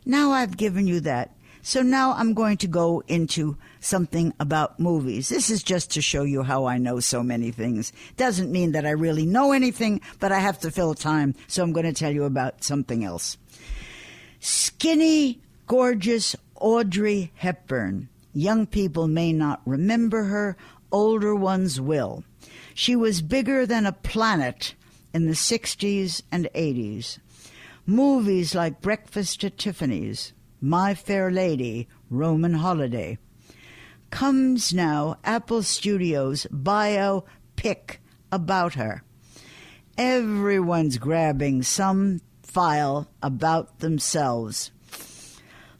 now 0.04 0.32
I've 0.32 0.56
given 0.56 0.86
you 0.86 1.00
that. 1.00 1.34
So 1.62 1.82
now 1.82 2.12
I'm 2.12 2.32
going 2.34 2.56
to 2.58 2.66
go 2.66 3.02
into 3.08 3.58
something 3.80 4.32
about 4.40 4.80
movies. 4.80 5.28
This 5.28 5.50
is 5.50 5.62
just 5.62 5.90
to 5.92 6.00
show 6.00 6.22
you 6.22 6.42
how 6.42 6.64
I 6.64 6.78
know 6.78 6.98
so 6.98 7.22
many 7.22 7.50
things. 7.50 7.92
Doesn't 8.16 8.50
mean 8.50 8.72
that 8.72 8.86
I 8.86 8.90
really 8.90 9.26
know 9.26 9.52
anything, 9.52 10.00
but 10.18 10.32
I 10.32 10.38
have 10.38 10.58
to 10.60 10.70
fill 10.70 10.94
time, 10.94 11.34
so 11.46 11.62
I'm 11.62 11.72
going 11.72 11.84
to 11.84 11.92
tell 11.92 12.12
you 12.12 12.24
about 12.24 12.64
something 12.64 13.04
else. 13.04 13.36
Skinny, 14.40 15.40
gorgeous 15.66 16.34
Audrey 16.54 17.32
Hepburn. 17.34 18.08
Young 18.32 18.66
people 18.66 19.08
may 19.08 19.32
not 19.32 19.60
remember 19.66 20.24
her, 20.24 20.56
older 20.90 21.34
ones 21.34 21.80
will. 21.80 22.24
She 22.78 22.94
was 22.94 23.22
bigger 23.22 23.66
than 23.66 23.86
a 23.86 23.92
planet 23.92 24.76
in 25.12 25.26
the 25.26 25.32
60s 25.32 26.22
and 26.30 26.48
80s. 26.54 27.18
Movies 27.86 28.54
like 28.54 28.80
Breakfast 28.80 29.42
at 29.42 29.58
Tiffany's, 29.58 30.32
My 30.60 30.94
Fair 30.94 31.28
Lady, 31.32 31.88
Roman 32.08 32.54
Holiday. 32.54 33.18
Comes 34.10 34.72
now 34.72 35.18
Apple 35.24 35.64
Studios 35.64 36.46
biopic 36.52 37.96
about 38.30 38.74
her. 38.74 39.02
Everyone's 39.98 40.98
grabbing 40.98 41.64
some 41.64 42.20
file 42.44 43.10
about 43.20 43.80
themselves. 43.80 44.70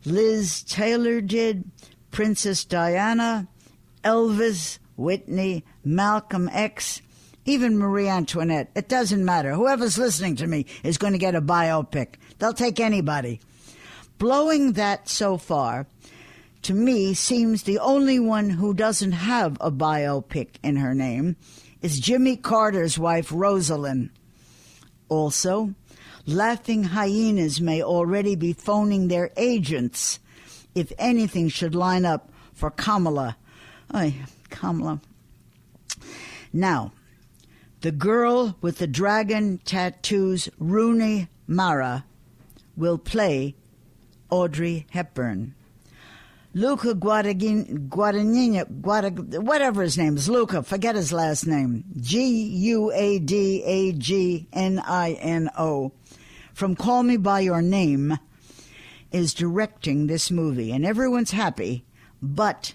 Liz 0.05 0.65
Taylor 0.65 1.21
did, 1.21 1.71
Princess 2.11 2.65
Diana, 2.65 3.47
Elvis, 4.03 4.81
Whitney, 4.99 5.65
Malcolm 5.85 6.51
X, 6.53 7.01
even 7.45 7.79
Marie 7.79 8.09
Antoinette. 8.09 8.71
It 8.75 8.89
doesn't 8.89 9.25
matter. 9.25 9.55
Whoever's 9.55 9.97
listening 9.97 10.37
to 10.37 10.47
me 10.47 10.67
is 10.83 10.99
going 10.99 11.15
to 11.15 11.19
get 11.19 11.35
a 11.35 11.41
biopic. 11.41 12.17
They'll 12.39 12.53
take 12.53 12.81
anybody. 12.81 13.41
Blowing 14.19 14.73
that 14.73 15.09
so 15.09 15.39
far, 15.39 15.87
to 16.63 16.75
me, 16.75 17.15
seems 17.15 17.63
the 17.63 17.79
only 17.79 18.19
one 18.19 18.51
who 18.51 18.75
doesn't 18.75 19.13
have 19.13 19.57
a 19.61 19.71
biopic 19.71 20.57
in 20.63 20.77
her 20.77 20.95
name 20.95 21.37
is 21.81 22.01
Jimmy 22.01 22.37
Carter's 22.37 22.99
wife, 22.99 23.31
Rosalynn. 23.31 24.11
Also, 25.09 25.75
laughing 26.27 26.83
hyenas 26.85 27.61
may 27.61 27.83
already 27.83 28.35
be 28.35 28.53
phoning 28.53 29.09
their 29.09 29.31
agents 29.37 30.19
if 30.75 30.93
anything 30.99 31.49
should 31.49 31.75
line 31.75 32.05
up 32.05 32.31
for 32.53 32.71
Kamala. 32.71 33.37
Ay, 33.91 34.17
Kamala. 34.51 35.01
Now, 36.53 36.93
the 37.81 37.93
girl 37.93 38.57
with 38.61 38.79
the 38.79 38.87
dragon 38.87 39.59
tattoos, 39.65 40.49
Rooney 40.59 41.29
Mara, 41.47 42.05
will 42.77 42.99
play 42.99 43.55
Audrey 44.31 44.87
Hepburn. 44.91 45.55
Luca 46.55 46.95
Guadagnino, 46.95 47.89
Guadagnino, 47.89 49.41
whatever 49.43 49.83
his 49.83 49.99
name 49.99 50.17
is, 50.17 50.29
Luca, 50.29 50.63
forget 50.63 50.97
his 50.97 51.13
last 51.13 51.47
name. 51.47 51.85
G 52.01 52.27
U 52.27 52.91
A 52.93 53.19
D 53.19 53.63
A 53.65 53.93
G 53.93 54.49
N 54.53 54.81
I 54.85 55.13
N 55.13 55.51
O, 55.57 55.93
from 56.55 56.75
Call 56.75 57.03
Me 57.03 57.17
By 57.17 57.41
Your 57.41 57.63
Name, 57.63 58.19
is 59.13 59.35
directing 59.35 60.07
this 60.07 60.31
movie, 60.31 60.73
and 60.73 60.85
everyone's 60.85 61.31
happy, 61.31 61.85
but 62.21 62.75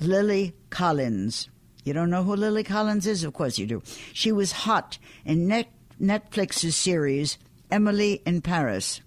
Lily 0.00 0.54
Collins. 0.72 1.48
You 1.84 1.92
don't 1.92 2.10
know 2.10 2.24
who 2.24 2.34
Lily 2.34 2.64
Collins 2.64 3.06
is? 3.06 3.22
Of 3.22 3.34
course 3.34 3.58
you 3.58 3.66
do. 3.66 3.82
She 4.12 4.32
was 4.32 4.52
hot 4.52 4.98
in 5.24 5.46
Net- 5.46 5.70
Netflix's 6.00 6.74
series 6.74 7.38
Emily 7.70 8.20
in 8.26 8.40
Paris, 8.40 9.00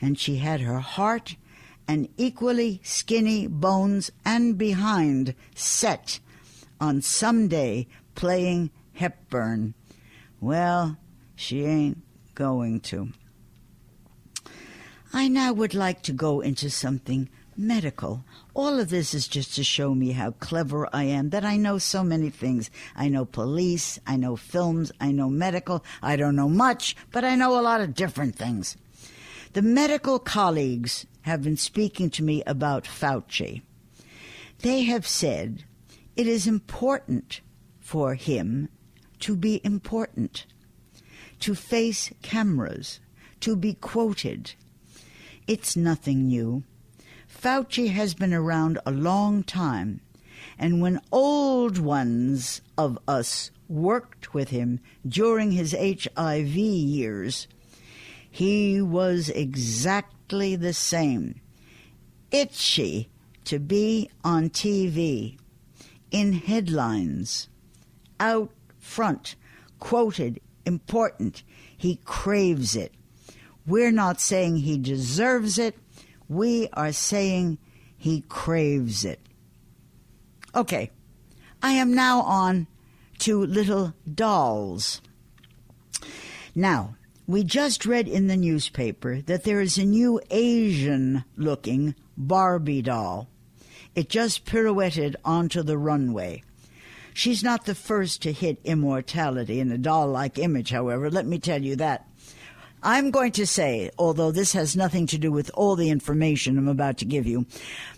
and 0.00 0.18
she 0.18 0.36
had 0.36 0.60
her 0.60 0.80
heart 0.80 1.36
and 1.86 2.08
equally 2.16 2.80
skinny 2.82 3.46
bones 3.46 4.10
and 4.24 4.56
behind 4.58 5.34
set 5.54 6.18
on 6.80 7.02
someday 7.02 7.86
playing 8.14 8.70
Hepburn. 8.94 9.74
Well, 10.40 10.96
She 11.36 11.64
ain't 11.64 12.02
going 12.34 12.80
to. 12.80 13.08
I 15.12 15.28
now 15.28 15.52
would 15.52 15.74
like 15.74 16.02
to 16.02 16.12
go 16.12 16.40
into 16.40 16.70
something 16.70 17.28
medical. 17.58 18.24
All 18.54 18.78
of 18.78 18.90
this 18.90 19.14
is 19.14 19.28
just 19.28 19.54
to 19.54 19.64
show 19.64 19.94
me 19.94 20.12
how 20.12 20.32
clever 20.32 20.88
I 20.92 21.04
am, 21.04 21.30
that 21.30 21.44
I 21.44 21.56
know 21.56 21.78
so 21.78 22.04
many 22.04 22.30
things. 22.30 22.70
I 22.94 23.08
know 23.08 23.24
police, 23.24 23.98
I 24.06 24.16
know 24.16 24.36
films, 24.36 24.92
I 25.00 25.12
know 25.12 25.28
medical. 25.28 25.84
I 26.02 26.16
don't 26.16 26.36
know 26.36 26.48
much, 26.48 26.96
but 27.10 27.24
I 27.24 27.36
know 27.36 27.58
a 27.58 27.62
lot 27.62 27.80
of 27.80 27.94
different 27.94 28.36
things. 28.36 28.76
The 29.52 29.62
medical 29.62 30.18
colleagues 30.18 31.06
have 31.22 31.42
been 31.42 31.56
speaking 31.56 32.10
to 32.10 32.22
me 32.22 32.42
about 32.46 32.84
Fauci. 32.84 33.62
They 34.58 34.82
have 34.82 35.06
said 35.06 35.64
it 36.16 36.26
is 36.26 36.46
important 36.46 37.40
for 37.80 38.14
him 38.14 38.68
to 39.20 39.36
be 39.36 39.60
important, 39.64 40.46
to 41.40 41.54
face 41.54 42.12
cameras, 42.22 43.00
to 43.40 43.56
be 43.56 43.74
quoted. 43.74 44.54
It's 45.46 45.76
nothing 45.76 46.26
new. 46.26 46.64
Fauci 47.44 47.90
has 47.90 48.14
been 48.14 48.32
around 48.32 48.78
a 48.86 48.90
long 48.90 49.42
time, 49.42 50.00
and 50.58 50.80
when 50.80 50.98
old 51.12 51.76
ones 51.76 52.62
of 52.78 52.98
us 53.06 53.50
worked 53.68 54.32
with 54.32 54.48
him 54.48 54.80
during 55.06 55.52
his 55.52 55.76
HIV 55.78 56.56
years, 56.56 57.46
he 58.30 58.80
was 58.80 59.28
exactly 59.28 60.56
the 60.56 60.72
same. 60.72 61.38
Itchy 62.30 63.10
to 63.44 63.58
be 63.58 64.08
on 64.24 64.48
TV, 64.48 65.36
in 66.10 66.32
headlines, 66.32 67.50
out 68.18 68.52
front, 68.78 69.36
quoted, 69.80 70.40
important. 70.64 71.42
He 71.76 72.00
craves 72.06 72.74
it. 72.74 72.94
We're 73.66 73.92
not 73.92 74.18
saying 74.18 74.56
he 74.56 74.78
deserves 74.78 75.58
it. 75.58 75.76
We 76.28 76.68
are 76.72 76.92
saying 76.92 77.58
he 77.96 78.24
craves 78.28 79.04
it. 79.04 79.20
Okay, 80.54 80.90
I 81.62 81.72
am 81.72 81.94
now 81.94 82.20
on 82.20 82.66
to 83.20 83.44
little 83.44 83.94
dolls. 84.12 85.00
Now, 86.54 86.96
we 87.26 87.42
just 87.42 87.86
read 87.86 88.06
in 88.06 88.26
the 88.26 88.36
newspaper 88.36 89.22
that 89.22 89.44
there 89.44 89.60
is 89.60 89.78
a 89.78 89.84
new 89.84 90.20
Asian 90.30 91.24
looking 91.36 91.94
Barbie 92.16 92.82
doll. 92.82 93.28
It 93.94 94.08
just 94.08 94.44
pirouetted 94.44 95.16
onto 95.24 95.62
the 95.62 95.78
runway. 95.78 96.42
She's 97.14 97.42
not 97.42 97.64
the 97.64 97.74
first 97.74 98.22
to 98.22 98.32
hit 98.32 98.58
immortality 98.64 99.60
in 99.60 99.70
a 99.70 99.78
doll 99.78 100.08
like 100.08 100.38
image, 100.38 100.70
however, 100.70 101.10
let 101.10 101.26
me 101.26 101.38
tell 101.38 101.62
you 101.62 101.76
that. 101.76 102.06
I'm 102.86 103.10
going 103.10 103.32
to 103.32 103.46
say, 103.46 103.90
although 103.98 104.30
this 104.30 104.52
has 104.52 104.76
nothing 104.76 105.06
to 105.06 105.16
do 105.16 105.32
with 105.32 105.50
all 105.54 105.74
the 105.74 105.88
information 105.88 106.58
I'm 106.58 106.68
about 106.68 106.98
to 106.98 107.06
give 107.06 107.26
you, 107.26 107.46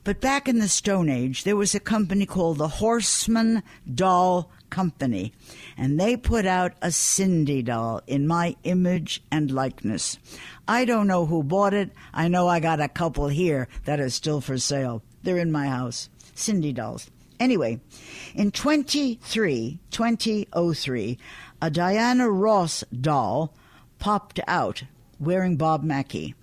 but 0.04 0.20
back 0.20 0.46
in 0.46 0.60
the 0.60 0.68
Stone 0.68 1.08
Age, 1.08 1.42
there 1.42 1.56
was 1.56 1.74
a 1.74 1.80
company 1.80 2.24
called 2.24 2.58
the 2.58 2.68
Horsman 2.68 3.64
Doll 3.92 4.48
Company, 4.70 5.32
and 5.76 5.98
they 5.98 6.16
put 6.16 6.46
out 6.46 6.74
a 6.82 6.92
Cindy 6.92 7.62
doll 7.62 8.00
in 8.06 8.28
my 8.28 8.54
image 8.62 9.24
and 9.32 9.50
likeness. 9.50 10.18
I 10.68 10.84
don't 10.84 11.08
know 11.08 11.26
who 11.26 11.42
bought 11.42 11.74
it. 11.74 11.90
I 12.14 12.28
know 12.28 12.46
I 12.46 12.60
got 12.60 12.80
a 12.80 12.86
couple 12.86 13.26
here 13.26 13.66
that 13.86 13.98
are 13.98 14.08
still 14.08 14.40
for 14.40 14.56
sale. 14.56 15.02
They're 15.24 15.38
in 15.38 15.50
my 15.50 15.66
house. 15.66 16.08
Cindy 16.36 16.72
dolls. 16.72 17.10
Anyway, 17.40 17.80
in 18.36 18.52
23, 18.52 19.80
2003, 19.90 21.18
a 21.60 21.70
Diana 21.70 22.30
Ross 22.30 22.84
doll 23.00 23.52
popped 24.06 24.38
out 24.46 24.84
wearing 25.18 25.56
Bob 25.56 25.82
Mackie. 25.82 26.36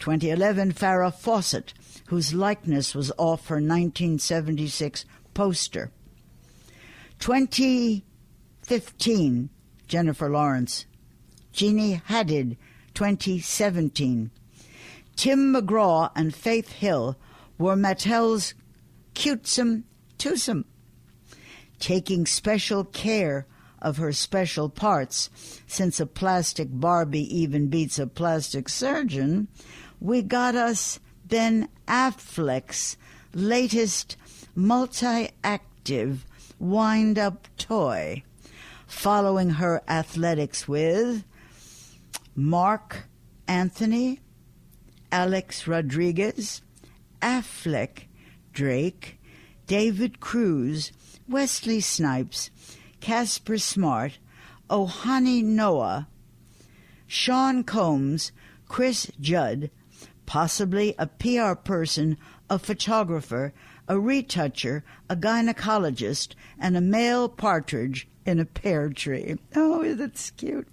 2011, 0.00 0.72
Farrah 0.72 1.14
Fawcett, 1.14 1.72
whose 2.08 2.34
likeness 2.34 2.92
was 2.92 3.12
off 3.16 3.46
her 3.46 3.60
1976 3.60 5.04
poster. 5.32 5.92
2015, 7.20 9.48
Jennifer 9.86 10.28
Lawrence. 10.28 10.86
Gigi 11.52 12.02
Hadid, 12.08 12.56
2017. 12.94 14.32
Tim 15.14 15.54
McGraw 15.54 16.10
and 16.16 16.34
Faith 16.34 16.72
Hill 16.72 17.16
were 17.58 17.76
Mattel's 17.76 18.54
cutesome 19.14 19.84
twosome, 20.18 20.64
taking 21.78 22.26
special 22.26 22.82
care 22.82 23.46
of 23.82 23.98
her 23.98 24.12
special 24.12 24.70
parts. 24.70 25.28
Since 25.66 26.00
a 26.00 26.06
plastic 26.06 26.68
Barbie 26.70 27.36
even 27.36 27.66
beats 27.68 27.98
a 27.98 28.06
plastic 28.06 28.70
surgeon, 28.70 29.48
we 30.00 30.22
got 30.22 30.54
us 30.54 30.98
Ben 31.26 31.68
Affleck's 31.86 32.96
latest 33.34 34.16
multi 34.54 35.30
active 35.44 36.24
wind 36.58 37.18
up 37.18 37.48
toy, 37.58 38.22
following 38.86 39.50
her 39.50 39.82
athletics 39.88 40.68
with 40.68 41.24
Marc 42.34 43.08
Anthony, 43.48 44.20
Alex 45.10 45.66
Rodriguez, 45.66 46.62
Affleck, 47.20 48.04
Drake, 48.52 49.18
David 49.66 50.20
Cruz, 50.20 50.92
Wesley 51.28 51.80
Snipes, 51.80 52.50
Casper 53.02 53.58
Smart, 53.58 54.18
Ojani 54.70 55.42
Noa, 55.42 56.06
Sean 57.08 57.64
Combs, 57.64 58.30
Chris 58.68 59.10
Judd, 59.20 59.70
possibly 60.24 60.94
a 61.00 61.08
PR 61.08 61.54
person, 61.54 62.16
a 62.48 62.60
photographer, 62.60 63.52
a 63.88 63.98
retoucher, 63.98 64.84
a 65.10 65.16
gynecologist, 65.16 66.36
and 66.60 66.76
a 66.76 66.80
male 66.80 67.28
partridge 67.28 68.06
in 68.24 68.38
a 68.38 68.44
pear 68.44 68.88
tree. 68.88 69.36
Oh, 69.56 69.94
that's 69.94 70.30
cute. 70.30 70.68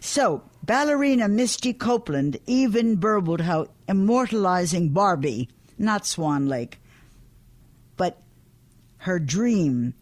So, 0.00 0.44
ballerina 0.62 1.26
Misty 1.26 1.72
Copeland 1.72 2.38
even 2.46 2.94
burbled 2.96 3.40
how 3.40 3.66
immortalizing 3.88 4.90
Barbie, 4.90 5.48
not 5.76 6.06
Swan 6.06 6.46
Lake, 6.46 6.80
but 7.96 8.22
her 8.98 9.18
dream 9.18 9.94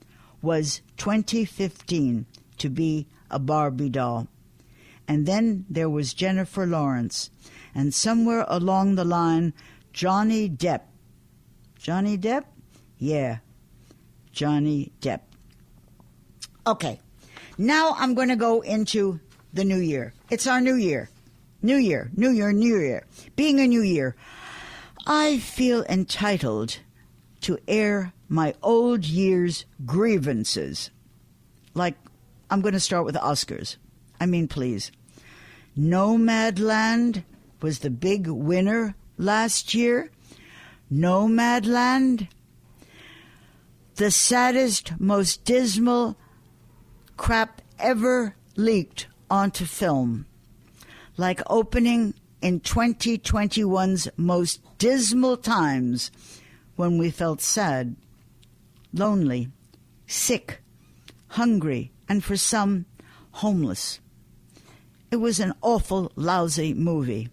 was 0.47 0.81
2015 0.97 2.25
to 2.59 2.71
be 2.71 3.09
a 3.31 3.39
Barbie 3.39 3.91
doll. 3.91 4.29
And 5.09 5.27
then 5.27 5.67
there 5.69 5.91
was 5.91 6.15
Jennifer 6.15 6.65
Lawrence. 6.67 7.31
And 7.75 7.93
somewhere 7.93 8.47
along 8.49 8.95
the 8.95 9.05
line, 9.05 9.53
Johnny 9.93 10.49
Depp. 10.49 10.83
Johnny 11.77 12.17
Depp? 12.17 12.45
Yeah, 12.99 13.39
Johnny 14.33 14.93
Depp. 15.01 15.21
Okay, 16.67 17.01
now 17.59 17.95
I'm 17.99 18.15
going 18.15 18.29
to 18.29 18.37
go 18.37 18.61
into 18.61 19.21
the 19.53 19.65
new 19.65 19.79
year. 19.79 20.15
It's 20.31 20.47
our 20.47 20.61
new 20.61 20.77
year. 20.77 21.11
New 21.63 21.77
year, 21.77 22.11
new 22.17 22.31
year, 22.31 22.53
new 22.53 22.77
year. 22.79 23.05
Being 23.35 23.61
a 23.61 23.67
new 23.67 23.83
year, 23.83 24.15
I 25.07 25.39
feel 25.39 25.85
entitled 25.85 26.79
to 27.47 27.57
air 27.69 28.13
my 28.29 28.53
old 28.61 29.05
year's 29.05 29.67
grievances. 29.85 30.91
Like, 31.75 31.95
I'm 32.51 32.61
going 32.61 32.75
to 32.75 32.81
start 32.81 33.05
with 33.05 33.15
Oscars. 33.15 33.77
I 34.21 34.27
mean, 34.27 34.49
please. 34.49 34.91
Nomadland 35.79 37.23
was 37.63 37.79
the 37.79 37.91
big 37.91 38.27
winner 38.27 38.97
last 39.17 39.75
year. 39.75 40.11
Nomadland, 40.93 42.27
the 43.95 44.11
saddest, 44.11 44.99
most 44.99 45.45
dismal 45.45 46.17
crap 47.17 47.63
ever 47.79 48.35
leaked 48.57 49.07
onto 49.31 49.67
film. 49.67 50.27
Like 51.17 51.43
opening 51.49 52.15
in 52.43 52.59
2021's 52.59 54.09
most 54.17 54.63
dismal 54.79 55.37
times 55.37 56.11
when 56.77 56.99
we 56.99 57.11
felt 57.11 57.41
sad, 57.41 57.97
lonely, 58.93 59.49
sick, 60.07 60.63
hungry, 61.29 61.91
and 62.09 62.23
for 62.23 62.37
some, 62.37 62.87
homeless. 63.33 64.01
It 65.11 65.17
was 65.17 65.41
an 65.41 65.53
awful, 65.63 66.13
lousy 66.17 66.75
movie. 66.75 67.29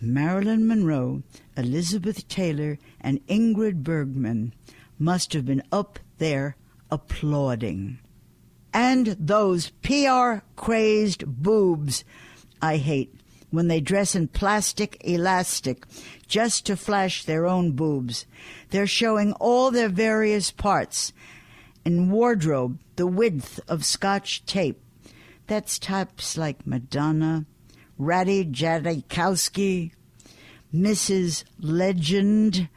Marilyn 0.00 0.66
Monroe, 0.66 1.22
Elizabeth 1.56 2.28
Taylor, 2.28 2.78
and 3.00 3.26
Ingrid 3.26 3.82
Bergman 3.82 4.52
must 4.98 5.32
have 5.32 5.46
been 5.46 5.62
up 5.72 5.98
there 6.18 6.56
applauding. 6.90 7.98
And 8.72 9.06
those 9.18 9.70
PR 9.82 10.44
crazed 10.54 11.24
boobs 11.26 12.04
I 12.60 12.76
hate 12.76 13.14
when 13.56 13.68
they 13.68 13.80
dress 13.80 14.14
in 14.14 14.28
plastic 14.28 14.96
elastic 15.00 15.84
just 16.28 16.66
to 16.66 16.76
flash 16.76 17.24
their 17.24 17.46
own 17.46 17.72
boobs. 17.72 18.26
They're 18.70 18.86
showing 18.86 19.32
all 19.34 19.70
their 19.70 19.88
various 19.88 20.50
parts 20.50 21.12
in 21.82 22.10
wardrobe, 22.10 22.78
the 22.96 23.06
width 23.06 23.58
of 23.66 23.84
scotch 23.84 24.44
tape. 24.44 24.78
That's 25.46 25.78
types 25.78 26.36
like 26.36 26.66
Madonna, 26.66 27.46
Ratajkowski, 27.98 29.92
Mrs. 30.74 31.44
Legend, 31.58 32.68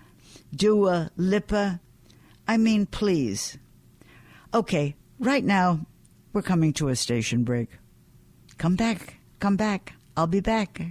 Dua 0.55 1.11
Lipa. 1.17 1.81
I 2.47 2.55
mean, 2.55 2.85
please. 2.85 3.57
Okay, 4.53 4.95
right 5.19 5.43
now, 5.43 5.85
we're 6.31 6.41
coming 6.41 6.71
to 6.73 6.87
a 6.87 6.95
station 6.95 7.43
break. 7.43 7.69
Come 8.57 8.75
back, 8.75 9.19
come 9.39 9.57
back. 9.57 9.98
I'll 10.19 10.27
be 10.27 10.41
back. 10.41 10.81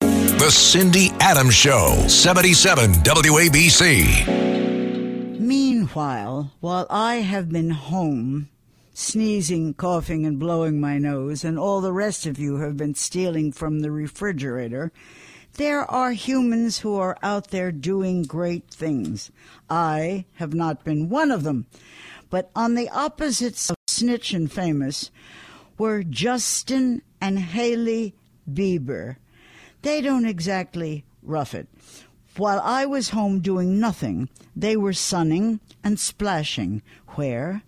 The 0.00 0.50
Cindy 0.50 1.10
Adams 1.20 1.54
Show, 1.54 2.04
77 2.08 2.94
WABC. 2.94 4.26
Meanwhile, 5.38 6.50
while 6.58 6.88
I 6.90 7.18
have 7.18 7.52
been 7.52 7.70
home, 7.70 8.48
sneezing, 8.92 9.74
coughing, 9.74 10.26
and 10.26 10.40
blowing 10.40 10.80
my 10.80 10.98
nose, 10.98 11.44
and 11.44 11.56
all 11.56 11.80
the 11.80 11.92
rest 11.92 12.26
of 12.26 12.40
you 12.40 12.56
have 12.56 12.76
been 12.76 12.96
stealing 12.96 13.52
from 13.52 13.82
the 13.82 13.92
refrigerator, 13.92 14.90
there 15.52 15.88
are 15.88 16.10
humans 16.10 16.80
who 16.80 16.96
are 16.96 17.16
out 17.22 17.52
there 17.52 17.70
doing 17.70 18.24
great 18.24 18.68
things. 18.68 19.30
I 19.68 20.24
have 20.38 20.54
not 20.54 20.82
been 20.82 21.08
one 21.08 21.30
of 21.30 21.44
them. 21.44 21.66
But 22.30 22.50
on 22.56 22.74
the 22.74 22.88
opposites 22.88 23.70
of 23.70 23.76
Snitch 23.86 24.32
and 24.32 24.50
Famous 24.50 25.12
were 25.78 26.02
Justin 26.02 27.02
and 27.20 27.38
Hailey 27.38 28.14
Bieber 28.50 29.16
they 29.82 30.00
don't 30.00 30.26
exactly 30.26 31.04
rough 31.22 31.54
it. 31.54 31.68
While 32.36 32.60
I 32.60 32.86
was 32.86 33.10
home 33.10 33.40
doing 33.40 33.80
nothing, 33.80 34.28
they 34.54 34.76
were 34.76 34.92
sunning 34.92 35.60
and 35.82 35.98
splashing. 35.98 36.82
Where? 37.08 37.62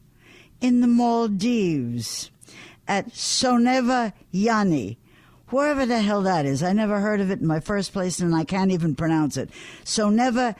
In 0.60 0.80
the 0.80 0.86
Maldives, 0.86 2.30
at 2.86 3.08
Soneva 3.08 4.12
Yani, 4.32 4.96
wherever 5.48 5.84
the 5.84 6.00
hell 6.00 6.22
that 6.22 6.46
is. 6.46 6.62
I 6.62 6.72
never 6.72 7.00
heard 7.00 7.20
of 7.20 7.30
it 7.30 7.40
in 7.40 7.46
my 7.46 7.60
first 7.60 7.92
place, 7.92 8.20
and 8.20 8.34
I 8.34 8.44
can't 8.44 8.70
even 8.70 8.94
pronounce 8.94 9.36
it. 9.36 9.50
Soneva 9.84 10.54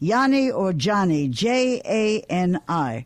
Yani 0.00 0.54
or 0.54 0.72
Johnny, 0.72 1.28
J 1.28 1.82
A 1.84 2.20
N 2.30 2.60
I. 2.68 3.04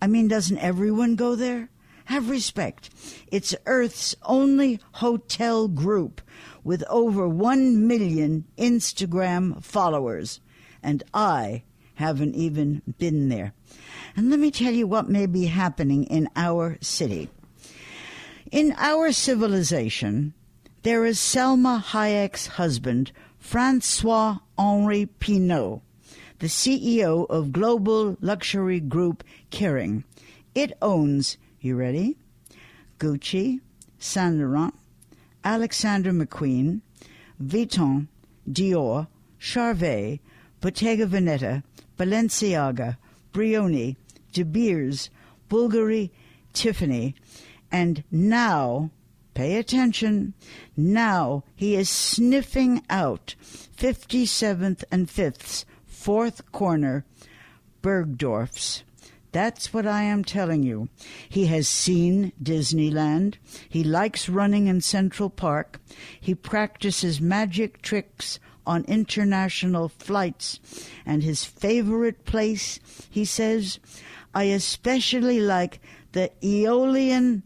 I 0.00 0.06
mean, 0.06 0.28
doesn't 0.28 0.58
everyone 0.58 1.16
go 1.16 1.34
there? 1.34 1.68
Have 2.06 2.28
respect. 2.28 2.90
It's 3.28 3.54
Earth's 3.66 4.14
only 4.24 4.80
hotel 4.92 5.68
group 5.68 6.20
with 6.62 6.84
over 6.88 7.28
1 7.28 7.86
million 7.86 8.44
Instagram 8.58 9.62
followers, 9.62 10.40
and 10.82 11.02
I 11.12 11.64
haven't 11.94 12.34
even 12.34 12.82
been 12.98 13.28
there. 13.28 13.52
And 14.16 14.30
let 14.30 14.38
me 14.38 14.50
tell 14.50 14.72
you 14.72 14.86
what 14.86 15.08
may 15.08 15.26
be 15.26 15.46
happening 15.46 16.04
in 16.04 16.28
our 16.36 16.78
city. 16.80 17.30
In 18.50 18.74
our 18.78 19.12
civilization, 19.12 20.34
there 20.82 21.04
is 21.04 21.18
Salma 21.18 21.82
Hayek's 21.82 22.46
husband, 22.46 23.10
Francois 23.38 24.38
Henri 24.58 25.06
Pinault, 25.18 25.82
the 26.38 26.46
CEO 26.46 27.26
of 27.30 27.52
global 27.52 28.16
luxury 28.20 28.80
group 28.80 29.24
Kering. 29.50 30.04
It 30.54 30.72
owns, 30.82 31.36
you 31.64 31.74
ready? 31.76 32.16
Gucci, 32.98 33.60
Saint 33.98 34.36
Laurent, 34.36 34.74
Alexander 35.42 36.12
McQueen, 36.12 36.82
Vuitton, 37.42 38.08
Dior, 38.48 39.06
Charvet, 39.40 40.20
Bottega 40.60 41.06
Veneta, 41.06 41.62
Balenciaga, 41.98 42.98
Brioni, 43.32 43.96
De 44.32 44.44
Beers, 44.44 45.08
Bulgari, 45.48 46.10
Tiffany, 46.52 47.14
and 47.72 48.04
now, 48.10 48.90
pay 49.32 49.56
attention, 49.56 50.34
now 50.76 51.44
he 51.56 51.76
is 51.76 51.88
sniffing 51.88 52.82
out 52.90 53.34
57th 53.76 54.84
and 54.92 55.08
5th's 55.08 55.64
fourth 55.86 56.52
corner, 56.52 57.06
Bergdorf's. 57.82 58.84
That's 59.34 59.74
what 59.74 59.84
I 59.84 60.04
am 60.04 60.22
telling 60.22 60.62
you. 60.62 60.88
He 61.28 61.46
has 61.46 61.66
seen 61.66 62.32
Disneyland. 62.40 63.34
He 63.68 63.82
likes 63.82 64.28
running 64.28 64.68
in 64.68 64.80
Central 64.80 65.28
Park. 65.28 65.80
He 66.20 66.36
practices 66.36 67.20
magic 67.20 67.82
tricks 67.82 68.38
on 68.64 68.84
international 68.84 69.88
flights. 69.88 70.60
And 71.04 71.24
his 71.24 71.44
favorite 71.44 72.24
place, 72.24 72.78
he 73.10 73.24
says, 73.24 73.80
I 74.32 74.44
especially 74.44 75.40
like 75.40 75.80
the 76.12 76.30
Aeolian 76.40 77.42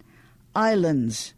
Islands. 0.55 1.33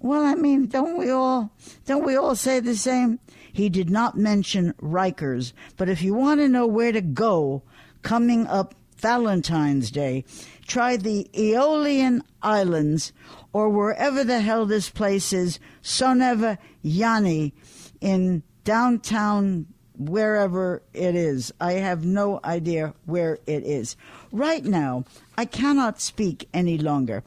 Well, 0.00 0.22
I 0.22 0.34
mean, 0.34 0.66
don't 0.66 0.98
we 0.98 1.08
all 1.08 1.50
don't 1.86 2.04
we 2.04 2.14
all 2.14 2.36
say 2.36 2.60
the 2.60 2.76
same? 2.76 3.20
He 3.50 3.70
did 3.70 3.88
not 3.88 4.18
mention 4.18 4.74
Rikers, 4.82 5.54
but 5.78 5.88
if 5.88 6.02
you 6.02 6.12
want 6.12 6.40
to 6.40 6.48
know 6.48 6.66
where 6.66 6.92
to 6.92 7.00
go 7.00 7.62
coming 8.02 8.46
up 8.48 8.74
Valentine's 9.02 9.90
Day, 9.90 10.24
try 10.68 10.96
the 10.96 11.28
Aeolian 11.36 12.22
Islands 12.40 13.12
or 13.52 13.68
wherever 13.68 14.22
the 14.22 14.40
hell 14.40 14.64
this 14.64 14.88
place 14.88 15.32
is, 15.32 15.58
Soneva 15.82 16.56
Yani 16.84 17.52
in 18.00 18.44
downtown 18.62 19.66
wherever 19.98 20.82
it 20.94 21.16
is. 21.16 21.52
I 21.60 21.72
have 21.72 22.04
no 22.04 22.38
idea 22.44 22.94
where 23.04 23.40
it 23.46 23.64
is. 23.64 23.96
Right 24.30 24.64
now, 24.64 25.04
I 25.36 25.46
cannot 25.46 26.00
speak 26.00 26.48
any 26.54 26.78
longer 26.78 27.24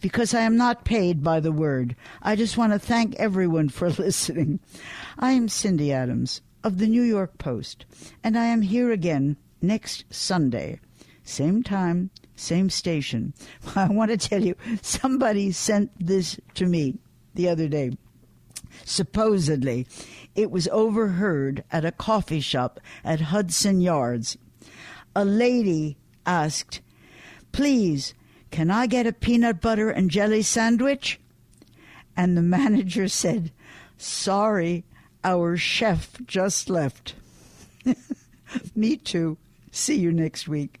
because 0.00 0.32
I 0.32 0.40
am 0.40 0.56
not 0.56 0.84
paid 0.84 1.22
by 1.22 1.40
the 1.40 1.52
word. 1.52 1.94
I 2.22 2.36
just 2.36 2.56
want 2.56 2.72
to 2.72 2.78
thank 2.78 3.14
everyone 3.16 3.68
for 3.68 3.90
listening. 3.98 4.60
I 5.18 5.32
am 5.32 5.48
Cindy 5.48 5.92
Adams 5.92 6.40
of 6.64 6.78
the 6.78 6.88
New 6.88 7.02
York 7.02 7.36
Post, 7.36 7.84
and 8.24 8.36
I 8.36 8.46
am 8.46 8.62
here 8.62 8.90
again 8.90 9.36
next 9.60 10.04
Sunday 10.10 10.80
same 11.28 11.62
time, 11.62 12.10
same 12.36 12.70
station. 12.70 13.34
I 13.76 13.88
want 13.88 14.10
to 14.10 14.16
tell 14.16 14.42
you, 14.42 14.56
somebody 14.82 15.52
sent 15.52 15.90
this 15.98 16.40
to 16.54 16.66
me 16.66 16.98
the 17.34 17.48
other 17.48 17.68
day. 17.68 17.92
Supposedly, 18.84 19.86
it 20.34 20.50
was 20.50 20.68
overheard 20.68 21.64
at 21.70 21.84
a 21.84 21.92
coffee 21.92 22.40
shop 22.40 22.80
at 23.04 23.20
Hudson 23.20 23.80
Yards. 23.80 24.38
A 25.14 25.24
lady 25.24 25.98
asked, 26.26 26.80
Please, 27.52 28.14
can 28.50 28.70
I 28.70 28.86
get 28.86 29.06
a 29.06 29.12
peanut 29.12 29.60
butter 29.60 29.90
and 29.90 30.10
jelly 30.10 30.42
sandwich? 30.42 31.20
And 32.16 32.36
the 32.36 32.42
manager 32.58 33.08
said, 33.08 33.52
Sorry, 33.96 34.84
our 35.24 35.56
chef 35.56 36.18
just 36.24 36.70
left. 36.70 37.14
Me 38.74 38.96
too. 38.96 39.36
See 39.70 39.98
you 39.98 40.12
next 40.12 40.48
week. 40.48 40.80